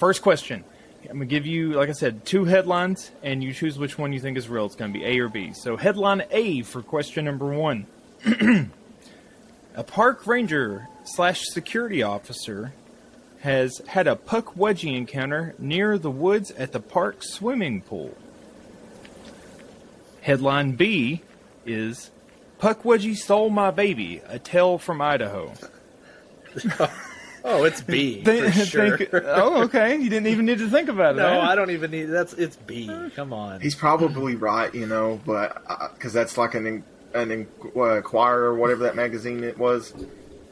first 0.00 0.20
question. 0.20 0.64
I'm 1.04 1.14
gonna 1.14 1.26
give 1.26 1.46
you, 1.46 1.74
like 1.74 1.88
I 1.88 1.92
said, 1.92 2.24
two 2.24 2.44
headlines, 2.44 3.10
and 3.22 3.42
you 3.42 3.52
choose 3.52 3.78
which 3.78 3.96
one 3.98 4.12
you 4.12 4.20
think 4.20 4.36
is 4.36 4.48
real. 4.48 4.66
It's 4.66 4.74
gonna 4.74 4.92
be 4.92 5.04
A 5.04 5.18
or 5.20 5.28
B. 5.28 5.52
So, 5.52 5.76
headline 5.76 6.24
A 6.30 6.62
for 6.62 6.82
question 6.82 7.24
number 7.24 7.46
one: 7.46 7.86
A 9.74 9.84
park 9.84 10.26
ranger 10.26 10.88
slash 11.04 11.42
security 11.44 12.02
officer 12.02 12.72
has 13.40 13.80
had 13.86 14.08
a 14.08 14.16
pukwudgie 14.16 14.96
encounter 14.96 15.54
near 15.58 15.96
the 15.98 16.10
woods 16.10 16.50
at 16.52 16.72
the 16.72 16.80
park 16.80 17.18
swimming 17.20 17.80
pool. 17.80 18.16
Headline 20.22 20.72
B 20.72 21.22
is 21.64 22.10
Pukwudgie 22.58 23.16
stole 23.16 23.50
my 23.50 23.70
baby, 23.70 24.20
a 24.26 24.38
tale 24.38 24.78
from 24.78 25.00
Idaho. 25.00 25.52
Oh, 27.44 27.64
it's 27.64 27.80
B 27.80 28.22
Think- 28.24 28.52
for 28.54 28.64
sure. 28.64 28.96
think- 28.98 29.10
oh, 29.14 29.62
okay. 29.64 29.96
You 29.96 30.10
didn't 30.10 30.26
even 30.28 30.46
need 30.46 30.58
to 30.58 30.68
think 30.68 30.88
about 30.88 31.14
it. 31.14 31.18
no, 31.18 31.40
huh? 31.40 31.48
I 31.48 31.54
don't 31.54 31.70
even 31.70 31.90
need. 31.90 32.04
That's 32.06 32.32
it's 32.34 32.56
B. 32.56 32.90
Come 33.16 33.32
on. 33.32 33.60
He's 33.60 33.74
probably 33.74 34.34
right, 34.36 34.74
you 34.74 34.86
know, 34.86 35.20
but 35.26 35.62
because 35.94 36.12
that's 36.12 36.36
like 36.38 36.54
an 36.54 36.84
an 37.14 37.30
in- 37.30 37.46
uh, 37.76 37.96
Inquirer 37.96 38.44
or 38.44 38.54
whatever 38.54 38.84
that 38.84 38.96
magazine 38.96 39.42
it 39.44 39.56
was. 39.58 39.92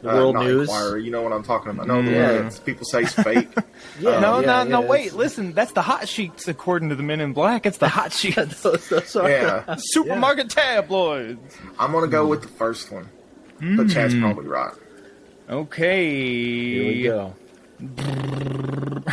The 0.02 0.08
World 0.08 0.34
not 0.34 0.44
News? 0.44 0.68
Inquirer, 0.68 0.98
you 0.98 1.10
know 1.10 1.22
what 1.22 1.32
I'm 1.32 1.42
talking 1.42 1.70
about? 1.70 1.86
No, 1.86 2.02
the 2.02 2.10
Yeah. 2.10 2.32
one 2.34 2.48
that 2.50 2.60
people 2.66 2.84
say 2.84 3.02
is 3.02 3.12
fake. 3.14 3.48
Yeah, 3.98 4.20
No, 4.20 4.40
yeah, 4.40 4.46
no, 4.46 4.58
yeah, 4.58 4.62
no. 4.64 4.80
Wait, 4.82 5.14
listen. 5.14 5.52
That's 5.52 5.72
the 5.72 5.80
hot 5.82 6.06
sheets, 6.06 6.46
according 6.48 6.90
to 6.90 6.94
the 6.94 7.02
Men 7.02 7.20
in 7.20 7.32
Black. 7.32 7.64
It's 7.64 7.78
the 7.78 7.88
hot 7.88 8.12
sheets. 8.20 8.60
those, 8.62 8.86
those 8.90 9.16
are- 9.16 9.28
yeah, 9.28 9.74
Supermarket 9.78 10.50
tabloids. 10.50 11.56
I'm 11.78 11.92
gonna 11.92 12.08
go 12.08 12.26
with 12.26 12.42
the 12.42 12.48
first 12.48 12.92
one, 12.92 13.08
but 13.76 13.88
Chad's 13.88 14.12
Hmm. 14.14 14.20
probably 14.20 14.46
right. 14.46 14.74
Okay. 15.48 16.72
Here 16.72 16.86
we 16.86 17.02
go. 17.02 17.34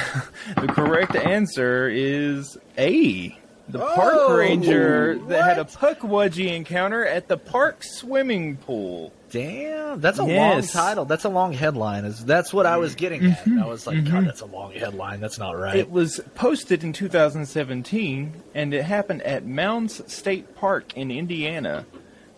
The 0.56 0.68
correct 0.68 1.16
answer 1.16 1.90
is 1.90 2.58
A. 2.78 3.38
The 3.70 3.80
park 3.80 4.14
Oh, 4.16 4.36
ranger 4.36 5.18
that 5.30 5.44
had 5.44 5.58
a 5.58 5.64
what? 5.64 6.00
pukwudgie 6.00 6.54
encounter 6.54 7.06
at 7.06 7.28
the 7.28 7.38
park 7.38 7.84
swimming 7.84 8.58
pool. 8.58 9.14
Damn, 9.30 10.02
that's 10.02 10.20
a 10.20 10.24
long 10.24 10.62
title. 10.64 11.06
That's 11.06 11.24
a 11.24 11.30
long 11.30 11.54
headline. 11.54 12.06
Is 12.06 12.24
that's 12.24 12.54
what 12.54 12.66
I 12.66 12.78
was 12.78 12.92
mm-hmm. 12.92 13.00
getting 13.00 13.26
at? 13.32 13.40
Mm-hmm. 13.40 13.64
I 13.64 13.68
was 13.68 13.88
like, 13.88 13.98
mm-hmm. 13.98 14.14
God, 14.14 14.28
that's 14.28 14.42
a 14.42 14.46
long 14.46 14.74
headline. 14.74 15.22
That's 15.22 15.40
not 15.40 15.58
right. 15.58 15.76
It 15.76 15.90
was 15.90 16.20
posted 16.36 16.84
in 16.84 16.94
2017, 16.94 18.34
and 18.54 18.74
it 18.74 18.84
happened 18.84 19.22
at 19.24 19.46
Mounds 19.46 20.02
State 20.12 20.56
Park 20.56 20.96
in 20.96 21.10
Indiana, 21.10 21.86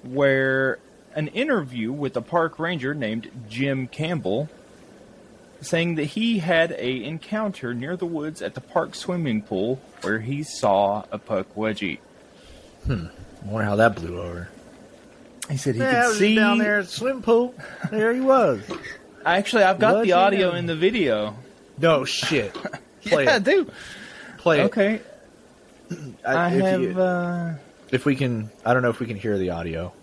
where 0.03 0.79
an 1.15 1.29
interview 1.29 1.91
with 1.91 2.15
a 2.17 2.21
park 2.21 2.59
ranger 2.59 2.93
named 2.93 3.31
Jim 3.49 3.87
Campbell 3.87 4.49
saying 5.61 5.95
that 5.95 6.03
he 6.03 6.39
had 6.39 6.71
a 6.73 7.03
encounter 7.03 7.73
near 7.73 7.95
the 7.95 8.05
woods 8.05 8.41
at 8.41 8.53
the 8.53 8.61
park 8.61 8.93
swimming 8.93 9.41
pool 9.41 9.81
where 10.01 10.19
he 10.19 10.43
saw 10.43 11.03
a 11.11 11.17
pukwudgie. 11.17 11.99
I 12.87 13.09
wonder 13.43 13.65
how 13.65 13.77
that 13.77 13.95
blew 13.95 14.21
over. 14.21 14.49
He 15.49 15.57
said 15.57 15.75
he 15.75 15.81
yeah, 15.81 15.89
I 15.89 16.01
could 16.01 16.07
was 16.09 16.17
see. 16.17 16.35
down 16.35 16.57
there 16.57 16.79
at 16.79 16.85
the 16.85 16.91
swim 16.91 17.21
pool. 17.21 17.55
There 17.89 18.13
he 18.13 18.21
was. 18.21 18.61
Actually, 19.25 19.63
I've 19.63 19.79
got 19.79 20.03
the 20.03 20.13
audio 20.13 20.53
in 20.53 20.65
the 20.65 20.75
video. 20.75 21.35
No 21.79 22.05
shit. 22.05 22.53
Play 23.05 23.25
yeah, 23.25 23.37
it. 23.37 23.43
dude. 23.43 23.71
Play 24.37 24.61
it. 24.61 24.63
Okay, 24.65 25.01
I, 26.25 26.53
if 26.53 26.61
have. 26.61 26.81
You, 26.81 26.99
uh, 26.99 27.55
if 27.91 28.05
we 28.05 28.15
can, 28.15 28.49
I 28.65 28.73
don't 28.73 28.81
know 28.81 28.89
if 28.89 28.99
we 28.99 29.07
can 29.07 29.17
hear 29.17 29.37
the 29.37 29.51
audio. 29.51 29.93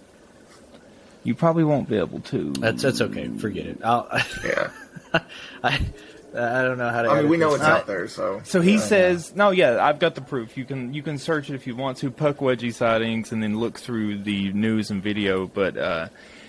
You 1.24 1.34
probably 1.34 1.64
won't 1.64 1.88
be 1.88 1.96
able 1.96 2.20
to. 2.20 2.52
That's 2.52 2.82
that's 2.82 3.00
okay. 3.00 3.28
Forget 3.28 3.66
it. 3.66 3.78
I'll, 3.84 4.08
Yeah, 4.44 4.70
I 5.62 5.80
I 6.34 6.62
don't 6.62 6.78
know 6.78 6.88
how 6.90 7.02
to. 7.02 7.08
I 7.10 7.20
mean 7.20 7.28
we 7.30 7.36
know 7.36 7.50
this. 7.52 7.60
it's 7.60 7.68
out 7.68 7.86
there, 7.86 8.08
so 8.08 8.40
So 8.44 8.60
he 8.60 8.74
yeah. 8.74 8.80
says, 8.80 9.36
"No, 9.36 9.50
yeah, 9.50 9.84
I've 9.84 9.98
got 9.98 10.14
the 10.14 10.20
proof. 10.22 10.56
You 10.56 10.64
can 10.64 10.92
you 10.94 11.02
can 11.02 11.18
search 11.18 11.50
it 11.50 11.54
if 11.54 11.66
you 11.66 11.76
want 11.76 11.98
to, 11.98 12.10
pukwudgie 12.10 12.72
sightings, 12.74 13.32
and 13.32 13.42
then 13.42 13.58
look 13.58 13.78
through 13.78 14.22
the 14.22 14.52
news 14.52 14.90
and 14.90 15.02
video." 15.02 15.46
But 15.46 15.76
uh, 15.76 16.08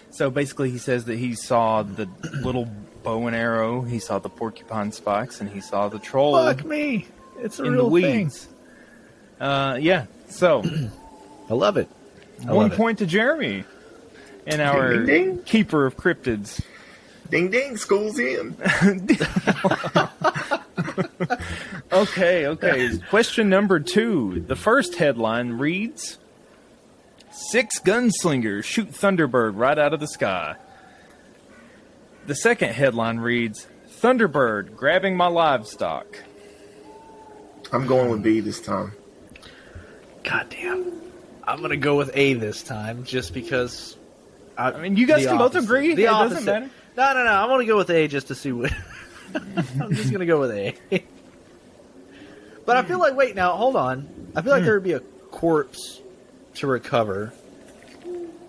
so 0.10 0.30
basically, 0.30 0.72
he 0.72 0.78
says 0.78 1.06
that 1.06 1.18
he 1.18 1.36
saw 1.36 1.84
the 1.84 2.08
little 2.42 2.68
bow 3.04 3.28
and 3.28 3.36
arrow, 3.36 3.82
he 3.82 4.00
saw 4.00 4.20
the 4.20 4.30
porcupine 4.30 4.92
spikes, 4.94 5.42
and 5.42 5.50
he 5.50 5.60
saw 5.60 5.90
the 5.90 6.00
troll 6.00 6.36
Fuck 6.38 6.64
me. 6.66 7.06
It's 7.40 7.60
a 7.60 7.64
in 7.66 7.74
the 7.76 7.84
real 7.84 7.90
thing. 8.02 8.26
weeds. 8.26 8.48
Uh, 9.40 9.78
yeah. 9.82 10.06
So 10.30 10.64
I 11.50 11.54
love 11.54 11.76
it. 11.78 11.90
I 12.48 12.54
one 12.54 12.56
love 12.70 12.74
it. 12.74 12.78
point 12.78 13.00
to 13.00 13.06
Jeremy, 13.06 13.66
and 14.48 14.62
our 14.62 14.94
Ding, 14.94 15.06
ding, 15.06 15.36
ding. 15.36 15.44
keeper 15.44 15.86
of 15.86 15.96
cryptids. 15.98 16.62
ding 17.30 17.50
ding, 17.52 17.78
school's 17.78 18.20
in. 18.20 18.56
Okay, 21.92 22.48
okay. 22.48 22.98
Question 23.10 23.50
number 23.50 23.80
two. 23.80 24.44
The 24.48 24.56
first 24.56 24.96
headline 24.96 25.54
reads 25.54 26.18
Six 27.32 27.80
gunslingers 27.80 28.64
shoot 28.64 28.92
Thunderbird 28.92 29.54
right 29.56 29.78
out 29.78 29.94
of 29.94 30.00
the 30.00 30.08
sky. 30.08 30.56
The 32.26 32.36
second 32.36 32.70
headline 32.74 33.20
reads 33.20 33.68
Thunderbird 34.02 34.76
grabbing 34.76 35.16
my 35.16 35.28
livestock. 35.28 36.18
I'm 37.72 37.86
going 37.86 38.10
with 38.10 38.24
B 38.24 38.40
this 38.40 38.60
time. 38.60 38.94
God 40.24 40.48
damn. 40.50 41.00
I'm 41.44 41.62
gonna 41.62 41.78
go 41.78 41.96
with 41.96 42.10
A 42.16 42.34
this 42.34 42.64
time, 42.64 43.04
just 43.04 43.34
because. 43.36 43.98
I, 44.58 44.72
I 44.72 44.82
mean, 44.82 44.96
you 44.98 45.06
guys 45.08 45.26
can 45.26 45.38
both 45.38 45.56
agree. 45.56 45.96
The 45.96 46.04
It 46.04 46.06
doesn't 46.06 46.46
matter. 46.46 46.70
No, 46.96 47.14
no, 47.14 47.24
no. 47.24 47.32
I'm 47.32 47.50
gonna 47.50 47.66
go 47.66 47.78
with 47.78 47.90
A 47.90 48.08
just 48.08 48.28
to 48.28 48.36
see 48.36 48.52
what. 48.52 48.72
I'm 49.36 49.94
just 49.94 50.12
gonna 50.12 50.26
go 50.28 50.40
with 50.40 50.52
A. 50.52 50.76
but 52.66 52.78
I 52.78 52.84
feel 52.84 53.00
like 53.00 53.16
wait 53.16 53.36
now, 53.36 53.54
hold 53.56 53.76
on. 53.76 54.08
I 54.36 54.42
feel 54.42 54.52
Hmm. 54.54 54.58
like 54.60 54.64
there 54.66 54.74
would 54.76 54.84
be 54.84 54.94
a 54.94 55.00
corpse 55.32 56.02
to 56.56 56.68
recover. 56.68 57.34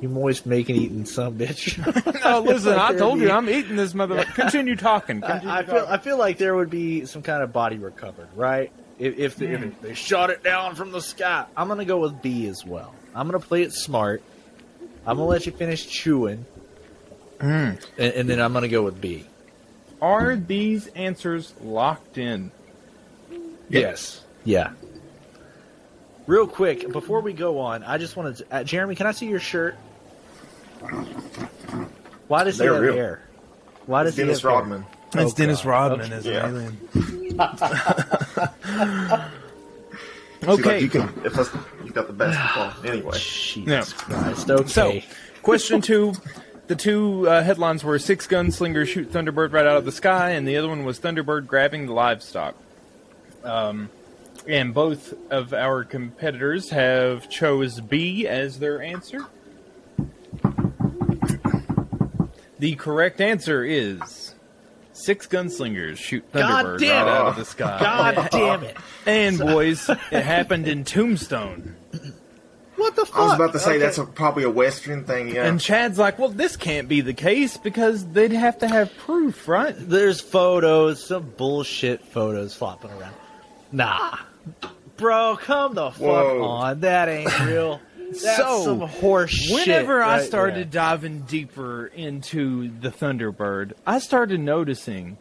You 0.00 0.08
moist 0.10 0.44
making 0.44 0.76
eating 0.76 1.06
some 1.06 1.38
bitch. 1.38 1.78
Oh, 2.24 2.40
listen, 2.40 2.76
like 2.76 2.94
I 2.94 2.98
told 2.98 3.20
you 3.20 3.30
I'm 3.30 3.48
eating 3.48 3.76
this 3.76 3.92
motherfucker. 3.94 4.34
Continue 4.34 4.76
talking. 4.76 5.20
Continue 5.20 5.48
I, 5.48 5.58
I 5.58 5.64
feel 5.64 5.86
I 5.88 5.98
feel 5.98 6.18
like 6.18 6.36
there 6.38 6.54
would 6.54 6.70
be 6.70 7.06
some 7.06 7.22
kind 7.22 7.42
of 7.42 7.52
body 7.52 7.78
recovered, 7.78 8.28
right? 8.34 8.70
If 8.98 9.18
if, 9.18 9.36
the, 9.36 9.46
if 9.52 9.80
they 9.80 9.94
shot 9.94 10.30
it 10.30 10.42
down 10.44 10.74
from 10.74 10.92
the 10.92 11.00
sky, 11.00 11.46
I'm 11.56 11.68
gonna 11.68 11.84
go 11.84 11.98
with 11.98 12.20
B 12.22 12.46
as 12.46 12.64
well. 12.66 12.94
I'm 13.14 13.26
gonna 13.26 13.40
play 13.40 13.62
it 13.62 13.72
smart. 13.72 14.22
I'm 15.06 15.16
gonna 15.16 15.28
let 15.28 15.46
you 15.46 15.52
finish 15.52 15.86
chewing, 15.86 16.44
and, 17.40 17.78
and 17.98 18.28
then 18.28 18.40
I'm 18.40 18.52
gonna 18.52 18.68
go 18.68 18.82
with 18.82 19.00
B. 19.00 19.24
Are 20.00 20.34
these 20.36 20.86
answers 20.88 21.52
locked 21.62 22.18
in? 22.18 22.50
Yes. 23.68 24.22
Yeah. 24.44 24.70
Real 26.26 26.46
quick, 26.46 26.90
before 26.92 27.20
we 27.20 27.32
go 27.34 27.58
on, 27.60 27.82
I 27.84 27.98
just 27.98 28.16
wanted 28.16 28.36
to, 28.36 28.46
uh, 28.50 28.64
Jeremy, 28.64 28.94
can 28.94 29.06
I 29.06 29.12
see 29.12 29.26
your 29.26 29.40
shirt? 29.40 29.74
Why 32.28 32.44
does 32.44 32.56
he 32.58 32.64
They're 32.64 32.74
have 32.74 32.82
real. 32.82 32.94
hair? 32.94 33.20
Why 33.86 34.02
does 34.04 34.10
It's 34.10 34.16
Dennis 34.18 34.40
he 34.40 34.46
have 34.48 34.52
hair? 34.52 34.60
Rodman. 34.60 34.84
It's 35.14 35.32
Oh, 35.32 35.36
Dennis 35.36 35.62
God. 35.62 35.70
Rodman 35.70 36.06
Okay. 36.06 36.14
as 36.14 36.26
Yeah. 36.26 36.46
an 36.46 36.54
alien. 36.54 36.78
See, 40.44 40.50
like, 40.50 40.60
Okay. 40.60 40.80
you 40.80 40.88
can 40.88 41.12
if 41.24 41.32
that's, 41.34 41.50
you 41.84 41.90
got 41.90 42.06
the 42.06 42.12
basketball 42.12 42.84
anyway. 42.92 43.18
Jesus 43.18 43.66
Yeah. 43.66 43.84
Christ. 43.84 44.50
Okay. 44.50 44.68
So, 44.68 45.00
question 45.42 45.80
two. 45.80 46.12
The 46.66 46.76
two 46.76 47.28
uh, 47.28 47.42
headlines 47.42 47.84
were 47.84 47.98
Six 47.98 48.26
Gunslingers 48.26 48.86
Shoot 48.88 49.12
Thunderbird 49.12 49.52
Right 49.52 49.66
Out 49.66 49.76
of 49.76 49.84
the 49.84 49.92
Sky, 49.92 50.30
and 50.30 50.48
the 50.48 50.56
other 50.56 50.68
one 50.68 50.84
was 50.86 50.98
Thunderbird 50.98 51.46
Grabbing 51.46 51.86
the 51.86 51.92
Livestock. 51.92 52.54
Um, 53.42 53.90
and 54.48 54.72
both 54.72 55.12
of 55.30 55.52
our 55.52 55.84
competitors 55.84 56.70
have 56.70 57.28
chose 57.28 57.80
B 57.80 58.26
as 58.26 58.58
their 58.60 58.80
answer. 58.80 59.26
The 62.58 62.74
correct 62.76 63.20
answer 63.20 63.62
is 63.64 64.33
Six 65.04 65.26
gunslingers 65.26 65.98
shoot 65.98 66.24
God 66.32 66.64
Thunderbird 66.64 66.80
right 66.80 66.90
out 66.92 67.26
of 67.26 67.36
the 67.36 67.44
sky. 67.44 67.78
God 67.78 68.28
damn 68.30 68.62
it! 68.62 68.74
And 69.04 69.38
boys, 69.38 69.90
it 69.90 70.22
happened 70.22 70.66
in 70.66 70.84
Tombstone. 70.84 71.76
What 72.76 72.96
the 72.96 73.04
fuck? 73.04 73.16
I 73.18 73.24
was 73.24 73.34
about 73.34 73.52
to 73.52 73.58
say 73.58 73.72
Okay. 73.72 73.78
that's 73.80 73.98
a, 73.98 74.04
probably 74.06 74.44
a 74.44 74.50
Western 74.50 75.04
thing. 75.04 75.28
Yeah. 75.28 75.44
And 75.44 75.60
Chad's 75.60 75.98
like, 75.98 76.18
"Well, 76.18 76.30
this 76.30 76.56
can't 76.56 76.88
be 76.88 77.02
the 77.02 77.12
case 77.12 77.58
because 77.58 78.06
they'd 78.12 78.32
have 78.32 78.58
to 78.60 78.66
have 78.68 78.96
proof, 78.96 79.46
right?" 79.46 79.74
There's 79.78 80.22
photos, 80.22 81.04
some 81.04 81.30
bullshit 81.36 82.02
photos 82.06 82.54
flopping 82.54 82.90
around. 82.92 83.14
Nah, 83.72 84.16
bro, 84.96 85.36
come 85.36 85.74
the 85.74 85.90
fuck 85.90 86.00
Whoa. 86.00 86.44
on. 86.44 86.80
That 86.80 87.10
ain't 87.10 87.40
real. 87.40 87.78
That's 88.22 88.36
So, 88.36 88.64
some 88.64 88.80
horse 88.80 89.30
shit. 89.30 89.66
Whenever 89.66 90.02
I 90.02 90.18
right 90.18 90.26
started 90.26 90.72
there. 90.72 90.80
diving 90.82 91.20
deeper 91.22 91.86
into 91.86 92.70
the 92.80 92.90
Thunderbird, 92.90 93.72
I 93.86 93.98
started 93.98 94.40
noticing 94.40 95.16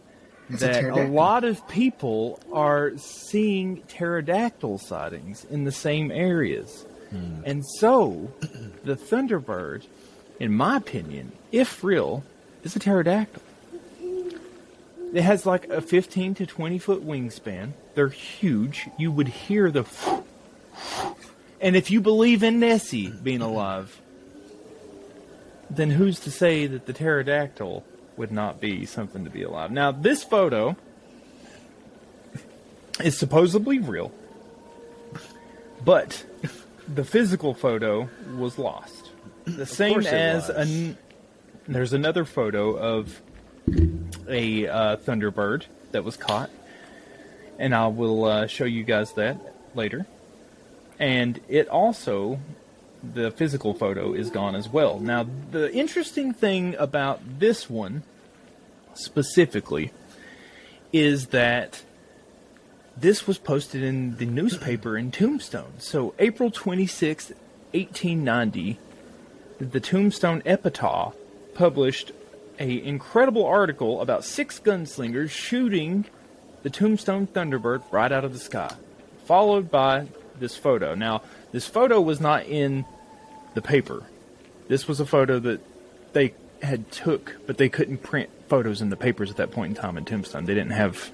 a 0.50 0.58
that 0.58 0.72
a 0.78 0.82
pterodactyl. 0.82 1.14
lot 1.14 1.44
of 1.44 1.68
people 1.68 2.40
are 2.52 2.92
seeing 2.98 3.78
pterodactyl 3.88 4.78
sightings 4.80 5.46
in 5.46 5.64
the 5.64 5.72
same 5.72 6.12
areas. 6.12 6.86
Hmm. 7.10 7.42
And 7.46 7.66
so, 7.80 8.32
the 8.84 8.96
Thunderbird, 8.96 9.84
in 10.40 10.54
my 10.54 10.78
opinion, 10.78 11.32
if 11.52 11.84
real, 11.84 12.24
is 12.64 12.76
a 12.76 12.80
pterodactyl. 12.80 13.42
It 15.14 15.22
has 15.22 15.46
like 15.46 15.70
a 15.70 15.80
15 15.80 16.34
to 16.36 16.46
20 16.48 16.80
foot 16.80 17.06
wingspan. 17.06 17.74
They're 17.94 18.10
huge. 18.10 18.90
You 18.98 19.12
would 19.12 19.28
hear 19.28 19.70
the. 19.70 19.86
And 21.64 21.78
if 21.78 21.90
you 21.90 22.02
believe 22.02 22.44
in 22.44 22.60
Nessie 22.60 23.08
being 23.08 23.42
alive, 23.42 24.02
then 25.70 25.92
who's 25.92 26.20
to 26.20 26.30
say 26.30 26.68
that 26.68 26.86
the 26.88 26.92
pterodactyl 26.92 27.86
would 28.18 28.34
not 28.34 28.60
be 28.60 28.86
something 28.86 29.24
to 29.24 29.30
be 29.30 29.44
alive? 29.44 29.72
Now, 29.72 29.94
this 29.94 30.26
photo 30.26 30.76
is 33.00 33.18
supposedly 33.18 33.80
real, 33.80 34.12
but 35.86 36.26
the 36.94 37.06
physical 37.06 37.54
photo 37.54 38.10
was 38.36 38.60
lost. 38.60 39.12
The 39.46 39.66
same 39.66 40.06
as 40.06 40.50
an, 40.50 40.98
there's 41.66 41.94
another 41.94 42.26
photo 42.26 42.76
of 42.76 43.22
a 44.28 44.68
uh, 44.68 44.98
thunderbird 44.98 45.64
that 45.92 46.04
was 46.04 46.18
caught, 46.18 46.50
and 47.58 47.74
I 47.74 47.88
will 47.88 48.26
uh, 48.26 48.48
show 48.48 48.66
you 48.66 48.84
guys 48.84 49.14
that 49.14 49.38
later. 49.76 50.06
And 51.00 51.40
it 51.48 51.68
also, 51.68 52.40
the 53.04 53.32
physical 53.32 53.74
photo 53.74 54.14
is 54.14 54.30
gone 54.30 54.56
as 54.56 54.70
well. 54.70 55.00
Now, 55.00 55.28
the 55.52 55.74
interesting 55.74 56.34
thing 56.34 56.76
about 56.78 57.40
this 57.40 57.70
one 57.70 58.04
specifically 58.94 59.92
is 60.92 61.28
that 61.28 61.84
this 62.96 63.26
was 63.26 63.40
posted 63.40 63.82
in 63.82 64.18
the 64.18 64.26
newspaper 64.26 64.98
in 64.98 65.12
Tombstone. 65.12 65.74
So, 65.80 66.14
April 66.20 66.52
26th, 66.52 67.34
1890, 67.72 68.78
the 69.60 69.80
Tombstone 69.80 70.44
Epitaph 70.46 71.16
published 71.56 72.12
a 72.60 72.84
incredible 72.84 73.46
article 73.46 74.02
about 74.02 74.24
six 74.24 74.60
gunslingers 74.60 75.32
shooting 75.32 76.06
the 76.62 76.70
Tombstone 76.70 77.28
Thunderbird 77.28 77.84
right 77.92 78.12
out 78.12 78.24
of 78.24 78.34
the 78.34 78.40
sky, 78.40 78.74
followed 79.26 79.72
by 79.72 80.08
this 80.40 80.56
photo. 80.56 80.96
Now, 80.96 81.22
this 81.52 81.68
photo 81.68 82.02
was 82.02 82.20
not 82.20 82.46
in 82.46 82.86
the 83.54 83.62
paper. 83.62 84.04
This 84.68 84.88
was 84.88 85.00
a 85.00 85.06
photo 85.06 85.40
that 85.40 85.62
they 86.14 86.34
had 86.62 86.92
took, 86.92 87.38
but 87.46 87.58
they 87.58 87.70
couldn't 87.70 88.00
print 88.00 88.30
photos 88.48 88.82
in 88.82 88.90
the 88.90 88.96
papers 88.96 89.30
at 89.30 89.38
that 89.38 89.52
point 89.52 89.76
in 89.76 89.82
time 89.82 89.98
in 89.98 90.06
Tombstone. 90.06 90.46
They 90.46 90.54
didn't 90.54 90.72
have 90.72 91.12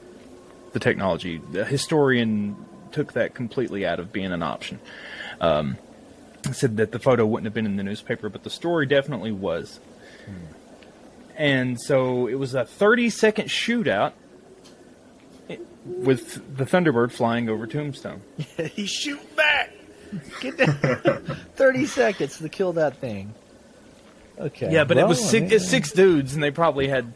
the 0.73 0.79
technology. 0.79 1.41
The 1.51 1.65
historian 1.65 2.55
took 2.91 3.13
that 3.13 3.33
completely 3.33 3.85
out 3.85 3.99
of 3.99 4.11
being 4.11 4.31
an 4.31 4.43
option. 4.43 4.79
Um, 5.41 5.77
said 6.51 6.77
that 6.77 6.91
the 6.91 6.99
photo 6.99 7.25
wouldn't 7.25 7.45
have 7.45 7.53
been 7.53 7.65
in 7.65 7.75
the 7.75 7.83
newspaper, 7.83 8.29
but 8.29 8.43
the 8.43 8.49
story 8.49 8.85
definitely 8.85 9.31
was. 9.31 9.79
And 11.35 11.79
so 11.79 12.27
it 12.27 12.35
was 12.35 12.53
a 12.53 12.65
30 12.65 13.09
second 13.09 13.47
shootout 13.47 14.13
with 15.85 16.57
the 16.57 16.65
Thunderbird 16.65 17.11
flying 17.11 17.49
over 17.49 17.67
Tombstone. 17.67 18.21
He's 18.73 18.89
shooting 18.89 19.25
back. 19.35 19.71
Get 20.39 20.57
that. 20.57 21.37
Thirty 21.55 21.85
seconds 21.85 22.37
to 22.39 22.49
kill 22.49 22.73
that 22.73 22.97
thing. 22.97 23.33
Okay. 24.39 24.71
Yeah, 24.71 24.85
but 24.85 24.97
it 24.97 25.01
well, 25.01 25.09
was 25.09 25.19
I 25.19 25.27
six, 25.27 25.51
mean, 25.51 25.59
six 25.59 25.91
dudes, 25.91 26.33
and 26.33 26.43
they 26.43 26.51
probably 26.51 26.87
had 26.87 27.13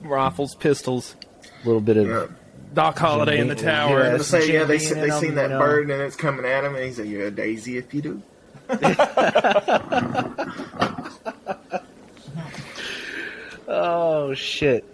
rifles, 0.00 0.54
pistols. 0.54 1.16
A 1.62 1.66
little 1.66 1.80
bit 1.80 1.96
of. 1.96 2.08
Yeah. 2.08 2.26
Doc 2.74 2.98
Holliday 2.98 3.38
in 3.40 3.48
the 3.48 3.56
Yeah, 3.56 3.86
I 3.86 3.88
tower. 3.88 3.98
was 3.98 4.30
gonna 4.30 4.42
say, 4.42 4.52
yeah, 4.52 4.64
they, 4.64 4.78
Jim 4.78 4.88
see- 4.88 4.94
they 4.94 5.10
seen 5.10 5.20
them, 5.28 5.34
that 5.36 5.42
you 5.44 5.48
know. 5.50 5.58
bird 5.58 5.90
and 5.90 6.02
it's 6.02 6.16
coming 6.16 6.44
at 6.44 6.64
him, 6.64 6.74
and 6.74 6.84
he 6.84 6.92
said, 6.92 7.06
"You're 7.06 7.26
a 7.26 7.30
daisy 7.30 7.78
if 7.78 7.92
you 7.94 8.02
do." 8.02 8.22
Oh 13.66 14.34
shit. 14.34 14.84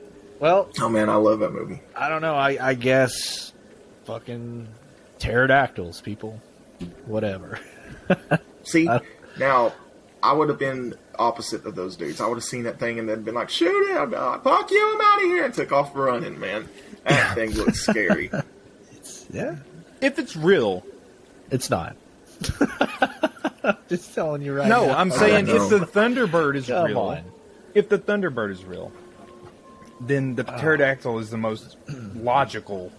Well, 0.45 0.68
Oh 0.78 0.90
man, 0.90 1.09
I 1.09 1.14
love 1.14 1.38
that 1.40 1.55
movie. 1.55 1.80
I 1.97 2.11
don't 2.11 2.20
know. 2.20 2.34
I, 2.34 2.59
I 2.61 2.74
guess 2.74 3.55
fucking 4.05 4.68
pterodactyls, 5.18 6.03
people. 6.03 6.38
Whatever. 7.07 7.59
See, 8.64 8.86
Uh, 8.86 9.01
now 9.38 9.72
I 10.22 10.34
would 10.34 10.51
have 10.51 10.59
been 10.59 10.97
opposite 11.18 11.64
of 11.64 11.74
those 11.74 11.97
dudes. 11.97 12.20
I 12.20 12.26
would 12.26 12.34
have 12.34 12.45
seen 12.45 12.64
that 12.64 12.78
thing 12.78 12.99
and 12.99 13.09
then 13.09 13.22
been 13.22 13.34
like, 13.34 13.49
"Shoot 13.49 13.90
it!" 13.90 13.97
I'd 13.97 14.11
be 14.11 14.16
like, 14.16 14.42
"Fuck 14.45 14.70
you! 14.70 14.95
I'm 14.95 15.01
out 15.01 15.16
of 15.22 15.28
here!" 15.30 15.45
and 15.47 15.55
took 15.55 15.72
off 15.72 15.97
running. 15.97 16.38
Man, 16.38 16.68
that 17.05 17.34
thing 17.34 17.53
looks 17.53 17.80
scary. 17.80 18.30
Yeah. 19.32 19.57
If 20.03 20.18
it's 20.18 20.36
real, 20.36 20.84
It's 21.51 21.70
not. 21.70 21.97
Just 23.88 24.14
telling 24.14 24.42
you 24.42 24.53
right 24.55 24.68
now. 24.68 24.80
no, 24.82 24.86
now. 24.88 24.99
I'm 24.99 25.11
saying 25.11 25.49
if 25.49 25.70
the 25.70 25.80
Thunderbird 25.80 26.55
is 26.57 26.66
Come 26.66 26.84
real, 26.86 26.99
on. 27.01 27.24
if 27.74 27.88
the 27.88 27.99
Thunderbird 27.99 28.51
is 28.53 28.64
real, 28.64 28.92
then 30.07 30.34
the 30.34 30.44
pterodactyl 30.44 31.18
is 31.18 31.30
the 31.30 31.36
most 31.38 31.76
logical 32.14 32.92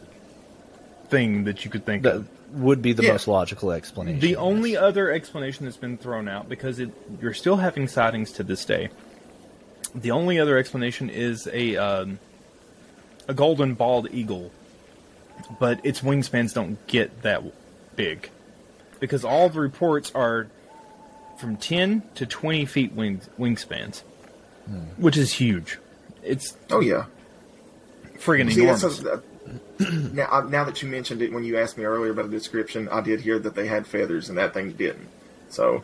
thing 1.09 1.43
that 1.45 1.63
you 1.65 1.71
could 1.71 1.85
think 1.85 2.03
That 2.03 2.15
of. 2.15 2.27
would 2.53 2.81
be 2.81 2.93
the 2.93 3.03
Yeah. 3.03 3.11
most 3.13 3.27
logical 3.27 3.71
explanation. 3.71 4.19
The 4.19 4.29
yes. 4.29 4.37
only 4.37 4.75
other 4.77 5.11
explanation 5.11 5.65
that's 5.65 5.77
been 5.77 5.97
thrown 5.97 6.27
out 6.27 6.49
because 6.49 6.79
it, 6.79 6.89
you're 7.21 7.33
still 7.33 7.57
having 7.57 7.87
sightings 7.87 8.31
to 8.33 8.43
this 8.43 8.65
day. 8.65 8.89
The 9.93 10.11
only 10.11 10.39
other 10.39 10.57
explanation 10.57 11.09
is 11.09 11.47
a 11.53 11.77
um, 11.77 12.19
a 13.27 13.33
golden 13.33 13.75
bald 13.75 14.07
eagle, 14.11 14.51
but 15.59 15.79
its 15.85 16.01
wingspans 16.01 16.53
don't 16.53 16.85
get 16.87 17.21
that 17.21 17.43
big 17.95 18.29
because 18.99 19.23
all 19.23 19.47
the 19.49 19.59
reports 19.59 20.11
are 20.13 20.47
from 21.37 21.55
10 21.57 22.01
to 22.15 22.25
20 22.25 22.65
feet 22.65 22.93
wing, 22.93 23.21
wingspans, 23.39 24.01
which 24.97 25.15
is 25.17 25.33
huge. 25.33 25.77
It's 26.25 26.57
Oh 26.71 26.81
yeah. 26.81 27.05
friggin' 28.17 28.51
See, 28.53 28.65
that's 28.65 28.83
enormous. 28.83 29.21
a, 29.79 29.91
now, 30.13 30.27
uh, 30.31 30.41
now 30.41 30.63
that 30.63 30.81
you 30.81 30.87
mentioned 30.89 31.21
it, 31.21 31.31
when 31.31 31.43
you 31.43 31.57
asked 31.57 31.77
me 31.77 31.83
earlier 31.83 32.11
about 32.11 32.29
the 32.29 32.37
description, 32.37 32.87
I 32.89 33.01
did 33.01 33.21
hear 33.21 33.37
that 33.39 33.55
they 33.55 33.67
had 33.67 33.85
feathers, 33.85 34.29
and 34.29 34.37
that 34.37 34.53
thing 34.53 34.71
didn't. 34.73 35.07
So 35.49 35.83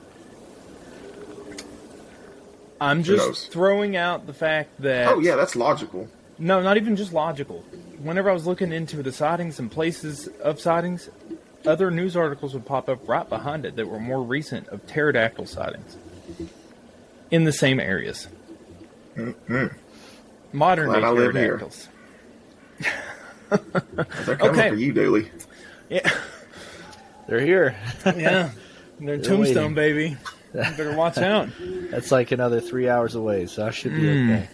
I'm 2.79 3.03
just 3.03 3.51
throwing 3.51 3.95
out 3.95 4.25
the 4.25 4.33
fact 4.33 4.81
that 4.81 5.07
Oh 5.07 5.19
yeah, 5.19 5.35
that's 5.35 5.55
logical. 5.55 6.09
No, 6.39 6.61
not 6.61 6.77
even 6.77 6.95
just 6.95 7.13
logical. 7.13 7.59
Whenever 8.01 8.29
I 8.29 8.33
was 8.33 8.47
looking 8.47 8.71
into 8.71 9.03
the 9.03 9.11
sightings 9.11 9.59
and 9.59 9.71
places 9.71 10.27
of 10.41 10.59
sightings, 10.59 11.07
other 11.65 11.91
news 11.91 12.17
articles 12.17 12.55
would 12.55 12.65
pop 12.65 12.89
up 12.89 13.07
right 13.07 13.27
behind 13.29 13.65
it 13.65 13.75
that 13.75 13.87
were 13.87 13.99
more 13.99 14.23
recent 14.23 14.67
of 14.69 14.87
pterodactyl 14.87 15.45
sightings 15.45 15.97
in 17.29 17.43
the 17.43 17.53
same 17.53 17.79
areas. 17.79 18.27
Modern 20.53 20.87
Glad 20.87 20.99
day 21.01 21.05
I 21.05 21.09
live 21.11 21.33
here. 21.35 21.61
They're 24.25 24.35
coming 24.37 24.59
Okay. 24.59 24.69
for 24.69 24.75
you, 24.75 24.93
Dooley. 24.93 25.29
Yeah, 25.89 26.09
They're 27.27 27.39
here. 27.41 27.75
yeah. 28.05 28.49
They're 28.99 29.17
They're 29.17 29.19
tombstone, 29.19 29.73
waiting. 29.73 29.75
baby. 29.75 30.17
You 30.53 30.59
better 30.77 30.95
watch 30.95 31.17
out. 31.19 31.49
That's 31.89 32.11
like 32.11 32.31
another 32.31 32.61
three 32.61 32.87
hours 32.89 33.15
away, 33.15 33.45
so 33.47 33.65
I 33.65 33.71
should 33.71 33.93
be 33.95 34.01
Hmm. 34.01 34.31
okay. 34.31 34.47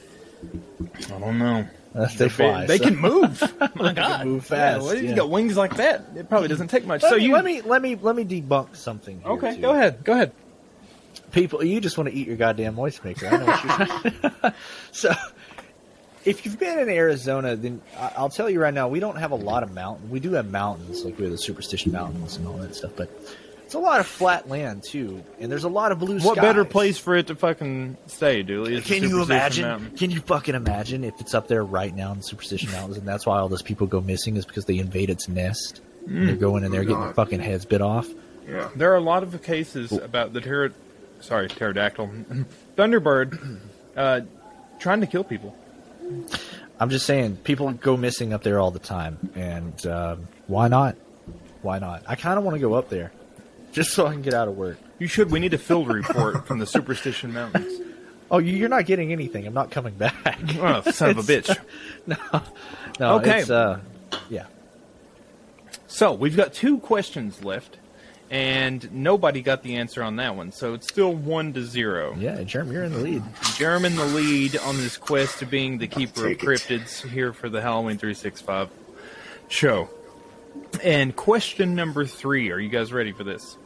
I 1.15 1.19
don't 1.19 1.37
know. 1.39 1.67
Uh, 1.95 2.07
they 2.17 2.29
fly. 2.29 2.65
They 2.67 2.77
so- 2.77 2.83
can 2.85 2.95
move. 2.95 3.41
My 3.75 3.93
God, 3.93 3.95
they 3.95 3.95
can 4.23 4.27
move 4.29 4.43
Yeah, 4.51 4.73
fast, 4.73 4.83
well, 4.85 4.95
you 4.95 5.15
got 5.15 5.29
wings 5.31 5.57
like 5.57 5.75
that. 5.77 6.05
It 6.15 6.29
probably 6.29 6.47
doesn't 6.47 6.67
take 6.67 6.85
much. 6.85 7.01
Let 7.01 7.09
so 7.09 7.17
me, 7.17 7.25
you 7.25 7.33
let 7.33 7.43
me 7.43 7.61
let 7.61 7.81
me 7.81 7.95
let 7.95 8.15
me 8.15 8.23
debunk 8.23 8.75
something. 8.75 9.19
Here 9.21 9.31
okay? 9.31 9.55
too. 9.55 9.61
Go 9.61 9.73
ahead. 9.73 10.03
Go 10.03 10.13
ahead. 10.13 10.31
people. 11.31 11.63
You 11.63 11.81
just 11.81 11.97
want 11.97 12.09
to 12.09 12.15
eat 12.15 12.27
your 12.27 12.37
goddamn 12.37 12.75
moist 12.75 13.03
maker. 13.03 13.27
I 13.27 13.37
know 13.37 13.45
what 13.45 14.43
you're 14.43 14.53
So, 14.91 15.11
if 16.27 16.45
you've 16.45 16.59
been 16.59 16.77
in 16.79 16.89
Arizona, 16.89 17.55
then 17.55 17.81
I- 17.97 18.11
I'll 18.17 18.29
tell 18.29 18.49
you 18.49 18.59
right 18.61 18.73
now, 18.73 18.87
we 18.87 18.99
don't 18.99 19.17
have 19.17 19.31
a 19.31 19.35
lot 19.35 19.63
of 19.63 19.73
mountains. 19.73 20.09
We 20.11 20.19
do 20.19 20.33
have 20.33 20.49
mountains, 20.51 21.03
like 21.05 21.17
we 21.17 21.23
have 21.23 21.31
the 21.31 21.37
Superstition 21.37 21.91
Mountains 21.91 22.35
and 22.37 22.47
all 22.47 22.57
that 22.57 22.75
stuff. 22.75 22.91
But 22.95 23.09
It's 23.65 23.73
a 23.73 23.79
lot 23.79 23.99
of 23.99 24.07
flat 24.07 24.47
land 24.47 24.83
too, 24.83 25.21
and 25.41 25.51
there's 25.51 25.65
a 25.65 25.69
lot 25.69 25.91
of 25.91 25.99
blue 25.99 26.19
What 26.19 26.35
skies. 26.37 26.41
better 26.41 26.63
place 26.63 26.97
for 26.97 27.15
it 27.17 27.27
to 27.27 27.35
fucking 27.35 27.97
stay, 28.07 28.41
Dooley? 28.41 28.75
is 28.75 28.83
the 28.87 28.93
Can 28.99 29.03
you 29.09 29.21
imagine? 29.21 29.65
Mountain. 29.67 29.97
Can 29.97 30.09
you 30.09 30.21
fucking 30.21 30.55
imagine 30.55 31.03
if 31.03 31.19
it's 31.19 31.33
up 31.33 31.49
there 31.49 31.65
right 31.65 31.93
now 31.93 32.11
in 32.13 32.19
the 32.19 32.23
Superstition 32.23 32.71
Mountains, 32.71 32.97
and 32.97 33.05
that's 33.05 33.25
why 33.25 33.39
all 33.39 33.49
those 33.49 33.61
people 33.61 33.85
go 33.85 33.99
missing 33.99 34.37
is 34.37 34.45
because 34.45 34.63
they 34.65 34.77
invade 34.77 35.09
its 35.09 35.27
nest. 35.27 35.81
And 36.07 36.29
they're 36.29 36.37
going 36.37 36.63
in 36.63 36.71
there 36.71 36.85
getting 36.85 37.01
their 37.01 37.13
fucking 37.13 37.41
heads 37.41 37.65
bit 37.65 37.81
off. 37.81 38.07
Yeah. 38.47 38.69
There 38.77 38.89
are 38.93 38.95
a 38.95 39.01
lot 39.01 39.23
of 39.23 39.43
cases 39.43 39.91
about 39.91 40.31
the 40.31 40.39
pter- 40.39 40.71
sorry, 41.19 41.49
pterodactyl, 41.49 42.09
thunderbird, 42.77 43.59
uh, 43.97 44.21
trying 44.79 45.01
to 45.01 45.07
kill 45.07 45.25
people. 45.25 45.53
I'm 46.79 46.89
just 46.89 47.05
saying, 47.05 47.37
people 47.37 47.71
go 47.71 47.97
missing 47.97 48.33
up 48.33 48.43
there 48.43 48.59
all 48.59 48.71
the 48.71 48.79
time, 48.79 49.17
and 49.35 49.85
um, 49.87 50.27
why 50.47 50.67
not? 50.67 50.95
Why 51.61 51.79
not? 51.79 52.03
I 52.07 52.15
kind 52.15 52.37
of 52.37 52.43
want 52.43 52.55
to 52.55 52.59
go 52.61 52.75
up 52.75 52.89
there, 52.89 53.11
just 53.71 53.91
so 53.91 54.05
I 54.07 54.11
can 54.13 54.21
get 54.21 54.33
out 54.33 54.47
of 54.47 54.55
work. 54.55 54.77
You 54.99 55.07
should. 55.07 55.31
We 55.31 55.39
need 55.39 55.53
a 55.53 55.57
field 55.57 55.87
report 55.87 56.45
from 56.47 56.59
the 56.59 56.65
Superstition 56.67 57.33
Mountains. 57.33 57.81
Oh, 58.29 58.39
you- 58.39 58.57
you're 58.57 58.67
not 58.67 58.85
getting 58.85 59.13
anything. 59.13 59.47
I'm 59.47 59.53
not 59.53 59.71
coming 59.71 59.93
back. 59.93 60.37
Oh, 60.59 60.81
son 60.91 61.11
of 61.11 61.17
a 61.19 61.21
bitch. 61.21 61.57
no, 62.99 63.15
Okay. 63.19 63.39
It's, 63.39 63.49
uh, 63.49 63.79
yeah. 64.29 64.47
So 65.87 66.11
we've 66.11 66.35
got 66.35 66.51
two 66.53 66.79
questions 66.79 67.41
left, 67.45 67.77
and 68.29 68.91
nobody 68.93 69.41
got 69.41 69.63
the 69.63 69.77
answer 69.77 70.03
on 70.03 70.17
that 70.17 70.35
one. 70.35 70.51
So 70.51 70.73
it's 70.73 70.87
still 70.87 71.13
one 71.13 71.53
to 71.53 71.63
zero. 71.63 72.15
Yeah, 72.19 72.43
Jeremy, 72.43 72.73
you're 72.73 72.83
in 72.83 72.91
the 72.93 72.99
lead. 72.99 73.23
Jerem 73.57 73.85
in 73.85 73.95
the 73.95 74.05
lead 74.05 74.57
on 74.57 74.77
this 74.77 74.97
quest 74.97 75.39
to 75.39 75.45
being 75.45 75.77
the 75.77 75.87
keeper 75.87 76.25
of 76.27 76.37
Take 76.37 76.43
it. 76.43 76.45
cryptids 76.45 77.07
here 77.07 77.31
for 77.33 77.49
the 77.49 77.61
Halloween 77.61 77.97
365 77.97 78.69
show. 79.47 79.89
And 80.83 81.15
question 81.15 81.75
number 81.75 82.05
three. 82.05 82.51
Are 82.51 82.59
you 82.59 82.69
guys 82.69 82.91
ready 82.91 83.11
for 83.11 83.23
this? 83.23 83.57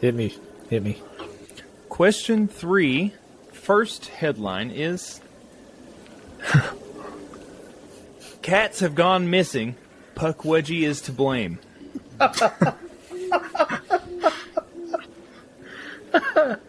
Hit 0.00 0.14
me. 0.14 0.36
Hit 0.70 0.82
me. 0.82 1.00
Question 1.88 2.46
three. 2.48 3.14
First 3.52 4.08
headline 4.08 4.70
is 4.70 5.20
Cats 8.42 8.80
have 8.80 8.94
gone 8.94 9.30
missing. 9.30 9.74
Pukwudgie 10.14 10.82
is 10.82 11.00
to 11.02 11.12
blame. 11.12 11.58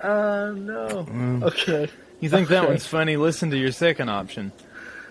Uh, 0.00 0.52
no. 0.54 1.06
Okay. 1.44 1.88
You 2.20 2.28
think 2.28 2.48
that 2.48 2.68
one's 2.68 2.84
funny? 2.86 3.16
Listen 3.16 3.50
to 3.50 3.56
your 3.56 3.72
second 3.72 4.10
option. 4.10 4.52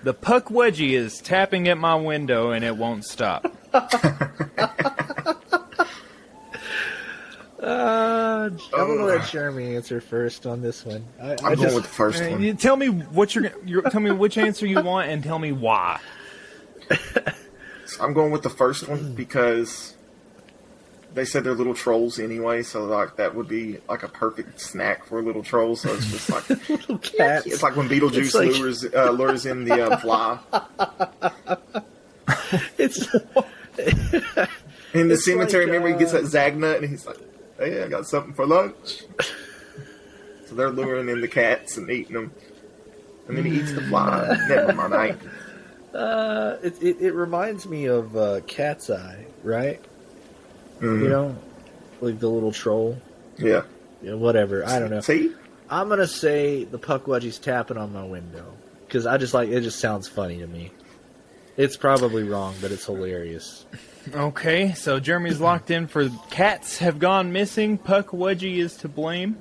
The 0.03 0.13
pukwudgie 0.13 0.91
is 0.91 1.19
tapping 1.19 1.67
at 1.67 1.79
my 1.79 1.95
window 1.95 2.51
and 2.51 2.63
it 2.63 2.77
won't 2.77 3.03
stop. 3.03 3.51
Uh, 7.63 8.49
I'm 8.73 8.87
gonna 8.87 9.05
let 9.05 9.25
Jeremy 9.29 9.77
answer 9.77 10.01
first 10.01 10.45
on 10.45 10.61
this 10.61 10.85
one. 10.85 11.05
I, 11.21 11.27
I 11.27 11.31
I'm 11.31 11.37
going 11.37 11.59
just, 11.59 11.75
with 11.75 11.83
the 11.85 11.89
first 11.89 12.21
Uh, 12.21 12.31
one. 12.31 12.57
tell 12.57 12.75
me 12.75 12.87
what 12.89 13.33
you're, 13.33 13.53
you're. 13.63 13.83
Tell 13.83 14.01
me 14.01 14.11
which 14.11 14.37
answer 14.37 14.65
you 14.67 14.81
want 14.83 15.09
and 15.09 15.23
tell 15.23 15.39
me 15.39 15.53
why. 15.53 16.01
I'm 18.01 18.11
going 18.11 18.33
with 18.33 18.43
the 18.43 18.49
first 18.49 18.89
one 18.89 19.13
because 19.13 19.95
they 21.13 21.25
said 21.25 21.43
they're 21.43 21.53
little 21.53 21.73
trolls 21.75 22.19
anyway, 22.19 22.63
so 22.63 22.85
like 22.85 23.15
that 23.17 23.35
would 23.35 23.47
be 23.47 23.77
like 23.87 24.03
a 24.03 24.07
perfect 24.07 24.59
snack 24.59 25.05
for 25.05 25.19
a 25.19 25.21
little 25.21 25.43
troll. 25.43 25.75
So 25.75 25.93
it's 25.93 26.07
just 26.11 26.29
like 26.29 26.49
little 26.69 26.97
cats. 26.97 27.45
it's 27.45 27.61
like 27.63 27.75
when 27.75 27.87
Beetlejuice 27.89 28.33
like- 28.33 28.57
lures 28.57 28.85
uh, 28.93 29.11
lures 29.11 29.45
in 29.45 29.63
the 29.65 29.91
uh, 29.91 29.97
fly 29.97 30.39
It's 32.77 33.07
in 34.93 35.07
the 35.07 35.13
It's 35.13 35.25
cemetery. 35.25 35.65
like, 35.65 35.73
remember, 35.73 35.87
he 35.89 35.95
gets 35.99 36.13
uh, 36.13 36.21
that 36.21 36.25
Zagnut 36.31 36.77
and 36.77 36.89
he's 36.89 37.05
like, 37.05 37.17
"Hey, 37.57 37.83
I 37.83 37.87
got 37.87 38.07
something 38.07 38.33
for 38.33 38.45
lunch." 38.45 39.03
so 40.47 40.55
they're 40.55 40.69
luring 40.69 41.09
in 41.09 41.21
the 41.21 41.27
cats 41.27 41.77
and 41.77 41.89
eating 41.89 42.13
them, 42.13 42.31
and 43.27 43.37
then 43.37 43.45
he 43.45 43.59
eats 43.59 43.73
the 43.73 43.81
fly. 43.81 44.35
Never 44.47 44.73
mind, 44.73 44.93
I 44.93 45.15
uh, 45.97 46.57
it, 46.63 46.81
it, 46.81 46.97
it 47.01 47.11
reminds 47.13 47.67
me 47.67 47.85
of 47.85 48.15
uh, 48.15 48.41
Cat's 48.47 48.89
Eye, 48.89 49.25
right? 49.43 49.83
Mhm. 50.79 51.03
You 51.03 51.09
know, 51.09 51.35
like 52.01 52.19
the 52.19 52.29
little 52.29 52.51
troll. 52.51 52.97
Yeah. 53.37 53.63
Yeah, 54.01 54.15
whatever. 54.15 54.65
I 54.65 54.79
don't 54.79 54.89
know. 54.89 55.01
See, 55.01 55.33
I'm 55.69 55.89
gonna 55.89 56.07
say 56.07 56.65
the 56.65 56.77
Pukwudgie's 56.79 57.39
tapping 57.39 57.77
on 57.77 57.93
my 57.93 58.03
window 58.03 58.53
because 58.85 59.05
I 59.05 59.17
just 59.17 59.33
like 59.33 59.49
it. 59.49 59.61
Just 59.61 59.79
sounds 59.79 60.07
funny 60.07 60.39
to 60.39 60.47
me. 60.47 60.71
It's 61.55 61.77
probably 61.77 62.23
wrong, 62.23 62.55
but 62.61 62.71
it's 62.71 62.85
hilarious. 62.85 63.65
Okay, 64.13 64.73
so 64.73 64.99
Jeremy's 64.99 65.39
locked 65.39 65.71
in 65.71 65.87
for 65.87 66.09
cats 66.29 66.79
have 66.79 66.99
gone 66.99 67.31
missing. 67.31 67.77
Puck 67.77 68.07
wedgie 68.09 68.57
is 68.57 68.75
to 68.77 68.89
blame, 68.89 69.37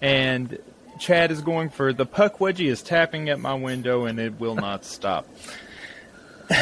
and 0.00 0.58
Chad 0.98 1.30
is 1.30 1.42
going 1.42 1.68
for 1.68 1.92
the 1.92 2.06
pukwudgie 2.06 2.68
is 2.68 2.82
tapping 2.82 3.28
at 3.28 3.38
my 3.38 3.54
window 3.54 4.06
and 4.06 4.18
it 4.18 4.40
will 4.40 4.54
not 4.54 4.84
stop. 4.84 5.26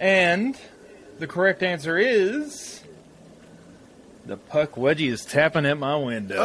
and 0.00 0.56
the 1.18 1.26
correct 1.26 1.62
answer 1.62 1.98
is 1.98 2.82
the 4.26 4.36
Pukwudgie 4.36 5.10
is 5.10 5.24
tapping 5.24 5.66
at 5.66 5.78
my 5.78 5.96
window. 5.96 6.38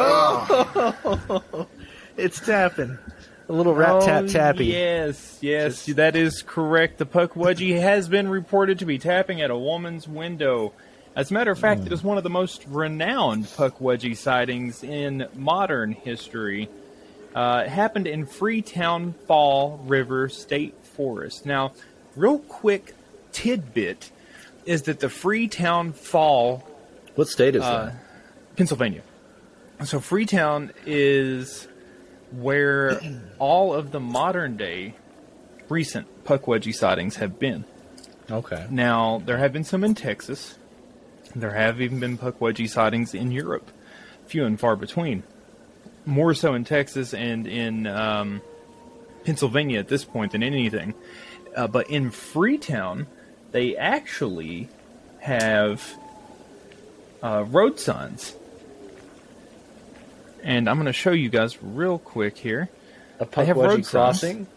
It's 2.16 2.38
tapping. 2.38 2.96
A 3.48 3.52
little 3.52 3.74
rat 3.74 4.02
tap 4.02 4.22
Oh, 4.24 4.28
tappy. 4.28 4.66
Yes, 4.66 5.38
yes, 5.40 5.84
Just- 5.84 5.96
that 5.96 6.14
is 6.14 6.42
correct. 6.46 6.98
The 6.98 7.06
Pukwudgie 7.06 7.80
has 7.80 8.08
been 8.08 8.28
reported 8.28 8.78
to 8.78 8.86
be 8.86 8.98
tapping 8.98 9.40
at 9.42 9.50
a 9.50 9.56
woman's 9.58 10.06
window. 10.06 10.72
As 11.16 11.30
a 11.32 11.34
matter 11.34 11.50
of 11.50 11.58
fact, 11.58 11.82
it 11.86 11.92
is 11.92 12.04
one 12.04 12.16
of 12.16 12.22
the 12.22 12.30
most 12.30 12.64
renowned 12.68 13.46
Pukwudgie 13.46 14.16
sightings 14.16 14.84
in 14.84 15.26
modern 15.34 15.90
history. 15.92 16.68
Uh, 17.34 17.64
it 17.66 17.68
happened 17.68 18.06
in 18.06 18.26
Freetown 18.26 19.12
Fall 19.26 19.80
River 19.84 20.28
State 20.28 20.74
Forest. 20.84 21.44
Now, 21.46 21.72
real 22.14 22.38
quick 22.38 22.94
tidbit 23.32 24.12
is 24.66 24.82
that 24.82 25.00
the 25.00 25.08
Freetown 25.08 25.92
Fall 25.92 26.66
What 27.14 27.28
state 27.28 27.56
is 27.56 27.62
uh, 27.62 27.94
Pennsylvania. 28.56 29.02
So 29.84 30.00
Freetown 30.00 30.72
is 30.86 31.68
where 32.32 33.00
all 33.38 33.74
of 33.74 33.90
the 33.90 34.00
modern 34.00 34.56
day 34.56 34.94
recent 35.68 36.24
Pukwudgie 36.24 36.74
sightings 36.74 37.16
have 37.16 37.38
been. 37.38 37.64
Okay. 38.30 38.66
Now, 38.70 39.22
there 39.24 39.38
have 39.38 39.52
been 39.52 39.64
some 39.64 39.84
in 39.84 39.94
Texas. 39.94 40.58
There 41.34 41.52
have 41.52 41.80
even 41.80 42.00
been 42.00 42.16
Pukwudgie 42.16 42.68
sightings 42.68 43.14
in 43.14 43.30
Europe, 43.30 43.70
few 44.26 44.44
and 44.44 44.58
far 44.58 44.76
between. 44.76 45.24
More 46.06 46.34
so 46.34 46.54
in 46.54 46.64
Texas 46.64 47.12
and 47.12 47.46
in 47.46 47.86
um, 47.86 48.40
Pennsylvania 49.24 49.78
at 49.80 49.88
this 49.88 50.04
point 50.04 50.32
than 50.32 50.42
anything. 50.42 50.94
Uh, 51.56 51.66
but 51.66 51.88
in 51.90 52.10
Freetown, 52.10 53.06
they 53.54 53.76
actually 53.76 54.68
have 55.20 55.80
uh, 57.22 57.44
road 57.48 57.78
signs. 57.78 58.34
And 60.42 60.68
I'm 60.68 60.76
going 60.76 60.86
to 60.86 60.92
show 60.92 61.12
you 61.12 61.28
guys 61.28 61.56
real 61.62 61.98
quick 61.98 62.36
here. 62.36 62.68
A 63.20 63.26
They 63.26 63.46
have 63.46 63.56
road 63.56 63.86
signs. 63.86 63.90
crossing. 63.90 64.46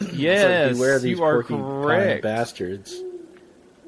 It's 0.00 0.12
Yes, 0.14 0.66
like, 0.68 0.74
beware 0.76 0.98
these 0.98 1.18
you 1.18 1.24
are 1.24 1.42
correct. 1.42 2.22
bastards. 2.22 2.98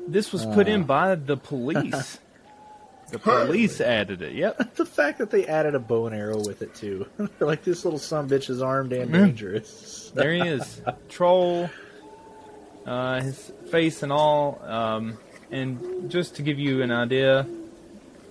This 0.06 0.30
was 0.32 0.44
put 0.44 0.68
Uh. 0.68 0.72
in 0.72 0.82
by 0.84 1.14
the 1.14 1.36
police. 1.38 2.18
the 3.10 3.18
police 3.18 3.80
added 3.80 4.20
it. 4.22 4.34
Yep. 4.34 4.74
The 4.76 4.84
fact 4.86 5.18
that 5.18 5.30
they 5.30 5.46
added 5.46 5.74
a 5.74 5.78
bow 5.78 6.06
and 6.06 6.14
arrow 6.14 6.36
with 6.38 6.60
it 6.62 6.74
too. 6.74 7.06
They're 7.16 7.48
like 7.48 7.64
this 7.64 7.84
little 7.84 7.98
son 7.98 8.28
bitch 8.28 8.50
is 8.50 8.60
armed 8.62 8.92
and 8.92 9.10
dangerous. 9.10 10.12
There 10.14 10.32
he 10.34 10.40
is. 10.42 10.80
Troll. 11.08 11.70
Uh, 12.86 13.20
his 13.22 13.52
face 13.70 14.02
and 14.02 14.12
all. 14.12 14.60
Um, 14.64 15.18
and 15.50 16.10
just 16.10 16.36
to 16.36 16.42
give 16.42 16.58
you 16.58 16.82
an 16.82 16.90
idea, 16.90 17.46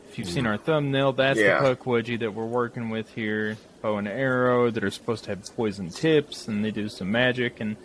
if 0.09 0.17
you've 0.17 0.27
seen 0.29 0.45
our 0.45 0.57
thumbnail, 0.57 1.13
that's 1.13 1.39
Yeah. 1.39 1.61
the 1.61 1.75
Pukwudgie 1.75 2.19
that 2.19 2.33
we're 2.33 2.45
working 2.45 2.89
with 2.89 3.13
here. 3.13 3.57
Bow 3.81 3.97
and 3.97 4.07
arrow 4.07 4.69
that 4.69 4.83
are 4.83 4.91
supposed 4.91 5.23
to 5.25 5.29
have 5.31 5.55
poison 5.55 5.89
tips, 5.89 6.47
and 6.47 6.63
they 6.63 6.71
do 6.71 6.89
some 6.89 7.11
magic. 7.11 7.59
And 7.61 7.77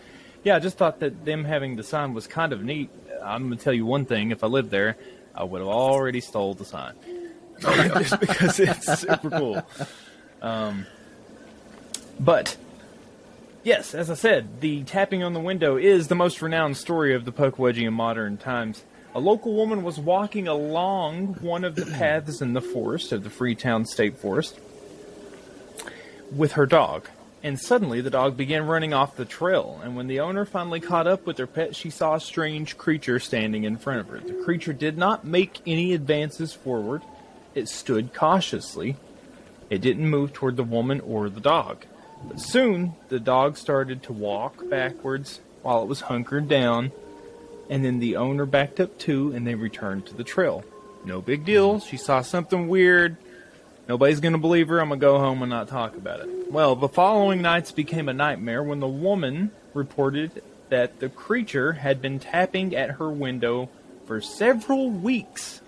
yeah, 0.44 0.56
I 0.56 0.58
just 0.58 0.76
thought 0.76 1.00
that 1.00 1.24
them 1.24 1.44
having 1.44 1.76
the 1.76 1.82
sign 1.82 2.12
was 2.14 2.26
kind 2.26 2.52
of 2.52 2.62
neat. 2.62 2.90
I'm 3.22 3.44
gonna 3.44 3.56
tell 3.56 3.72
you 3.72 3.86
one 3.86 4.04
thing: 4.04 4.30
if 4.30 4.44
I 4.44 4.46
lived 4.48 4.70
there, 4.70 4.96
I 5.34 5.44
would 5.44 5.60
have 5.60 5.68
already 5.68 6.20
stole 6.20 6.54
the 6.54 6.64
sign. 6.64 6.94
just 7.60 8.20
because 8.20 8.60
it's 8.60 9.00
super 9.00 9.30
cool. 9.30 9.62
Um, 10.42 10.86
but 12.20 12.56
yes, 13.66 13.94
as 13.94 14.08
I 14.08 14.14
said, 14.14 14.60
the 14.60 14.84
tapping 14.84 15.24
on 15.24 15.34
the 15.34 15.40
window 15.40 15.76
is 15.76 16.06
the 16.06 16.14
most 16.14 16.40
renowned 16.40 16.76
story 16.76 17.12
of 17.14 17.24
the 17.24 17.32
Pukwudgie 17.32 17.86
in 17.86 17.92
modern 17.92 18.36
times. 18.36 18.84
A 19.12 19.18
local 19.20 19.54
woman 19.54 19.82
was 19.82 19.98
walking 19.98 20.46
along 20.46 21.34
one 21.40 21.64
of 21.64 21.74
the 21.74 21.84
paths 21.98 22.40
in 22.40 22.52
the 22.52 22.60
forest 22.60 23.10
of 23.10 23.24
the 23.24 23.30
Freetown 23.30 23.84
State 23.84 24.16
Forest 24.18 24.60
with 26.32 26.52
her 26.52 26.66
dog. 26.66 27.08
and 27.42 27.60
suddenly 27.60 28.00
the 28.00 28.10
dog 28.10 28.36
began 28.36 28.66
running 28.66 28.92
off 28.94 29.16
the 29.16 29.24
trail. 29.24 29.80
And 29.82 29.96
when 29.96 30.06
the 30.06 30.20
owner 30.20 30.44
finally 30.44 30.80
caught 30.80 31.06
up 31.06 31.26
with 31.26 31.38
her 31.38 31.46
pet, 31.46 31.76
she 31.76 31.90
saw 31.90 32.14
a 32.14 32.20
strange 32.20 32.76
creature 32.76 33.20
standing 33.20 33.64
in 33.64 33.76
front 33.76 34.00
of 34.00 34.08
her. 34.08 34.18
The 34.20 34.42
creature 34.44 34.72
did 34.72 34.96
not 34.96 35.24
make 35.24 35.60
any 35.66 35.92
advances 35.92 36.52
forward, 36.52 37.02
it 37.54 37.68
stood 37.68 38.14
cautiously. 38.14 38.96
It 39.70 39.80
didn't 39.80 40.08
move 40.08 40.32
toward 40.32 40.56
the 40.56 40.62
woman 40.62 41.00
or 41.00 41.28
the 41.28 41.40
dog. 41.40 41.84
But 42.28 42.40
soon 42.40 42.94
the 43.08 43.20
dog 43.20 43.56
started 43.56 44.02
to 44.04 44.12
walk 44.12 44.68
backwards 44.68 45.40
while 45.62 45.82
it 45.82 45.88
was 45.88 46.02
hunkered 46.02 46.48
down, 46.48 46.92
and 47.68 47.84
then 47.84 47.98
the 47.98 48.16
owner 48.16 48.46
backed 48.46 48.80
up 48.80 48.98
too, 48.98 49.32
and 49.32 49.46
they 49.46 49.54
returned 49.54 50.06
to 50.06 50.14
the 50.14 50.24
trail. 50.24 50.64
No 51.04 51.20
big 51.20 51.44
deal. 51.44 51.76
Mm-hmm. 51.76 51.88
She 51.88 51.96
saw 51.96 52.20
something 52.20 52.68
weird. 52.68 53.16
Nobody's 53.88 54.20
gonna 54.20 54.38
believe 54.38 54.68
her. 54.68 54.80
I'm 54.80 54.88
gonna 54.88 55.00
go 55.00 55.18
home 55.18 55.42
and 55.42 55.50
not 55.50 55.68
talk 55.68 55.96
about 55.96 56.20
it. 56.20 56.50
Well, 56.50 56.74
the 56.74 56.88
following 56.88 57.42
nights 57.42 57.70
became 57.70 58.08
a 58.08 58.12
nightmare 58.12 58.62
when 58.62 58.80
the 58.80 58.88
woman 58.88 59.52
reported 59.74 60.42
that 60.68 60.98
the 60.98 61.08
creature 61.08 61.72
had 61.72 62.02
been 62.02 62.18
tapping 62.18 62.74
at 62.74 62.92
her 62.92 63.08
window 63.08 63.68
for 64.06 64.20
several 64.20 64.90
weeks. 64.90 65.60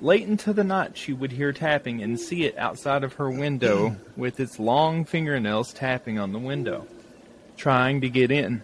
Late 0.00 0.28
into 0.28 0.52
the 0.52 0.64
night, 0.64 0.96
she 0.96 1.14
would 1.14 1.32
hear 1.32 1.52
tapping 1.52 2.02
and 2.02 2.20
see 2.20 2.44
it 2.44 2.56
outside 2.58 3.02
of 3.02 3.14
her 3.14 3.30
window 3.30 3.96
with 4.14 4.38
its 4.40 4.58
long 4.58 5.06
fingernails 5.06 5.72
tapping 5.72 6.18
on 6.18 6.32
the 6.32 6.38
window, 6.38 6.86
trying 7.56 8.02
to 8.02 8.10
get 8.10 8.30
in. 8.30 8.60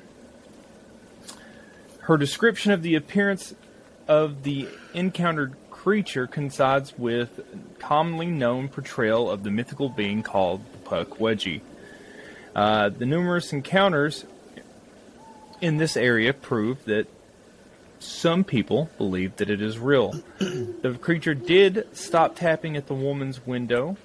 Her 2.00 2.18
description 2.18 2.72
of 2.72 2.82
the 2.82 2.96
appearance 2.96 3.54
of 4.06 4.42
the 4.42 4.68
encountered 4.92 5.54
creature 5.70 6.26
coincides 6.26 6.96
with 6.98 7.40
commonly 7.78 8.26
known 8.26 8.68
portrayal 8.68 9.30
of 9.30 9.42
the 9.42 9.50
mythical 9.50 9.88
being 9.88 10.22
called 10.22 10.60
the 10.72 10.78
Pukwudgie. 10.78 11.62
Uh, 12.54 12.90
the 12.90 13.06
numerous 13.06 13.52
encounters 13.52 14.26
in 15.62 15.78
this 15.78 15.96
area 15.96 16.34
prove 16.34 16.84
that 16.84 17.06
some 18.02 18.44
people 18.44 18.90
believe 18.98 19.36
that 19.36 19.48
it 19.50 19.62
is 19.62 19.78
real. 19.78 20.12
the 20.38 20.98
creature 21.00 21.34
did 21.34 21.86
stop 21.92 22.36
tapping 22.36 22.76
at 22.76 22.86
the 22.86 22.94
woman's 22.94 23.46
window, 23.46 23.96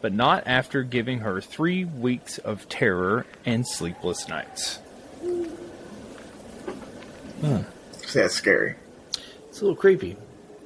but 0.00 0.12
not 0.12 0.44
after 0.46 0.82
giving 0.82 1.20
her 1.20 1.40
three 1.40 1.84
weeks 1.84 2.38
of 2.38 2.68
terror 2.68 3.26
and 3.44 3.66
sleepless 3.66 4.28
nights. 4.28 4.78
That's 8.12 8.34
scary. 8.34 8.76
It's 9.48 9.60
a 9.60 9.64
little 9.64 9.76
creepy. 9.76 10.16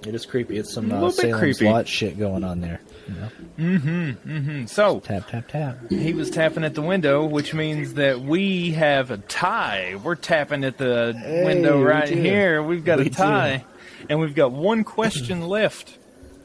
It 0.07 0.15
is 0.15 0.27
creepy. 0.27 0.59
It's 0.59 0.73
some 0.73 0.91
A 0.91 0.97
uh, 0.97 1.01
little 1.01 1.09
bit 1.11 1.31
Salem's 1.31 1.41
creepy. 1.41 1.73
Lot 1.73 1.89
shit 1.89 2.19
going 2.19 2.45
on 2.45 2.61
there. 2.61 2.81
You 3.07 3.15
know? 3.15 3.29
mm-hmm. 3.59 4.67
So, 4.67 5.01
Tap 5.01 5.29
tap 5.29 5.49
tap. 5.49 5.91
he 5.91 6.15
was 6.15 6.31
tapping 6.31 6.65
at 6.65 6.75
the 6.75 6.83
window, 6.83 7.25
which 7.25 7.53
means 7.53 7.95
that 7.95 8.21
we 8.21 8.73
have 8.73 9.11
a 9.11 9.19
tie. 9.19 9.97
We're 10.03 10.15
tapping 10.15 10.65
at 10.65 10.79
the 10.79 11.13
Hey, 11.17 11.45
window 11.45 11.83
right 11.83 12.09
here. 12.09 12.63
We've 12.63 12.85
got 12.85 12.99
We 12.99 13.07
a 13.07 13.11
do. 13.11 13.15
tie. 13.15 13.65
And 14.09 14.21
we've 14.21 14.35
got 14.35 14.53
one 14.53 14.85
question 14.85 15.43
left. 15.49 15.99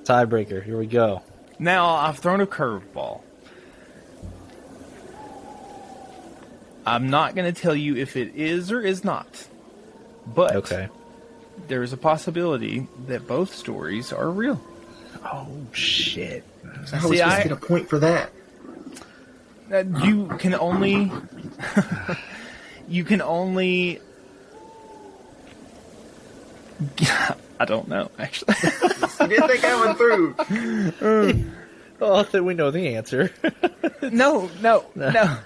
Tiebreaker. 0.03 0.63
Here 0.63 0.77
we 0.77 0.87
go. 0.87 1.21
Now, 1.59 1.87
I've 1.89 2.17
thrown 2.19 2.41
a 2.41 2.47
curveball. 2.47 3.21
I'm 6.85 7.09
not 7.09 7.35
going 7.35 7.53
to 7.53 7.61
tell 7.61 7.75
you 7.75 7.95
if 7.95 8.15
it 8.17 8.35
is 8.35 8.71
or 8.71 8.81
is 8.81 9.03
not. 9.03 9.47
But 10.25 10.55
Okay. 10.55 10.89
there 11.67 11.83
is 11.83 11.93
a 11.93 11.97
possibility 11.97 12.87
that 13.07 13.27
both 13.27 13.53
stories 13.53 14.11
are 14.13 14.29
real. 14.29 14.61
Oh 15.23 15.47
shit. 15.73 16.43
So 16.85 16.97
how 16.97 17.07
are 17.07 17.09
we 17.09 17.17
See, 17.17 17.21
supposed 17.23 17.39
I- 17.39 17.43
to 17.43 17.49
get 17.49 17.57
a 17.57 17.61
point 17.67 17.89
for 17.89 17.99
that? 17.99 18.31
Uh, 19.71 19.83
you 20.03 20.27
can 20.39 20.55
only 20.55 21.11
you 22.87 23.03
can 23.03 23.21
only 23.21 23.99
I 27.59 27.65
don't 27.65 27.87
know 27.87 28.09
actually. 28.17 28.55
You 29.21 29.27
didn't 29.27 29.47
think 29.49 29.61
that 29.61 29.85
one 29.85 29.95
through. 30.91 31.45
Oh, 32.01 32.25
I 32.33 32.39
we 32.39 32.53
know 32.53 32.71
the 32.71 32.95
answer. 32.95 33.29
no, 34.01 34.49
no, 34.61 34.85
no. 34.95 35.37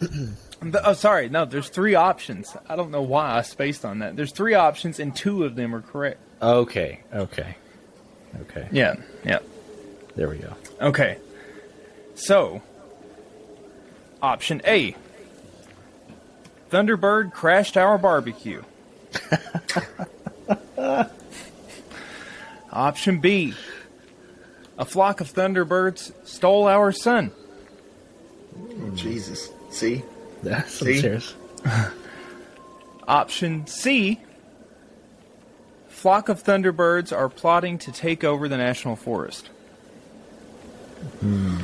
The- 0.60 0.80
oh, 0.88 0.92
sorry. 0.92 1.28
No, 1.28 1.44
there's 1.44 1.68
three 1.68 1.96
options. 1.96 2.56
I 2.68 2.76
don't 2.76 2.90
know 2.92 3.02
why 3.02 3.36
I 3.36 3.42
spaced 3.42 3.84
on 3.84 3.98
that. 3.98 4.14
There's 4.16 4.30
three 4.32 4.54
options, 4.54 4.98
and 5.00 5.14
two 5.14 5.42
of 5.44 5.56
them 5.56 5.74
are 5.74 5.82
correct. 5.82 6.20
okay. 6.40 7.00
Okay. 7.12 7.56
Okay. 8.42 8.68
Yeah, 8.70 8.94
yeah. 9.24 9.38
There 10.18 10.28
we 10.28 10.38
go. 10.38 10.52
Okay. 10.80 11.16
So, 12.16 12.60
option 14.20 14.60
A 14.66 14.96
Thunderbird 16.70 17.32
crashed 17.32 17.76
our 17.76 17.96
barbecue. 17.98 18.64
option 22.72 23.20
B 23.20 23.54
A 24.76 24.84
flock 24.84 25.20
of 25.20 25.32
Thunderbirds 25.32 26.10
stole 26.26 26.66
our 26.66 26.90
sun. 26.90 27.30
Oh, 28.58 28.90
Jesus. 28.96 29.50
See? 29.70 30.02
That's 30.42 30.74
some 30.74 30.88
See? 30.88 31.00
serious. 31.00 31.36
Option 33.06 33.68
C 33.68 34.18
Flock 35.86 36.28
of 36.28 36.42
Thunderbirds 36.42 37.16
are 37.16 37.28
plotting 37.28 37.78
to 37.78 37.92
take 37.92 38.24
over 38.24 38.48
the 38.48 38.56
national 38.56 38.96
forest. 38.96 39.50
Hmm. 41.20 41.56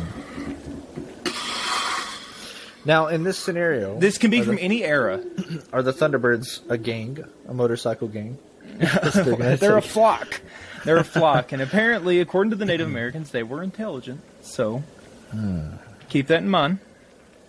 Now, 2.86 3.06
in 3.06 3.22
this 3.22 3.38
scenario, 3.38 3.98
This 3.98 4.18
can 4.18 4.30
be 4.30 4.42
from 4.42 4.56
the, 4.56 4.62
any 4.62 4.84
era. 4.84 5.22
are 5.72 5.82
the 5.82 5.92
Thunderbirds 5.92 6.60
a 6.68 6.76
gang, 6.76 7.24
a 7.48 7.54
motorcycle 7.54 8.08
gang? 8.08 8.38
They're, 8.62 9.24
gonna 9.24 9.56
They're 9.56 9.78
a 9.78 9.80
take- 9.80 9.90
flock. 9.90 10.40
They're 10.84 10.98
a 10.98 11.04
flock, 11.04 11.52
and 11.52 11.62
apparently, 11.68 12.20
according 12.20 12.50
to 12.50 12.56
the 12.56 12.66
Native 12.66 12.86
Americans, 12.86 13.30
they 13.30 13.42
were 13.42 13.62
intelligent. 13.62 14.20
So 14.42 14.82
hmm. 15.30 15.68
keep 16.08 16.26
that 16.26 16.42
in 16.42 16.48
mind. 16.50 16.78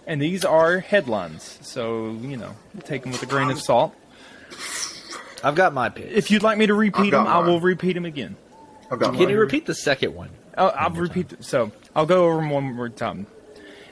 And 0.07 0.21
these 0.21 0.45
are 0.45 0.79
headlines, 0.79 1.57
so 1.63 2.11
you 2.21 2.37
know, 2.37 2.55
take 2.83 3.01
them 3.01 3.11
with 3.11 3.23
a 3.23 3.25
grain 3.25 3.49
of 3.49 3.57
um, 3.57 3.61
salt. 3.61 3.95
I've 5.43 5.55
got 5.55 5.73
my 5.73 5.89
pick. 5.89 6.05
If 6.11 6.29
you'd 6.29 6.43
like 6.43 6.59
me 6.59 6.67
to 6.67 6.75
repeat 6.75 7.07
I've 7.07 7.11
got 7.11 7.23
them, 7.23 7.33
I 7.33 7.39
will 7.39 7.55
mine. 7.55 7.63
repeat 7.63 7.93
them 7.93 8.05
again. 8.05 8.35
I've 8.91 8.99
got 8.99 9.15
Can 9.15 9.29
you 9.29 9.39
repeat 9.39 9.65
the 9.65 9.73
second 9.73 10.13
one? 10.13 10.29
I'll, 10.57 10.73
I'll 10.75 10.89
repeat. 10.91 11.29
th- 11.29 11.43
So 11.43 11.71
I'll 11.95 12.05
go 12.05 12.25
over 12.25 12.37
them 12.37 12.49
one 12.49 12.63
more 12.75 12.89
time. 12.89 13.27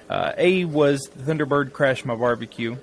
Uh, 0.10 0.34
A 0.38 0.66
was 0.66 1.08
Thunderbird 1.10 1.74
crashed 1.74 2.06
my 2.06 2.16
barbecue. 2.16 2.78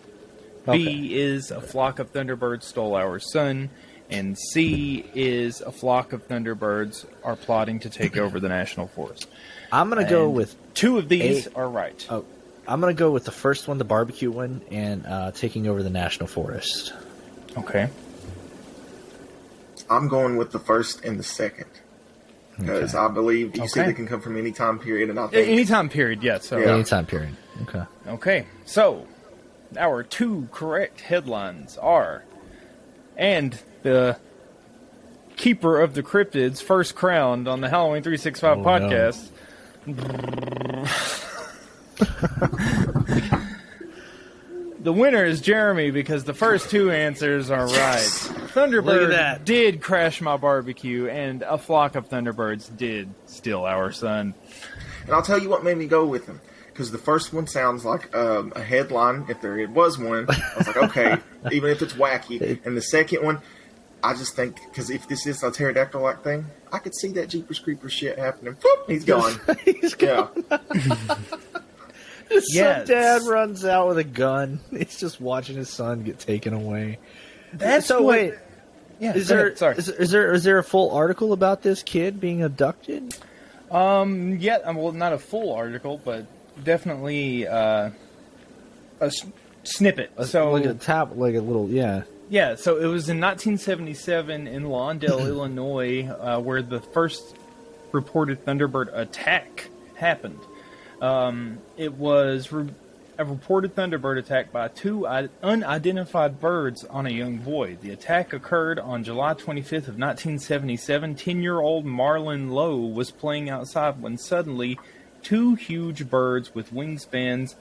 B 0.71 1.15
is 1.17 1.51
a 1.51 1.61
flock 1.61 1.99
of 1.99 2.13
Thunderbirds 2.13 2.63
stole 2.65 2.95
our 2.95 3.19
sun. 3.19 3.71
And 4.11 4.37
C 4.37 5.05
is 5.15 5.61
a 5.61 5.71
flock 5.71 6.13
of 6.13 6.27
Thunderbirds 6.27 7.07
are 7.23 7.37
plotting 7.37 7.79
to 7.81 7.91
take 7.91 8.17
over 8.17 8.41
the 8.41 8.49
national 8.49 8.89
forest. 8.89 9.29
I'm 9.73 9.89
gonna 9.89 10.09
go 10.09 10.29
with. 10.29 10.57
two 10.75 10.99
of 10.99 11.09
these 11.09 11.47
A- 11.47 11.55
are 11.55 11.69
right. 11.69 12.05
Oh, 12.11 12.25
I'm 12.67 12.81
gonna 12.81 12.93
go 12.95 13.11
with 13.13 13.25
the 13.25 13.31
first 13.33 13.69
one, 13.69 13.79
the 13.79 13.85
barbecue 13.85 14.31
one, 14.31 14.63
and 14.71 15.07
uh, 15.07 15.31
taking 15.31 15.69
over 15.69 15.83
the 15.85 15.91
national 15.91 16.27
forest. 16.29 16.93
Okay. 17.57 17.89
I'm 19.89 20.09
going 20.09 20.37
with 20.37 20.53
the 20.53 20.59
first 20.59 21.05
and 21.05 21.19
the 21.19 21.23
second. 21.25 21.67
Because 22.61 22.95
I 22.95 23.09
believe 23.09 23.57
you 23.57 23.67
said 23.69 23.83
Okay. 23.83 23.91
they 23.91 23.95
can 23.95 24.07
come 24.07 24.21
from 24.21 24.37
any 24.37 24.53
time 24.53 24.79
period, 24.79 25.11
and 25.11 25.19
I 25.19 25.25
A- 25.25 25.29
think 25.29 25.49
Anytime 25.49 25.89
period, 25.89 26.23
yeah. 26.23 26.39
So 26.39 26.59
Yeah. 26.59 26.75
Anytime 26.75 27.07
period. 27.07 27.37
Okay. 27.63 27.83
okay. 28.09 28.47
So 28.65 29.07
our 29.79 30.03
two 30.03 30.49
correct 30.53 31.01
headlines 31.01 31.79
are, 31.79 32.25
and 33.17 33.59
the 33.83 34.17
keeper 35.37 35.81
of 35.81 35.95
the 35.95 36.03
cryptids 36.03 36.63
first 36.63 36.95
crowned 36.95 37.49
on 37.49 37.61
the 37.63 37.69
Halloween 37.71 38.03
three 38.03 38.19
six 38.19 38.41
five 38.41 38.59
Oh, 38.59 38.79
no. 38.79 39.13
podcast. 44.81 44.85
The 44.85 44.93
winner 44.93 45.25
is 45.25 45.41
Jeremy 45.41 45.91
because 45.91 46.25
the 46.25 46.35
first 46.35 46.71
two 46.71 46.91
answers 46.91 47.51
are 47.51 47.67
right. 47.67 47.99
Thunderbird 48.53 49.11
that. 49.11 49.45
did 49.45 49.81
crash 49.81 50.21
my 50.21 50.37
barbecue, 50.37 51.09
and 51.09 51.43
a 51.43 51.59
flock 51.59 51.95
of 51.95 52.09
Thunderbirds 52.09 52.77
did 52.77 53.09
steal 53.27 53.65
our 53.65 53.93
sun. 53.93 54.35
And 55.05 55.15
I'll 55.15 55.23
tell 55.23 55.39
you 55.39 55.49
what 55.49 55.65
made 55.65 55.77
me 55.77 55.87
go 55.87 56.07
with 56.07 56.27
them. 56.27 56.41
Because 56.67 56.91
the 56.93 56.99
first 56.99 57.33
one 57.33 57.47
sounds 57.47 57.85
like 57.85 58.15
um, 58.15 58.53
a 58.57 58.63
headline, 58.63 59.27
if 59.29 59.41
there 59.41 59.69
was 59.69 59.99
one. 59.99 60.27
I 60.29 60.53
was 60.57 60.67
like, 60.67 60.77
okay, 60.77 61.19
even 61.53 61.71
if 61.71 61.83
it's 61.83 61.93
wacky. 61.95 62.65
And 62.65 62.77
the 62.77 62.83
second 62.83 63.23
one, 63.23 63.41
I 64.03 64.15
just 64.15 64.35
think, 64.35 64.57
because 64.69 64.89
if 64.89 65.07
this 65.09 65.27
is 65.27 65.43
a 65.43 65.51
pterodactyl 65.51 66.01
like 66.01 66.25
thing, 66.25 66.47
I 66.73 66.79
could 66.79 66.95
see 66.95 67.09
that 67.13 67.29
Jeepers 67.29 67.59
Creepers 67.59 67.93
shit 67.93 68.19
happening. 68.19 68.55
Boop, 68.55 68.89
he's 68.89 69.05
gone. 69.05 69.39
He's 69.65 69.95
yeah. 70.01 70.29
Yes. 72.31 72.87
Some 72.87 72.87
dad 72.87 73.23
runs 73.23 73.65
out 73.65 73.89
with 73.89 73.99
a 73.99 74.05
gun. 74.05 74.61
He's 74.71 74.99
just 74.99 75.21
watching 75.21 75.57
his 75.57 75.69
son 75.69 76.03
get 76.05 76.19
taken 76.19 76.53
away. 76.55 76.99
That's 77.53 77.87
so 77.87 78.03
what- 78.03 78.11
wait, 78.19 78.35
Yeah, 79.01 79.15
is 79.15 79.29
there 79.29 79.47
ahead, 79.49 79.59
sorry. 79.59 79.77
is, 79.79 79.89
is 79.89 80.11
there 80.11 80.33
is 80.33 80.45
there 80.45 80.59
a 80.59 80.65
full 80.65 80.91
article 80.93 81.33
about 81.33 81.63
this 81.63 81.83
kid 81.83 82.21
being 82.21 82.43
abducted? 82.43 83.15
Um, 83.71 84.37
yeah, 84.39 84.59
um, 84.65 84.77
well, 84.77 84.93
not 84.93 85.13
a 85.13 85.19
full 85.19 85.53
article, 85.55 86.01
but 86.05 86.27
definitely 86.63 87.47
uh, 87.47 87.91
a 89.01 89.05
s- 89.07 89.25
snippet. 89.65 90.11
So 90.27 90.51
like 90.53 90.65
a 90.65 90.75
tap, 90.75 91.13
like 91.17 91.35
a 91.35 91.41
little, 91.41 91.69
yeah. 91.69 92.03
Yeah, 92.29 92.55
so 92.55 92.77
it 92.77 92.87
was 92.87 93.09
in 93.09 93.21
1977 93.21 94.47
in 94.47 94.65
Lawndale, 94.65 95.21
Illinois, 95.27 96.07
uh, 96.09 96.41
where 96.41 96.63
the 96.63 96.81
first 96.81 97.37
reported 97.93 98.45
Thunderbird 98.45 98.97
attack 98.97 99.69
happened. 99.97 100.39
Um, 101.01 101.59
it 101.77 101.95
was 101.95 102.53
re- 102.53 102.69
a 103.19 103.25
reported 103.25 103.75
Thunderbird 103.75 104.19
attack 104.19 104.51
by 104.53 104.69
two 104.69 105.07
unidentified 105.07 106.41
birds 106.41 106.85
on 106.85 107.07
a 107.07 107.11
young 107.11 107.39
boy. 107.39 107.77
The 107.81 107.91
attack 107.91 108.33
occurred 108.33 108.79
on 108.79 109.05
July 109.05 109.35
25th 109.35 109.89
of 109.89 109.99
1977. 109.99 111.15
Ten-year-old 111.17 111.85
Marlon 111.87 112.51
Lowe 112.51 112.79
was 112.87 113.11
playing 113.11 113.51
outside 113.51 114.01
when 114.01 114.17
suddenly 114.19 114.79
two 115.23 115.55
huge 115.55 116.09
birds 116.09 116.55
with 116.55 116.73
wingspans 116.73 117.55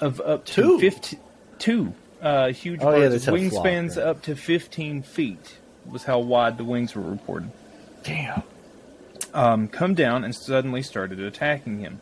of 0.00 0.20
up 0.22 0.44
to 0.46 0.52
Two? 0.54 0.78
15 0.80 1.20
two 1.58 1.92
uh, 2.22 2.52
huge 2.52 2.80
Oh, 2.82 2.86
birds 2.90 3.24
they 3.26 3.32
with 3.32 3.50
flock, 3.52 3.64
wingspans 3.66 3.96
right. 3.98 4.06
up 4.06 4.22
to 4.22 4.34
15 4.34 5.02
feet 5.02 5.58
was 5.84 6.04
how 6.04 6.18
wide 6.18 6.56
the 6.56 6.64
wings 6.64 6.94
were 6.94 7.02
reported 7.02 7.50
Damn. 8.02 8.42
um, 9.34 9.68
come 9.68 9.94
down 9.94 10.24
and 10.24 10.34
suddenly 10.34 10.82
started 10.82 11.20
attacking 11.20 11.80
him. 11.80 12.00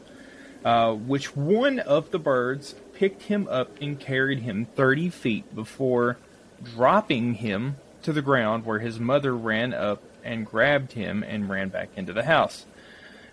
Uh, 0.64 0.92
which 0.92 1.36
one 1.36 1.78
of 1.78 2.10
the 2.10 2.18
birds 2.18 2.74
picked 2.92 3.22
him 3.22 3.46
up 3.48 3.70
and 3.80 3.98
carried 3.98 4.40
him 4.40 4.66
30 4.74 5.08
feet 5.10 5.54
before 5.54 6.18
dropping 6.62 7.34
him 7.34 7.76
to 8.02 8.12
the 8.12 8.22
ground, 8.22 8.66
where 8.66 8.80
his 8.80 8.98
mother 8.98 9.36
ran 9.36 9.72
up 9.72 10.02
and 10.24 10.44
grabbed 10.44 10.92
him 10.92 11.22
and 11.22 11.48
ran 11.48 11.68
back 11.68 11.88
into 11.96 12.12
the 12.12 12.24
house. 12.24 12.66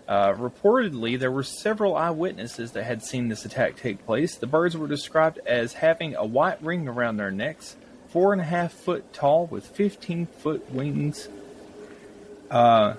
Uh, 0.08 0.32
reportedly, 0.34 1.18
there 1.18 1.32
were 1.32 1.42
several 1.42 1.96
eyewitnesses 1.96 2.72
that 2.72 2.84
had 2.84 3.02
seen 3.02 3.28
this 3.28 3.44
attack 3.44 3.76
take 3.76 4.06
place. 4.06 4.36
The 4.36 4.46
birds 4.46 4.76
were 4.76 4.86
described 4.86 5.40
as 5.46 5.72
having 5.72 6.14
a 6.14 6.24
white 6.24 6.62
ring 6.62 6.86
around 6.86 7.16
their 7.16 7.32
necks, 7.32 7.76
four 8.08 8.32
and 8.32 8.40
a 8.40 8.44
half 8.44 8.72
foot 8.72 9.12
tall, 9.12 9.46
with 9.46 9.66
15 9.66 10.26
foot 10.26 10.72
wings, 10.72 11.28
uh, 12.52 12.94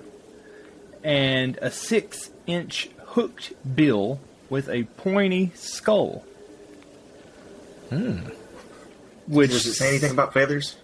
and 1.02 1.58
a 1.62 1.70
six 1.70 2.30
inch 2.46 2.90
hooked 3.08 3.52
bill 3.74 4.20
with 4.50 4.68
a 4.68 4.84
pointy 4.84 5.52
skull. 5.54 6.24
Which 9.26 9.50
Does 9.50 9.66
it 9.66 9.74
say 9.74 9.88
anything 9.88 10.12
about 10.12 10.32
feathers? 10.32 10.76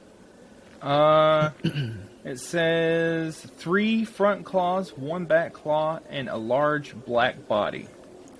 uh, 0.82 1.50
it 2.24 2.38
says 2.38 3.38
three 3.58 4.04
front 4.04 4.44
claws, 4.44 4.90
one 4.96 5.24
back 5.26 5.52
claw, 5.52 6.00
and 6.10 6.28
a 6.28 6.36
large 6.36 6.94
black 7.06 7.46
body. 7.48 7.88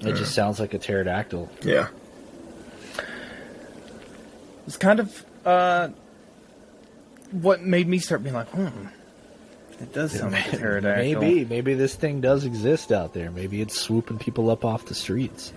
It 0.01 0.17
just 0.17 0.35
sounds 0.35 0.61
like 0.61 0.75
a 0.75 0.79
pterodactyl. 0.79 1.51
Yeah. 1.63 1.89
It's 4.67 4.77
kind 4.77 5.01
of 5.01 5.25
uh, 5.45 5.89
what 7.31 7.63
made 7.63 7.87
me 7.89 7.99
start 7.99 8.23
being 8.23 8.35
like, 8.35 8.49
hmm, 8.49 8.87
it 9.81 9.93
does 9.93 10.13
sound 10.13 10.33
like 10.33 10.53
a 10.53 10.57
pterodactyl. 10.59 11.21
Maybe, 11.21 11.45
maybe 11.45 11.75
this 11.75 11.95
thing 11.95 12.21
does 12.21 12.45
exist 12.45 12.93
out 12.93 13.13
there. 13.15 13.31
Maybe 13.31 13.61
it's 13.61 13.79
swooping 13.79 14.19
people 14.19 14.51
up 14.51 14.65
off 14.65 14.87
the 14.87 14.95
streets. 14.95 15.53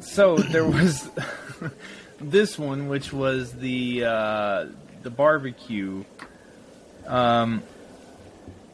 So 0.00 0.36
there 0.36 0.64
was 0.64 1.08
this 2.20 2.58
one, 2.58 2.88
which 2.88 3.12
was 3.12 3.52
the 3.52 4.04
uh, 4.04 4.66
the 5.02 5.10
barbecue. 5.10 6.04
Um, 7.06 7.62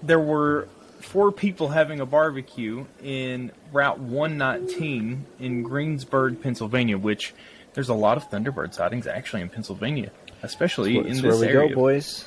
there 0.02 0.20
were 0.20 0.68
four 1.00 1.32
people 1.32 1.68
having 1.68 2.00
a 2.00 2.06
barbecue 2.06 2.84
in 3.02 3.52
Route 3.72 3.98
119 3.98 5.26
in 5.38 5.62
Greensburg, 5.62 6.42
Pennsylvania. 6.42 6.98
Which 6.98 7.34
there's 7.74 7.88
a 7.88 7.94
lot 7.94 8.16
of 8.16 8.30
Thunderbird 8.30 8.74
sightings 8.74 9.06
actually 9.06 9.42
in 9.42 9.48
Pennsylvania, 9.48 10.10
especially 10.42 11.00
That's 11.02 11.18
in 11.18 11.22
where 11.22 11.32
this 11.32 11.40
we 11.40 11.48
area. 11.48 11.68
go, 11.68 11.74
boys. 11.74 12.24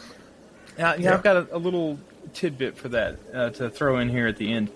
Yeah, 0.79 0.95
yeah, 0.95 1.13
I've 1.13 1.23
got 1.23 1.35
a, 1.37 1.55
a 1.55 1.59
little 1.59 1.99
tidbit 2.33 2.77
for 2.77 2.87
that 2.89 3.17
uh, 3.33 3.49
to 3.51 3.69
throw 3.69 3.99
in 3.99 4.07
here 4.09 4.27
at 4.27 4.37
the 4.37 4.51
end. 4.51 4.71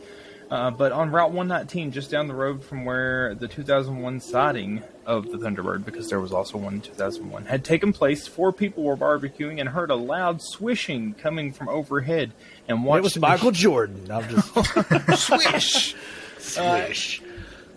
Uh, 0.51 0.69
but 0.69 0.91
on 0.91 1.09
Route 1.11 1.31
119, 1.31 1.91
just 1.91 2.11
down 2.11 2.27
the 2.27 2.33
road 2.35 2.63
from 2.63 2.83
where 2.85 3.33
the 3.33 3.47
2001 3.47 4.19
sighting 4.19 4.83
of 5.05 5.31
the 5.31 5.37
Thunderbird, 5.37 5.83
because 5.85 6.09
there 6.09 6.19
was 6.19 6.31
also 6.33 6.57
one 6.57 6.73
in 6.75 6.81
2001, 6.81 7.45
had 7.45 7.63
taken 7.63 7.91
place, 7.93 8.27
four 8.27 8.51
people 8.53 8.83
were 8.83 8.97
barbecuing 8.97 9.59
and 9.59 9.69
heard 9.69 9.89
a 9.89 9.95
loud 9.95 10.41
swishing 10.41 11.13
coming 11.15 11.53
from 11.53 11.69
overhead 11.69 12.33
and 12.67 12.83
watched 12.83 12.99
It 12.99 13.03
was 13.03 13.13
the- 13.15 13.19
Michael 13.21 13.51
Jordan. 13.51 14.11
I'm 14.11 14.29
just 14.29 15.23
swish. 15.25 15.95
swish. 16.37 17.21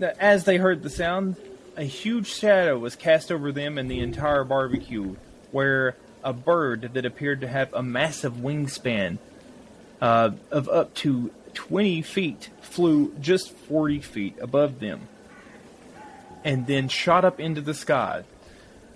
that 0.00 0.16
as 0.18 0.44
they 0.44 0.56
heard 0.58 0.82
the 0.82 0.90
sound, 0.90 1.36
a 1.76 1.84
huge 1.84 2.26
shadow 2.26 2.76
was 2.78 2.96
cast 2.96 3.30
over 3.32 3.52
them 3.52 3.78
and 3.78 3.90
the 3.90 4.00
entire 4.00 4.44
barbecue, 4.44 5.14
where 5.52 5.94
a 6.26 6.32
bird 6.32 6.90
that 6.94 7.06
appeared 7.06 7.40
to 7.40 7.48
have 7.48 7.72
a 7.72 7.82
massive 7.84 8.34
wingspan 8.34 9.18
uh, 10.02 10.30
of 10.50 10.68
up 10.68 10.92
to 10.94 11.30
20 11.54 12.02
feet 12.02 12.50
flew 12.60 13.14
just 13.20 13.52
40 13.52 14.00
feet 14.00 14.36
above 14.40 14.80
them 14.80 15.06
and 16.44 16.66
then 16.66 16.88
shot 16.88 17.24
up 17.24 17.38
into 17.38 17.60
the 17.60 17.74
sky. 17.74 18.24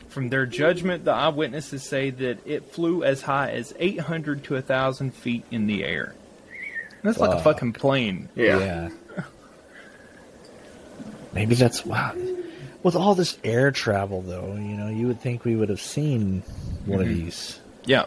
From 0.09 0.29
their 0.29 0.45
judgment, 0.45 1.05
the 1.05 1.13
eyewitnesses 1.13 1.85
say 1.85 2.11
that 2.11 2.45
it 2.45 2.73
flew 2.73 3.05
as 3.05 3.23
high 3.23 3.53
as 3.53 3.73
800 3.79 4.43
to 4.45 4.55
1,000 4.55 5.15
feet 5.15 5.45
in 5.53 5.69
the 5.69 5.85
air. 5.85 6.17
That's 7.03 7.19
like 7.19 7.39
a 7.39 7.41
fucking 7.41 7.75
plane. 7.75 8.29
Yeah. 8.35 8.59
Yeah. 8.59 8.89
Maybe 11.33 11.55
that's 11.55 11.87
wow. 11.87 12.13
With 12.83 12.97
all 12.97 13.15
this 13.15 13.37
air 13.45 13.71
travel, 13.71 14.23
though, 14.23 14.55
you 14.55 14.77
know, 14.77 14.89
you 14.89 15.07
would 15.07 15.21
think 15.21 15.45
we 15.45 15.55
would 15.55 15.69
have 15.69 15.81
seen 15.83 16.43
one 16.87 17.01
of 17.01 17.09
these. 17.09 17.59
Yeah. 17.85 18.07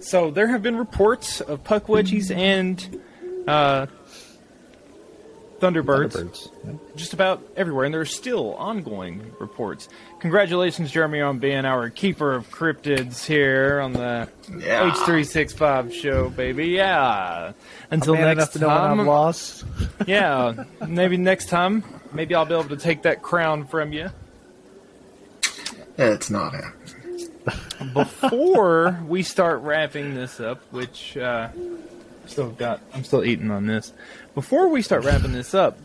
So 0.00 0.30
there 0.30 0.46
have 0.48 0.62
been 0.62 0.76
reports 0.76 1.40
of 1.40 1.64
pukwudgies 1.64 2.34
and 2.34 3.00
uh, 3.48 3.86
thunderbirds, 5.58 6.12
Thunderbirds. 6.12 6.78
just 6.96 7.12
about 7.12 7.42
everywhere, 7.56 7.84
and 7.84 7.92
there 7.92 8.00
are 8.00 8.06
still 8.06 8.54
ongoing 8.54 9.32
reports. 9.38 9.88
Congratulations, 10.20 10.90
Jeremy, 10.90 11.20
on 11.20 11.38
being 11.38 11.64
our 11.64 11.90
keeper 11.90 12.32
of 12.34 12.48
cryptids 12.50 13.26
here 13.26 13.80
on 13.80 13.92
the 13.92 14.28
Yeah. 14.58 14.90
H365 14.90 15.92
show, 15.92 16.30
baby. 16.30 16.68
Yeah. 16.68 17.52
Until 17.90 18.14
Man 18.14 18.22
enough 18.24 18.36
next 18.38 18.52
to 18.54 18.58
know 18.60 18.68
when 18.68 18.76
time. 18.78 19.00
I'm 19.00 19.06
lost. 19.06 19.64
yeah. 20.06 20.64
Maybe 20.86 21.16
next 21.16 21.48
time. 21.48 21.82
Maybe 22.12 22.34
I'll 22.34 22.44
be 22.44 22.54
able 22.54 22.68
to 22.70 22.76
take 22.76 23.02
that 23.02 23.22
crown 23.22 23.66
from 23.66 23.92
you. 23.92 24.10
It's 25.96 26.30
not 26.30 26.54
happening. 26.54 27.30
before 27.94 28.98
we 29.06 29.22
start 29.22 29.60
wrapping 29.62 30.14
this 30.14 30.40
up, 30.40 30.60
which 30.72 31.16
uh, 31.16 31.48
still 32.26 32.50
got, 32.50 32.80
I'm 32.94 33.04
still 33.04 33.24
eating 33.24 33.50
on 33.50 33.66
this. 33.66 33.92
Before 34.34 34.68
we 34.68 34.82
start 34.82 35.04
wrapping 35.04 35.32
this 35.32 35.54
up, 35.54 35.78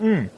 The 0.00 0.30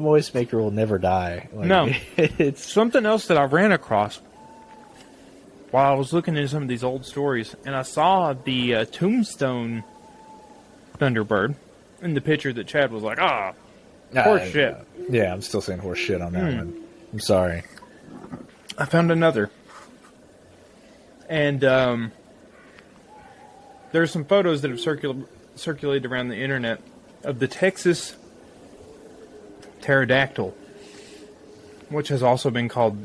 moist 0.00 0.34
maker 0.34 0.58
will 0.58 0.70
never 0.70 0.98
die. 0.98 1.48
Like, 1.52 1.66
No. 1.66 1.90
it's 2.16 2.64
something 2.70 3.06
else 3.06 3.26
that 3.28 3.38
I 3.38 3.44
ran 3.44 3.72
across 3.72 4.20
while 5.70 5.92
I 5.92 5.96
was 5.96 6.12
looking 6.12 6.36
into 6.36 6.48
some 6.48 6.62
of 6.62 6.68
these 6.68 6.84
old 6.84 7.04
stories, 7.04 7.54
and 7.64 7.74
I 7.76 7.82
saw 7.82 8.32
the 8.32 8.74
uh, 8.74 8.84
Tombstone 8.86 9.84
Thunderbird 10.98 11.54
in 12.02 12.14
the 12.14 12.20
picture 12.20 12.52
that 12.52 12.66
Chad 12.66 12.92
was 12.92 13.02
like, 13.02 13.18
ah, 13.20 13.52
horse 14.14 14.48
shit. 14.50 14.76
Yeah, 15.10 15.32
I'm 15.32 15.42
still 15.42 15.60
saying 15.60 15.80
horse 15.80 15.98
shit 15.98 16.20
on 16.20 16.32
that 16.32 16.52
Hmm. 16.52 16.58
one. 16.58 16.84
I'm 17.12 17.20
sorry. 17.20 17.62
I 18.76 18.84
found 18.84 19.10
another. 19.10 19.50
And 21.28 21.62
um, 21.64 22.12
there's 23.92 24.10
some 24.12 24.24
photos 24.24 24.62
that 24.62 24.70
have 24.70 24.78
circul- 24.80 25.26
circulated 25.56 26.10
around 26.10 26.28
the 26.28 26.36
internet 26.38 26.80
of 27.24 27.38
the 27.38 27.48
Texas 27.48 28.16
pterodactyl, 29.80 30.54
which 31.90 32.08
has 32.08 32.22
also 32.22 32.50
been 32.50 32.68
called 32.68 33.04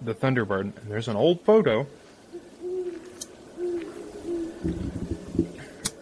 the 0.00 0.14
Thunderbird. 0.14 0.60
And 0.76 0.90
there's 0.90 1.08
an 1.08 1.16
old 1.16 1.40
photo. 1.42 1.86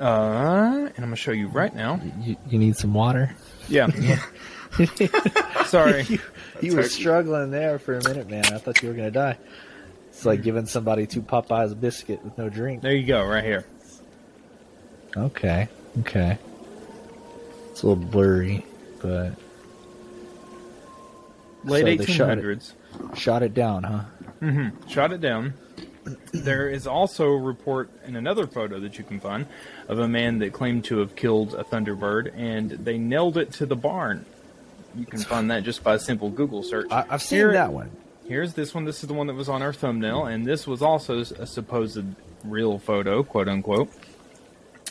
Uh, 0.00 0.88
and 0.88 0.98
I'm 0.98 1.04
gonna 1.04 1.16
show 1.16 1.32
you 1.32 1.48
right 1.48 1.74
now. 1.74 2.00
You, 2.20 2.36
you 2.48 2.58
need 2.58 2.76
some 2.76 2.92
water? 2.94 3.34
Yeah. 3.68 3.86
Sorry. 5.66 6.02
you 6.08 6.18
you 6.60 6.76
were 6.76 6.82
struggling 6.84 7.50
there 7.50 7.78
for 7.78 7.96
a 7.96 8.04
minute, 8.04 8.28
man. 8.28 8.44
I 8.46 8.58
thought 8.58 8.82
you 8.82 8.88
were 8.88 8.94
going 8.94 9.08
to 9.08 9.18
die. 9.18 9.38
It's 10.08 10.24
like 10.24 10.42
giving 10.42 10.66
somebody 10.66 11.06
two 11.06 11.22
Popeyes 11.22 11.78
biscuit 11.78 12.22
with 12.24 12.36
no 12.38 12.48
drink. 12.48 12.82
There 12.82 12.94
you 12.94 13.06
go, 13.06 13.24
right 13.24 13.44
here. 13.44 13.66
Okay, 15.16 15.68
okay. 16.00 16.38
It's 17.70 17.82
a 17.82 17.86
little 17.88 18.04
blurry, 18.04 18.64
but 19.00 19.32
Late 21.64 21.98
So 21.98 22.04
they 22.04 22.12
shot 22.12 22.38
it. 22.38 22.44
1800s. 22.44 23.16
shot 23.16 23.42
it 23.42 23.54
down, 23.54 23.82
huh? 23.82 24.04
Mm-hmm. 24.40 24.88
Shot 24.88 25.12
it 25.12 25.20
down. 25.20 25.54
There 26.32 26.68
is 26.68 26.86
also 26.86 27.26
a 27.26 27.38
report 27.38 27.90
in 28.06 28.16
another 28.16 28.46
photo 28.46 28.78
that 28.80 28.98
you 28.98 29.04
can 29.04 29.18
find 29.20 29.46
of 29.88 29.98
a 29.98 30.06
man 30.06 30.38
that 30.38 30.52
claimed 30.52 30.84
to 30.86 30.98
have 30.98 31.16
killed 31.16 31.54
a 31.54 31.64
thunderbird, 31.64 32.32
and 32.36 32.70
they 32.70 32.98
nailed 32.98 33.36
it 33.36 33.52
to 33.54 33.66
the 33.66 33.76
barn 33.76 34.24
you 34.96 35.06
can 35.06 35.20
find 35.20 35.50
that 35.50 35.62
just 35.62 35.84
by 35.84 35.94
a 35.94 35.98
simple 35.98 36.30
Google 36.30 36.62
search. 36.62 36.90
I, 36.90 37.04
I've 37.10 37.22
seen 37.22 37.38
Here- 37.38 37.52
that 37.52 37.72
one. 37.72 37.90
Here's 38.26 38.54
this 38.54 38.74
one. 38.74 38.84
This 38.84 39.04
is 39.04 39.08
the 39.08 39.14
one 39.14 39.28
that 39.28 39.34
was 39.34 39.48
on 39.48 39.62
our 39.62 39.72
thumbnail, 39.72 40.26
and 40.26 40.44
this 40.44 40.66
was 40.66 40.82
also 40.82 41.20
a 41.20 41.46
supposed 41.46 42.02
real 42.42 42.80
photo, 42.80 43.22
quote 43.22 43.46
unquote, 43.46 43.88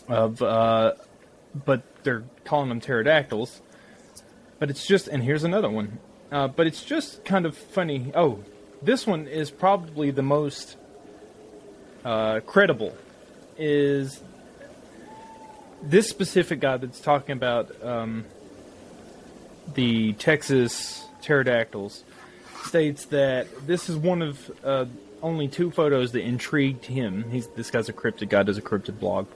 of. 0.07 0.41
Uh, 0.41 0.93
but 1.65 1.83
they're 2.03 2.23
calling 2.45 2.69
them 2.69 2.79
pterodactyls. 2.79 3.61
But 4.57 4.69
it's 4.69 4.87
just, 4.87 5.09
and 5.09 5.21
here's 5.21 5.43
another 5.43 5.69
one. 5.69 5.99
Uh, 6.31 6.47
but 6.47 6.65
it's 6.65 6.85
just 6.85 7.25
kind 7.25 7.45
of 7.45 7.57
funny. 7.57 8.13
Oh, 8.15 8.39
this 8.81 9.05
one 9.05 9.27
is 9.27 9.51
probably 9.51 10.11
the 10.11 10.23
most 10.23 10.77
uh, 12.05 12.39
credible. 12.45 12.95
Is 13.57 14.21
this 15.81 16.07
specific 16.07 16.61
guy 16.61 16.77
that's 16.77 17.01
talking 17.01 17.33
about 17.33 17.83
um, 17.83 18.23
the 19.73 20.13
Texas 20.13 21.05
pterodactyls? 21.21 22.03
states 22.65 23.05
that 23.05 23.47
this 23.67 23.89
is 23.89 23.95
one 23.95 24.21
of 24.21 24.51
uh, 24.63 24.85
only 25.21 25.47
two 25.47 25.71
photos 25.71 26.11
that 26.11 26.21
intrigued 26.21 26.85
him. 26.85 27.29
He's 27.31 27.47
this 27.49 27.71
guy's 27.71 27.89
a 27.89 27.93
cryptid 27.93 28.29
guy, 28.29 28.43
does 28.43 28.57
a 28.57 28.61
cryptid 28.61 28.99
blog. 28.99 29.27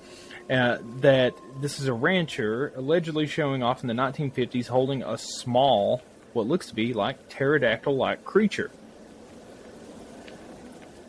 Uh, 0.49 0.79
that 1.01 1.33
this 1.61 1.79
is 1.79 1.87
a 1.87 1.93
rancher 1.93 2.73
allegedly 2.75 3.27
showing 3.27 3.61
off 3.61 3.81
in 3.81 3.87
the 3.87 3.93
1950s 3.93 4.67
holding 4.67 5.03
a 5.03 5.15
small, 5.17 6.01
what 6.33 6.47
looks 6.47 6.67
to 6.67 6.75
be 6.75 6.91
like 6.93 7.29
pterodactyl-like 7.29 8.25
creature. 8.25 8.71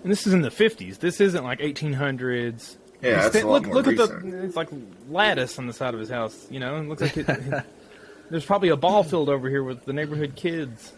And 0.03 0.11
this 0.11 0.27
is 0.27 0.33
in 0.33 0.43
the 0.43 0.51
50s. 0.51 0.99
This 0.99 1.21
isn't 1.21 1.45
like 1.45 1.61
1800s. 1.61 2.77
Yeah, 3.03 3.29
that's 3.29 3.45
look, 3.45 3.67
look 3.67 3.87
at 3.87 3.97
the 3.97 4.45
it's 4.45 4.57
like 4.57 4.69
lattice 5.09 5.59
on 5.59 5.67
the 5.67 5.73
side 5.73 5.95
of 5.95 6.01
his 6.01 6.11
house. 6.11 6.47
You 6.51 6.61
know, 6.61 6.77
it 6.77 6.89
looks 6.89 7.03
like 7.03 7.17
it, 7.17 7.27
there's 8.31 8.45
probably 8.45 8.69
a 8.69 8.77
ball 8.77 9.03
field 9.03 9.29
over 9.29 9.49
here 9.49 9.63
with 9.63 9.85
the 9.85 9.93
neighborhood 9.93 10.37
kids. 10.37 10.93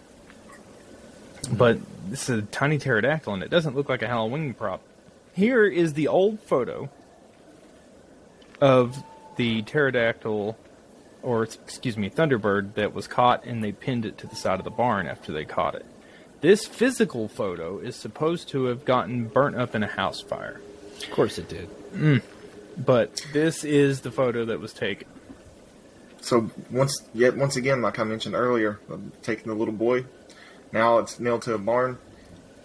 But 1.52 1.78
this 2.08 2.28
is 2.28 2.40
a 2.40 2.42
tiny 2.42 2.78
pterodactyl, 2.78 3.34
and 3.34 3.42
it 3.42 3.50
doesn't 3.50 3.74
look 3.74 3.88
like 3.88 4.02
a 4.02 4.08
Halloween 4.08 4.54
prop. 4.54 4.80
Here 5.32 5.64
is 5.64 5.94
the 5.94 6.08
old 6.08 6.40
photo 6.40 6.88
of 8.60 9.02
the 9.36 9.62
pterodactyl, 9.62 10.56
or 11.22 11.42
excuse 11.42 11.96
me, 11.96 12.10
thunderbird 12.10 12.74
that 12.74 12.94
was 12.94 13.06
caught, 13.06 13.44
and 13.44 13.62
they 13.62 13.72
pinned 13.72 14.04
it 14.04 14.18
to 14.18 14.26
the 14.26 14.36
side 14.36 14.58
of 14.58 14.64
the 14.64 14.70
barn 14.70 15.06
after 15.06 15.32
they 15.32 15.44
caught 15.44 15.74
it. 15.74 15.86
This 16.42 16.66
physical 16.66 17.28
photo 17.28 17.78
is 17.78 17.96
supposed 17.96 18.48
to 18.50 18.64
have 18.66 18.84
gotten 18.84 19.28
burnt 19.28 19.56
up 19.56 19.74
in 19.74 19.82
a 19.82 19.86
house 19.86 20.20
fire, 20.20 20.60
Of 21.02 21.10
course 21.10 21.38
it 21.38 21.48
did. 21.48 21.68
Mm. 21.94 22.22
but 22.76 23.24
this 23.32 23.64
is 23.64 24.00
the 24.02 24.10
photo 24.10 24.44
that 24.46 24.60
was 24.60 24.72
taken. 24.72 25.06
So 26.20 26.50
once, 26.70 27.02
yet 27.14 27.36
once 27.36 27.56
again, 27.56 27.80
like 27.82 27.98
I 27.98 28.04
mentioned 28.04 28.34
earlier, 28.34 28.78
I'm 28.90 29.12
taking 29.22 29.48
the 29.48 29.54
little 29.54 29.74
boy. 29.74 30.04
Now 30.72 30.98
it's 30.98 31.18
nailed 31.20 31.42
to 31.42 31.54
a 31.54 31.58
barn. 31.58 31.98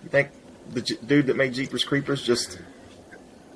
You 0.03 0.09
think 0.09 0.30
the 0.71 0.82
j- 0.82 0.97
dude 1.05 1.28
that 1.28 1.36
made 1.38 1.53
Jeepers 1.53 1.84
Creepers 1.84 2.21
just 2.23 2.59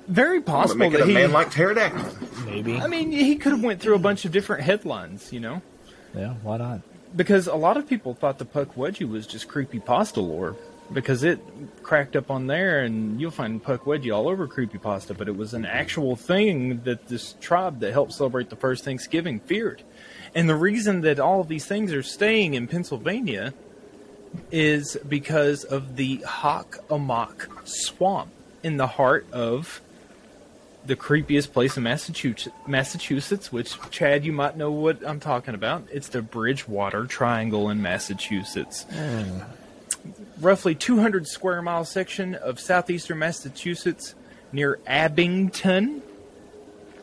Very 0.08 0.40
possible 0.40 0.78
make 0.80 0.92
it 0.94 0.98
that 0.98 1.04
a 1.04 1.06
he. 1.06 1.14
man 1.14 1.32
like 1.32 1.50
pterodactyl? 1.52 2.16
Maybe. 2.46 2.78
I 2.80 2.86
mean, 2.88 3.12
he 3.12 3.36
could 3.36 3.52
have 3.52 3.62
went 3.62 3.80
through 3.80 3.94
a 3.94 3.98
bunch 4.00 4.24
of 4.24 4.32
different 4.32 4.62
headlines, 4.64 5.32
you 5.32 5.40
know. 5.40 5.62
yeah, 6.14 6.34
why 6.42 6.56
not? 6.58 6.80
Because 7.14 7.46
a 7.46 7.54
lot 7.54 7.76
of 7.76 7.86
people 7.86 8.14
thought 8.14 8.38
the 8.38 8.46
Pukwudgie 8.46 9.08
was 9.08 9.26
just 9.26 9.48
creepy 9.48 9.80
pasta 9.80 10.20
lore 10.20 10.56
because 10.92 11.22
it 11.22 11.40
cracked 11.82 12.16
up 12.16 12.30
on 12.30 12.46
there 12.46 12.80
and 12.80 13.20
you'll 13.20 13.30
find 13.30 13.62
Pukwudgie 13.62 14.14
all 14.14 14.28
over 14.28 14.46
creepy 14.46 14.78
pasta 14.78 15.14
but 15.14 15.28
it 15.28 15.36
was 15.36 15.54
an 15.54 15.64
actual 15.64 16.16
thing 16.16 16.82
that 16.84 17.08
this 17.08 17.34
tribe 17.40 17.80
that 17.80 17.92
helped 17.92 18.12
celebrate 18.12 18.50
the 18.50 18.56
first 18.56 18.84
Thanksgiving 18.84 19.40
feared. 19.40 19.82
And 20.34 20.48
the 20.48 20.56
reason 20.56 21.02
that 21.02 21.20
all 21.20 21.40
of 21.40 21.48
these 21.48 21.66
things 21.66 21.92
are 21.92 22.02
staying 22.02 22.54
in 22.54 22.66
Pennsylvania 22.66 23.52
is 24.50 24.96
because 25.06 25.64
of 25.64 25.96
the 25.96 26.18
Hockomock 26.18 27.48
swamp 27.68 28.30
in 28.62 28.78
the 28.78 28.86
heart 28.86 29.26
of 29.32 29.81
the 30.84 30.96
creepiest 30.96 31.52
place 31.52 31.76
in 31.76 31.82
Massachusetts, 31.82 32.54
Massachusetts, 32.66 33.52
which 33.52 33.76
Chad, 33.90 34.24
you 34.24 34.32
might 34.32 34.56
know 34.56 34.70
what 34.70 35.06
I'm 35.06 35.20
talking 35.20 35.54
about. 35.54 35.86
It's 35.90 36.08
the 36.08 36.22
Bridgewater 36.22 37.06
Triangle 37.06 37.70
in 37.70 37.82
Massachusetts. 37.82 38.84
Hmm. 38.90 39.38
Roughly 40.40 40.74
200 40.74 41.28
square 41.28 41.62
mile 41.62 41.84
section 41.84 42.34
of 42.34 42.58
southeastern 42.58 43.20
Massachusetts 43.20 44.14
near 44.50 44.80
Abington, 44.86 46.02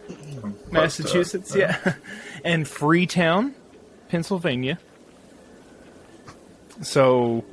hmm. 0.07 0.51
Massachusetts, 0.71 1.55
yeah, 1.55 1.95
and 2.43 2.67
Freetown, 2.67 3.55
Pennsylvania. 4.09 4.77
So 6.81 7.45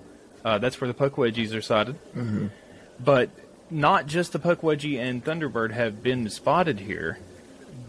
uh, 0.44 0.58
that's 0.58 0.80
where 0.80 0.86
the 0.88 0.94
Pukwudgies 0.94 1.54
are 1.54 1.62
sighted. 1.62 1.96
Mm-hmm. 2.14 2.46
But 3.00 3.30
not 3.70 4.06
just 4.06 4.32
the 4.32 4.38
Pukwudgie 4.38 4.98
and 4.98 5.24
Thunderbird 5.24 5.72
have 5.72 6.02
been 6.02 6.28
spotted 6.28 6.80
here. 6.80 7.18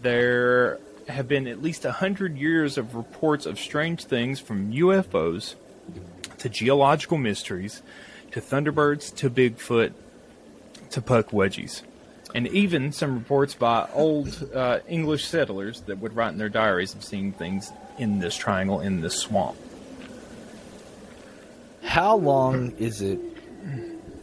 There 0.02 0.78
have 1.08 1.28
been 1.28 1.46
at 1.46 1.62
least 1.62 1.84
a 1.84 1.92
hundred 1.92 2.36
years 2.36 2.76
of 2.76 2.94
reports 2.94 3.46
of 3.46 3.58
strange 3.58 4.04
things 4.04 4.40
from 4.40 4.72
UFOs 4.72 5.54
to 6.38 6.48
geological 6.48 7.18
mysteries 7.18 7.82
to 8.32 8.40
Thunderbirds 8.40 9.14
to 9.16 9.30
Bigfoot 9.30 9.92
to 10.90 11.00
Pukwudgies. 11.00 11.82
And 12.34 12.46
even 12.48 12.92
some 12.92 13.14
reports 13.14 13.54
by 13.54 13.88
old 13.94 14.50
uh, 14.54 14.80
English 14.86 15.24
settlers 15.26 15.80
that 15.82 15.98
would 15.98 16.14
write 16.14 16.32
in 16.32 16.38
their 16.38 16.50
diaries 16.50 16.94
of 16.94 17.02
seeing 17.02 17.32
things 17.32 17.72
in 17.96 18.18
this 18.18 18.36
triangle, 18.36 18.80
in 18.80 19.00
this 19.00 19.18
swamp. 19.18 19.56
How 21.82 22.16
long 22.16 22.72
is 22.78 23.00
it 23.00 23.18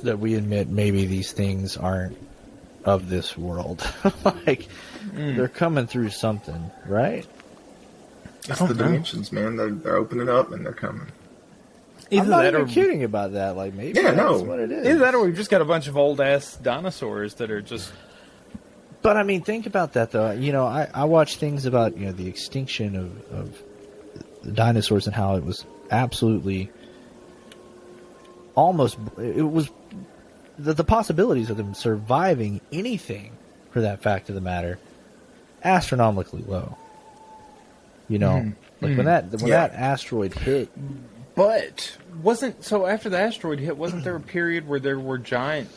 that 0.05 0.19
we 0.19 0.35
admit 0.35 0.69
maybe 0.69 1.05
these 1.05 1.31
things 1.31 1.77
aren't 1.77 2.17
of 2.83 3.09
this 3.09 3.37
world? 3.37 3.87
like 4.47 4.63
hmm. 5.11 5.35
they're 5.35 5.47
coming 5.47 5.87
through 5.87 6.09
something, 6.09 6.71
right? 6.87 7.25
It's 8.47 8.59
the 8.59 8.67
know. 8.67 8.73
dimensions, 8.73 9.31
man. 9.31 9.55
They're 9.55 9.71
they're 9.71 9.95
opening 9.97 10.29
up 10.29 10.51
and 10.51 10.65
they're 10.65 10.73
coming. 10.73 11.07
Either 12.11 12.23
I'm 12.23 12.29
not 12.29 12.41
that 12.43 12.53
even 12.53 12.61
or 12.61 12.67
kidding 12.67 13.03
about 13.03 13.33
that. 13.33 13.55
Like 13.55 13.73
maybe 13.73 13.99
Yeah, 13.99 14.11
that's 14.11 14.17
no. 14.17 14.43
what 14.43 14.59
it 14.59 14.71
is. 14.71 14.87
Either 14.87 14.99
that 14.99 15.15
or 15.15 15.25
we've 15.25 15.35
just 15.35 15.49
got 15.49 15.61
a 15.61 15.65
bunch 15.65 15.87
of 15.87 15.97
old 15.97 16.21
ass 16.21 16.55
dinosaurs 16.57 17.35
that 17.35 17.49
are 17.49 17.61
just 17.61 17.91
But 19.01 19.17
I 19.17 19.23
mean, 19.23 19.41
think 19.41 19.65
about 19.65 19.93
that 19.93 20.11
though. 20.11 20.31
You 20.31 20.51
know, 20.51 20.65
I, 20.65 20.87
I 20.93 21.05
watch 21.05 21.37
things 21.37 21.65
about 21.65 21.97
you 21.97 22.05
know 22.05 22.11
the 22.11 22.27
extinction 22.27 22.95
of, 22.95 23.31
of 23.31 24.53
dinosaurs 24.53 25.07
and 25.07 25.15
how 25.15 25.35
it 25.35 25.43
was 25.43 25.65
absolutely 25.89 26.69
almost 28.55 28.97
it 29.17 29.43
was 29.43 29.69
the, 30.57 30.73
the 30.73 30.83
possibilities 30.83 31.49
of 31.49 31.57
them 31.57 31.73
surviving 31.73 32.61
anything 32.71 33.31
for 33.71 33.81
that 33.81 34.01
fact 34.01 34.29
of 34.29 34.35
the 34.35 34.41
matter 34.41 34.79
astronomically 35.63 36.43
low. 36.47 36.77
You 38.07 38.19
know, 38.19 38.39
hmm. 38.39 38.49
like 38.81 38.97
when 38.97 38.97
hmm. 38.97 39.05
that 39.05 39.31
when 39.31 39.47
Yeah. 39.47 39.67
that 39.67 39.73
asteroid 39.73 40.33
hit, 40.33 40.69
But 41.35 41.97
wasn't 42.21 42.63
so 42.63 42.85
after 42.85 43.09
the 43.09 43.19
asteroid 43.19 43.59
hit, 43.59 43.75
wasn't 43.77 44.03
there 44.03 44.15
a 44.15 44.21
period 44.21 44.67
where 44.67 44.79
there 44.79 44.99
were 44.99 45.17
giant 45.17 45.69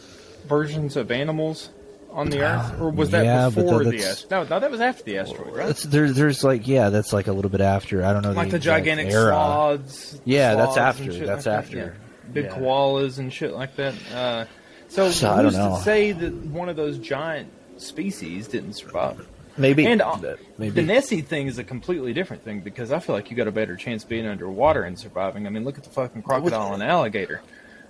versions 0.46 0.96
of 0.96 1.10
animals 1.10 1.70
on 2.12 2.30
the 2.30 2.40
Earth, 2.40 2.74
ah, 2.78 2.82
or 2.82 2.90
was 2.90 3.10
that 3.10 3.24
Yeah, 3.24 3.50
before 3.50 3.82
that- 3.82 3.90
the 3.90 4.04
asteroid? 4.04 4.30
No, 4.30 4.54
no, 4.54 4.60
that 4.60 4.70
was 4.70 4.80
after 4.80 5.02
the 5.02 5.18
asteroid, 5.18 5.54
right? 5.54 5.76
there, 5.76 6.12
there's 6.12 6.44
like 6.44 6.68
yeah, 6.68 6.90
that's 6.90 7.12
like 7.12 7.26
a 7.26 7.32
little 7.32 7.50
bit 7.50 7.60
after. 7.60 8.04
I 8.04 8.12
don't 8.12 8.22
know 8.22 8.32
like 8.32 8.50
the 8.50 8.56
exact 8.56 8.84
gigantic 8.84 9.10
sloths. 9.10 10.20
Yeah, 10.24 10.54
that's 10.54 10.74
sloths 10.74 11.00
and 11.00 11.10
after, 11.10 11.26
that's 11.26 11.46
after. 11.46 11.76
yeah. 11.76 12.07
Big 12.32 12.44
Yeah. 12.46 12.56
koalas 12.58 13.18
and 13.18 13.32
shit 13.32 13.52
like 13.54 13.76
that. 13.76 13.94
Uh, 14.14 14.44
so, 14.88 15.10
So, 15.10 15.30
I 15.30 15.42
don't 15.42 15.52
who's 15.54 15.78
to 15.78 15.80
say 15.82 16.12
that 16.12 16.32
one 16.32 16.68
of 16.68 16.76
those 16.76 16.98
giant 16.98 17.50
species 17.78 18.48
didn't 18.48 18.74
survive? 18.74 19.26
Maybe 19.56 19.86
And 19.86 20.00
uh, 20.00 20.36
maybe 20.56 20.70
the 20.70 20.82
Nessie 20.82 21.20
thing 21.20 21.48
is 21.48 21.58
a 21.58 21.64
completely 21.64 22.12
different 22.12 22.44
thing 22.44 22.60
because 22.60 22.92
I 22.92 23.00
feel 23.00 23.14
like 23.16 23.28
you 23.30 23.36
got 23.36 23.48
a 23.48 23.52
better 23.52 23.74
chance 23.76 24.04
being 24.04 24.24
underwater 24.24 24.82
and 24.84 24.96
surviving. 24.98 25.46
I 25.46 25.50
mean, 25.50 25.64
look 25.64 25.76
at 25.78 25.84
the 25.84 25.90
fucking 25.90 26.22
crocodile 26.22 26.74
and 26.74 26.82
alligator. 26.82 27.40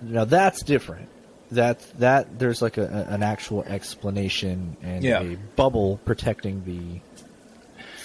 Now 0.01 0.25
that's 0.25 0.63
different. 0.63 1.09
That 1.51 1.79
that 1.99 2.39
there's 2.39 2.61
like 2.61 2.77
a- 2.77 3.05
an 3.09 3.21
actual 3.21 3.63
explanation 3.63 4.77
and 4.81 5.03
Yeah. 5.03 5.21
a 5.21 5.35
bubble 5.55 5.99
protecting 6.05 6.63
the 6.65 7.01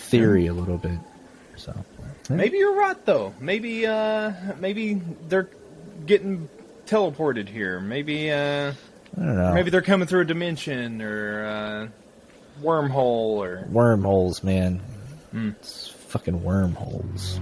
theory 0.08 0.46
a 0.46 0.52
little 0.54 0.78
bit. 0.78 0.98
So 1.56 1.74
Maybe 2.28 2.58
you're 2.58 2.74
right 2.76 3.02
though. 3.06 3.34
Maybe 3.40 3.86
uh 3.86 4.32
maybe 4.60 5.00
they're 5.28 5.48
getting 6.06 6.48
teleported 6.86 7.48
here. 7.48 7.80
Maybe 7.80 8.30
uh 8.30 8.72
I 9.16 9.20
don't 9.24 9.36
know. 9.36 9.54
maybe 9.54 9.70
they're 9.70 9.82
coming 9.82 10.06
through 10.08 10.20
a 10.22 10.24
dimension 10.24 11.00
or 11.02 11.44
uh 11.46 11.88
wormhole 12.62 13.38
or 13.38 13.66
wormholes, 13.70 14.42
man. 14.42 14.80
Hmm. 15.30 15.50
It's 15.60 15.88
fucking 15.88 16.42
wormholes. 16.42 17.40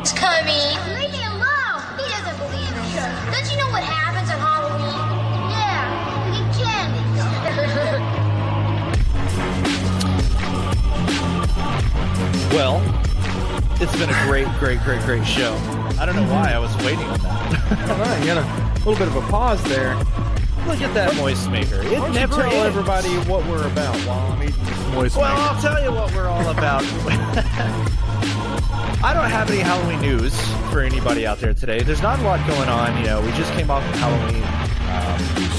It's 0.00 0.12
coming. 0.12 0.54
Leave 0.98 1.10
me 1.12 1.24
alone. 1.24 1.82
He 1.98 2.04
doesn't 2.08 2.38
believe 2.38 2.72
in 2.72 2.84
it. 2.84 3.32
Don't 3.32 3.50
you 3.50 3.56
know 3.58 3.70
what 3.70 3.82
happens 3.82 4.30
on 4.30 4.38
Halloween? 4.38 4.94
Yeah, 5.50 6.24
we 6.24 6.30
get 6.38 6.54
candy. 6.56 7.02
Well, 12.54 12.80
it's 13.80 13.96
been 13.96 14.10
a 14.10 14.24
great, 14.26 14.46
great, 14.58 14.80
great, 14.80 15.00
great 15.02 15.26
show. 15.26 15.54
I 16.00 16.06
don't 16.06 16.16
know 16.16 16.32
why 16.32 16.52
I 16.52 16.58
was 16.58 16.74
waiting 16.78 17.06
on 17.06 17.18
that. 17.20 17.90
All 17.90 17.98
right, 17.98 18.18
you 18.20 18.26
got 18.26 18.38
a 18.38 18.78
little 18.88 18.94
bit 18.96 19.08
of 19.08 19.16
a 19.16 19.20
pause 19.30 19.62
there. 19.64 19.94
Look 20.66 20.80
at 20.82 20.92
that 20.94 21.14
moist 21.16 21.50
maker. 21.50 21.76
It 21.82 21.84
Why 21.84 22.06
don't 22.06 22.12
never 22.14 22.36
you 22.36 22.42
tell 22.42 22.52
ends. 22.52 22.76
everybody 22.76 23.08
what 23.30 23.46
we're 23.46 23.66
about 23.66 23.96
while 24.06 24.32
I'm 24.32 24.42
eating 24.42 24.64
this 24.64 24.78
moist 24.94 25.16
Well, 25.16 25.28
maker. 25.30 25.40
I'll 25.42 25.60
tell 25.62 25.82
you 25.82 25.92
what 25.92 26.14
we're 26.14 26.28
all 26.28 26.48
about. 26.50 26.82
I 29.00 29.12
don't 29.14 29.30
have 29.30 29.50
any 29.50 29.60
Halloween 29.60 30.00
news 30.00 30.38
for 30.70 30.80
anybody 30.80 31.26
out 31.26 31.38
there 31.38 31.54
today. 31.54 31.80
There's 31.82 32.02
not 32.02 32.18
a 32.18 32.22
lot 32.22 32.44
going 32.48 32.68
on. 32.68 32.96
You 32.98 33.04
know, 33.06 33.20
we 33.20 33.30
just 33.32 33.52
came 33.52 33.70
off 33.70 33.82
of 33.88 33.94
Halloween. 33.96 34.42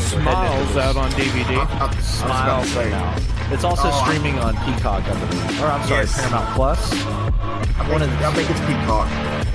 Smiles 0.10 0.78
out 0.78 0.96
on 0.98 1.10
DVD. 1.12 1.58
I, 1.58 1.88
I, 1.88 2.00
Smiles 2.02 2.70
say, 2.70 2.90
now. 2.90 3.16
It's 3.52 3.64
also 3.64 3.84
Oh, 3.92 4.04
streaming 4.06 4.38
on 4.40 4.54
Peacock, 4.66 5.04
I 5.04 5.14
believe. 5.26 5.62
Or 5.62 5.68
I'm 5.68 5.88
sorry, 5.88 6.02
Yes. 6.06 6.20
Paramount 6.20 6.56
Plus. 6.56 6.94
I 6.94 7.90
One 7.90 8.00
think, 8.02 8.12
of 8.14 8.20
the- 8.20 8.26
I 8.28 8.34
think 8.34 8.50
it's 8.50 8.60
Peacock. 8.62 9.08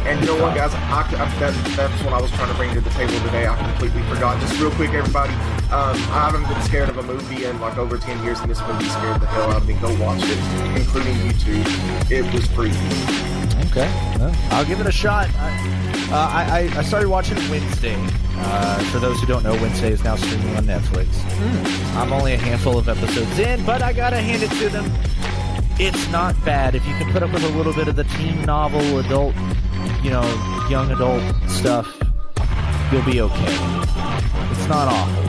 And 0.06 0.20
you 0.20 0.26
know 0.26 0.42
what, 0.42 0.54
guys? 0.54 0.74
I, 0.74 1.00
I, 1.00 1.38
that, 1.38 1.54
that's 1.76 2.02
what 2.04 2.12
I 2.12 2.20
was 2.20 2.30
trying 2.32 2.48
to 2.50 2.54
bring 2.54 2.72
to 2.74 2.80
the 2.80 2.90
table 2.90 3.14
today. 3.24 3.46
I 3.46 3.56
completely 3.56 4.02
forgot. 4.02 4.40
Just 4.40 4.60
real 4.60 4.70
quick, 4.72 4.90
everybody. 4.90 5.32
Um, 5.72 5.96
I 6.12 6.28
haven't 6.28 6.46
been 6.48 6.60
scared 6.62 6.88
of 6.88 6.98
a 6.98 7.02
movie 7.02 7.44
in 7.46 7.58
like 7.60 7.78
over 7.78 7.96
10 7.96 8.22
years, 8.22 8.38
and 8.40 8.50
this 8.50 8.60
movie 8.66 8.84
scared 8.86 9.20
the 9.20 9.26
hell 9.26 9.50
out 9.50 9.62
of 9.62 9.66
me. 9.68 9.74
Go 9.74 9.88
watch 10.02 10.20
it, 10.22 10.38
including 10.76 11.14
YouTube. 11.16 12.10
It 12.10 12.24
was 12.34 12.46
freaky. 12.48 12.76
Okay, 13.76 13.90
I'll 14.50 14.64
give 14.64 14.78
it 14.80 14.86
a 14.86 14.92
shot. 14.92 15.28
I, 15.34 16.08
uh, 16.12 16.14
I, 16.14 16.78
I- 16.78 16.82
started 16.84 17.08
watching 17.08 17.36
Wednesday. 17.50 17.96
Uh, 18.36 18.78
for 18.92 19.00
those 19.00 19.18
who 19.20 19.26
don't 19.26 19.42
know, 19.42 19.54
Wednesday 19.54 19.90
is 19.90 20.04
now 20.04 20.14
streaming 20.14 20.54
on 20.56 20.64
Netflix. 20.64 21.06
I'm 21.96 22.12
only 22.12 22.34
a 22.34 22.36
handful 22.36 22.78
of 22.78 22.88
episodes 22.88 23.36
in, 23.38 23.64
but 23.66 23.82
I 23.82 23.92
gotta 23.92 24.16
hand 24.18 24.42
it 24.44 24.50
to 24.60 24.68
them. 24.68 24.92
It's 25.80 26.08
not 26.12 26.36
bad 26.44 26.76
if 26.76 26.86
you 26.86 26.94
can 26.94 27.10
put 27.12 27.22
up 27.24 27.32
with 27.32 27.42
a 27.42 27.48
little 27.48 27.72
bit 27.72 27.88
of 27.88 27.96
the 27.96 28.04
teen 28.04 28.44
novel, 28.44 28.98
adult, 29.00 29.34
you 30.04 30.10
know, 30.10 30.22
young 30.70 30.92
adult 30.92 31.22
stuff. 31.50 31.86
You'll 32.92 33.04
be 33.04 33.20
okay. 33.22 33.56
It's 34.52 34.68
not 34.68 34.86
awful. 34.88 35.24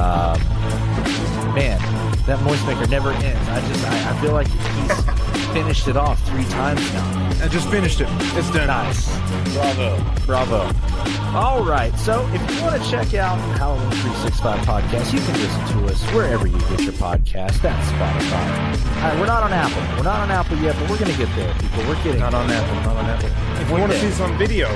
Um, 0.00 1.54
man, 1.54 1.78
that 2.26 2.40
moist 2.44 2.64
maker 2.66 2.86
never 2.86 3.10
ends. 3.12 3.48
I 3.50 3.60
just, 3.68 3.84
I, 3.86 4.10
I 4.16 4.20
feel 4.22 4.32
like 4.32 4.46
he's 4.48 5.33
finished 5.54 5.86
it 5.86 5.96
off 5.96 6.20
three 6.26 6.44
times 6.46 6.82
now. 6.92 7.30
I 7.40 7.46
just 7.48 7.68
finished 7.70 8.00
it. 8.00 8.08
It's 8.34 8.50
done. 8.50 8.66
Nice. 8.66 9.06
Bravo. 9.54 10.02
Bravo. 10.26 10.60
All 11.32 11.64
right. 11.64 11.94
So 11.96 12.26
if 12.34 12.40
you 12.50 12.60
want 12.60 12.74
to 12.82 12.90
check 12.90 13.14
out 13.14 13.36
Halloween 13.56 13.88
365 14.02 14.58
podcast, 14.66 15.12
you 15.14 15.20
can 15.20 15.34
listen 15.40 15.78
to 15.78 15.86
us 15.92 16.02
wherever 16.12 16.48
you 16.48 16.58
get 16.58 16.80
your 16.82 16.92
podcast. 16.94 17.62
That's 17.62 17.86
Spotify. 17.92 18.96
All 18.96 19.10
right, 19.10 19.20
we're 19.20 19.26
not 19.26 19.44
on 19.44 19.52
Apple. 19.52 19.80
We're 19.96 20.02
not 20.02 20.18
on 20.20 20.30
Apple 20.32 20.58
yet, 20.58 20.74
but 20.80 20.90
we're 20.90 20.98
going 20.98 21.12
to 21.12 21.18
get 21.18 21.32
there, 21.36 21.54
people. 21.54 21.86
We're 21.86 22.02
getting 22.02 22.20
Not 22.20 22.34
on 22.34 22.48
there. 22.48 22.60
Apple. 22.60 22.74
Not 22.92 22.96
on 22.96 23.04
Apple. 23.06 23.62
If 23.62 23.68
you 23.68 23.76
want 23.76 23.92
to 23.92 23.98
day. 23.98 24.10
see 24.10 24.14
some 24.16 24.36
video, 24.36 24.66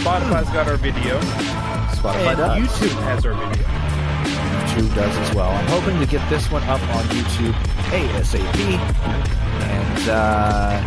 Spotify's 0.00 0.48
got 0.50 0.66
our 0.66 0.76
video. 0.78 1.20
Spotify 1.92 2.28
And 2.28 2.38
does. 2.38 2.68
YouTube 2.80 3.02
has 3.02 3.26
our 3.26 3.34
video. 3.34 3.85
YouTube 4.76 4.94
does 4.94 5.16
as 5.16 5.34
well. 5.34 5.50
I'm 5.50 5.66
hoping 5.68 5.98
to 6.00 6.06
get 6.06 6.28
this 6.28 6.50
one 6.50 6.62
up 6.64 6.80
on 6.94 7.04
YouTube 7.06 7.54
ASAP. 7.88 8.76
And, 9.62 10.08
uh, 10.08 10.82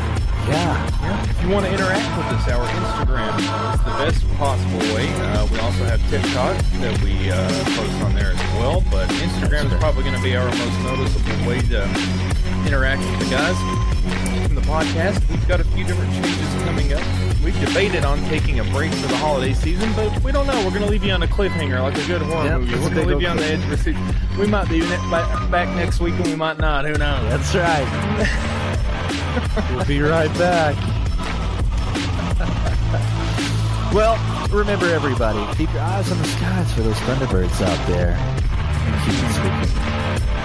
yeah. 0.47 0.89
Yeah. 1.01 1.29
If 1.29 1.43
you 1.43 1.49
want 1.49 1.65
to 1.65 1.73
interact 1.73 2.17
with 2.17 2.27
us, 2.27 2.47
our 2.49 2.67
Instagram 2.67 3.39
is 3.39 3.83
the 3.83 3.91
best 3.97 4.37
possible 4.37 4.79
way. 4.93 5.09
Uh, 5.09 5.47
we 5.47 5.59
also 5.59 5.83
have 5.85 6.01
TikTok 6.09 6.57
that 6.81 7.01
we 7.03 7.31
uh, 7.31 7.47
post 7.75 8.03
on 8.03 8.13
there 8.13 8.31
as 8.31 8.53
well, 8.59 8.83
but 8.91 9.09
Instagram 9.09 9.71
is 9.71 9.79
probably 9.79 10.03
going 10.03 10.15
to 10.15 10.23
be 10.23 10.35
our 10.35 10.45
most 10.45 10.79
noticeable 10.83 11.47
way 11.47 11.59
to 11.61 11.83
interact 12.65 13.01
with 13.01 13.19
the 13.19 13.29
guys. 13.29 13.57
from 14.45 14.55
the 14.55 14.61
podcast, 14.61 15.27
we've 15.29 15.47
got 15.47 15.59
a 15.59 15.63
few 15.63 15.83
different 15.83 16.11
changes 16.13 16.63
coming 16.63 16.93
up. 16.93 17.28
We've 17.43 17.57
debated 17.65 18.03
on 18.03 18.19
taking 18.25 18.59
a 18.59 18.63
break 18.65 18.91
for 18.91 19.07
the 19.07 19.15
holiday 19.17 19.53
season, 19.53 19.91
but 19.95 20.21
we 20.23 20.31
don't 20.31 20.45
know. 20.45 20.57
We're 20.65 20.71
going 20.71 20.83
to 20.83 20.89
leave 20.89 21.03
you 21.05 21.13
on 21.13 21.23
a 21.23 21.27
cliffhanger 21.27 21.81
like 21.81 21.97
a 21.97 22.05
good 22.05 22.21
horror 22.21 22.45
Yep, 22.45 22.59
movie. 22.59 22.73
We're 22.73 22.79
going 22.81 22.93
to 22.95 23.05
leave 23.05 23.21
you 23.21 23.27
on 23.29 23.37
the 23.37 23.45
edge 23.45 23.71
of 23.71 23.79
seat. 23.79 23.95
We 24.37 24.45
might 24.45 24.67
be 24.69 24.81
back 24.81 25.49
back 25.49 25.73
next 25.75 25.99
week 26.01 26.15
and 26.15 26.27
we 26.27 26.35
might 26.35 26.57
not. 26.57 26.83
Who 26.85 26.93
knows? 26.93 27.29
That's 27.29 27.55
right. 27.55 27.87
we'll 29.75 29.85
be 29.85 30.01
right 30.01 30.31
back. 30.37 30.75
well, 33.93 34.17
remember 34.49 34.87
everybody, 34.87 35.39
keep 35.55 35.71
your 35.73 35.81
eyes 35.81 36.11
on 36.11 36.17
the 36.17 36.25
skies 36.25 36.73
for 36.73 36.81
those 36.81 36.97
thunderbirds 36.97 37.61
out 37.61 37.87
there. 37.87 38.17
And 38.17 39.03
keep 39.05 40.33
it. 40.33 40.38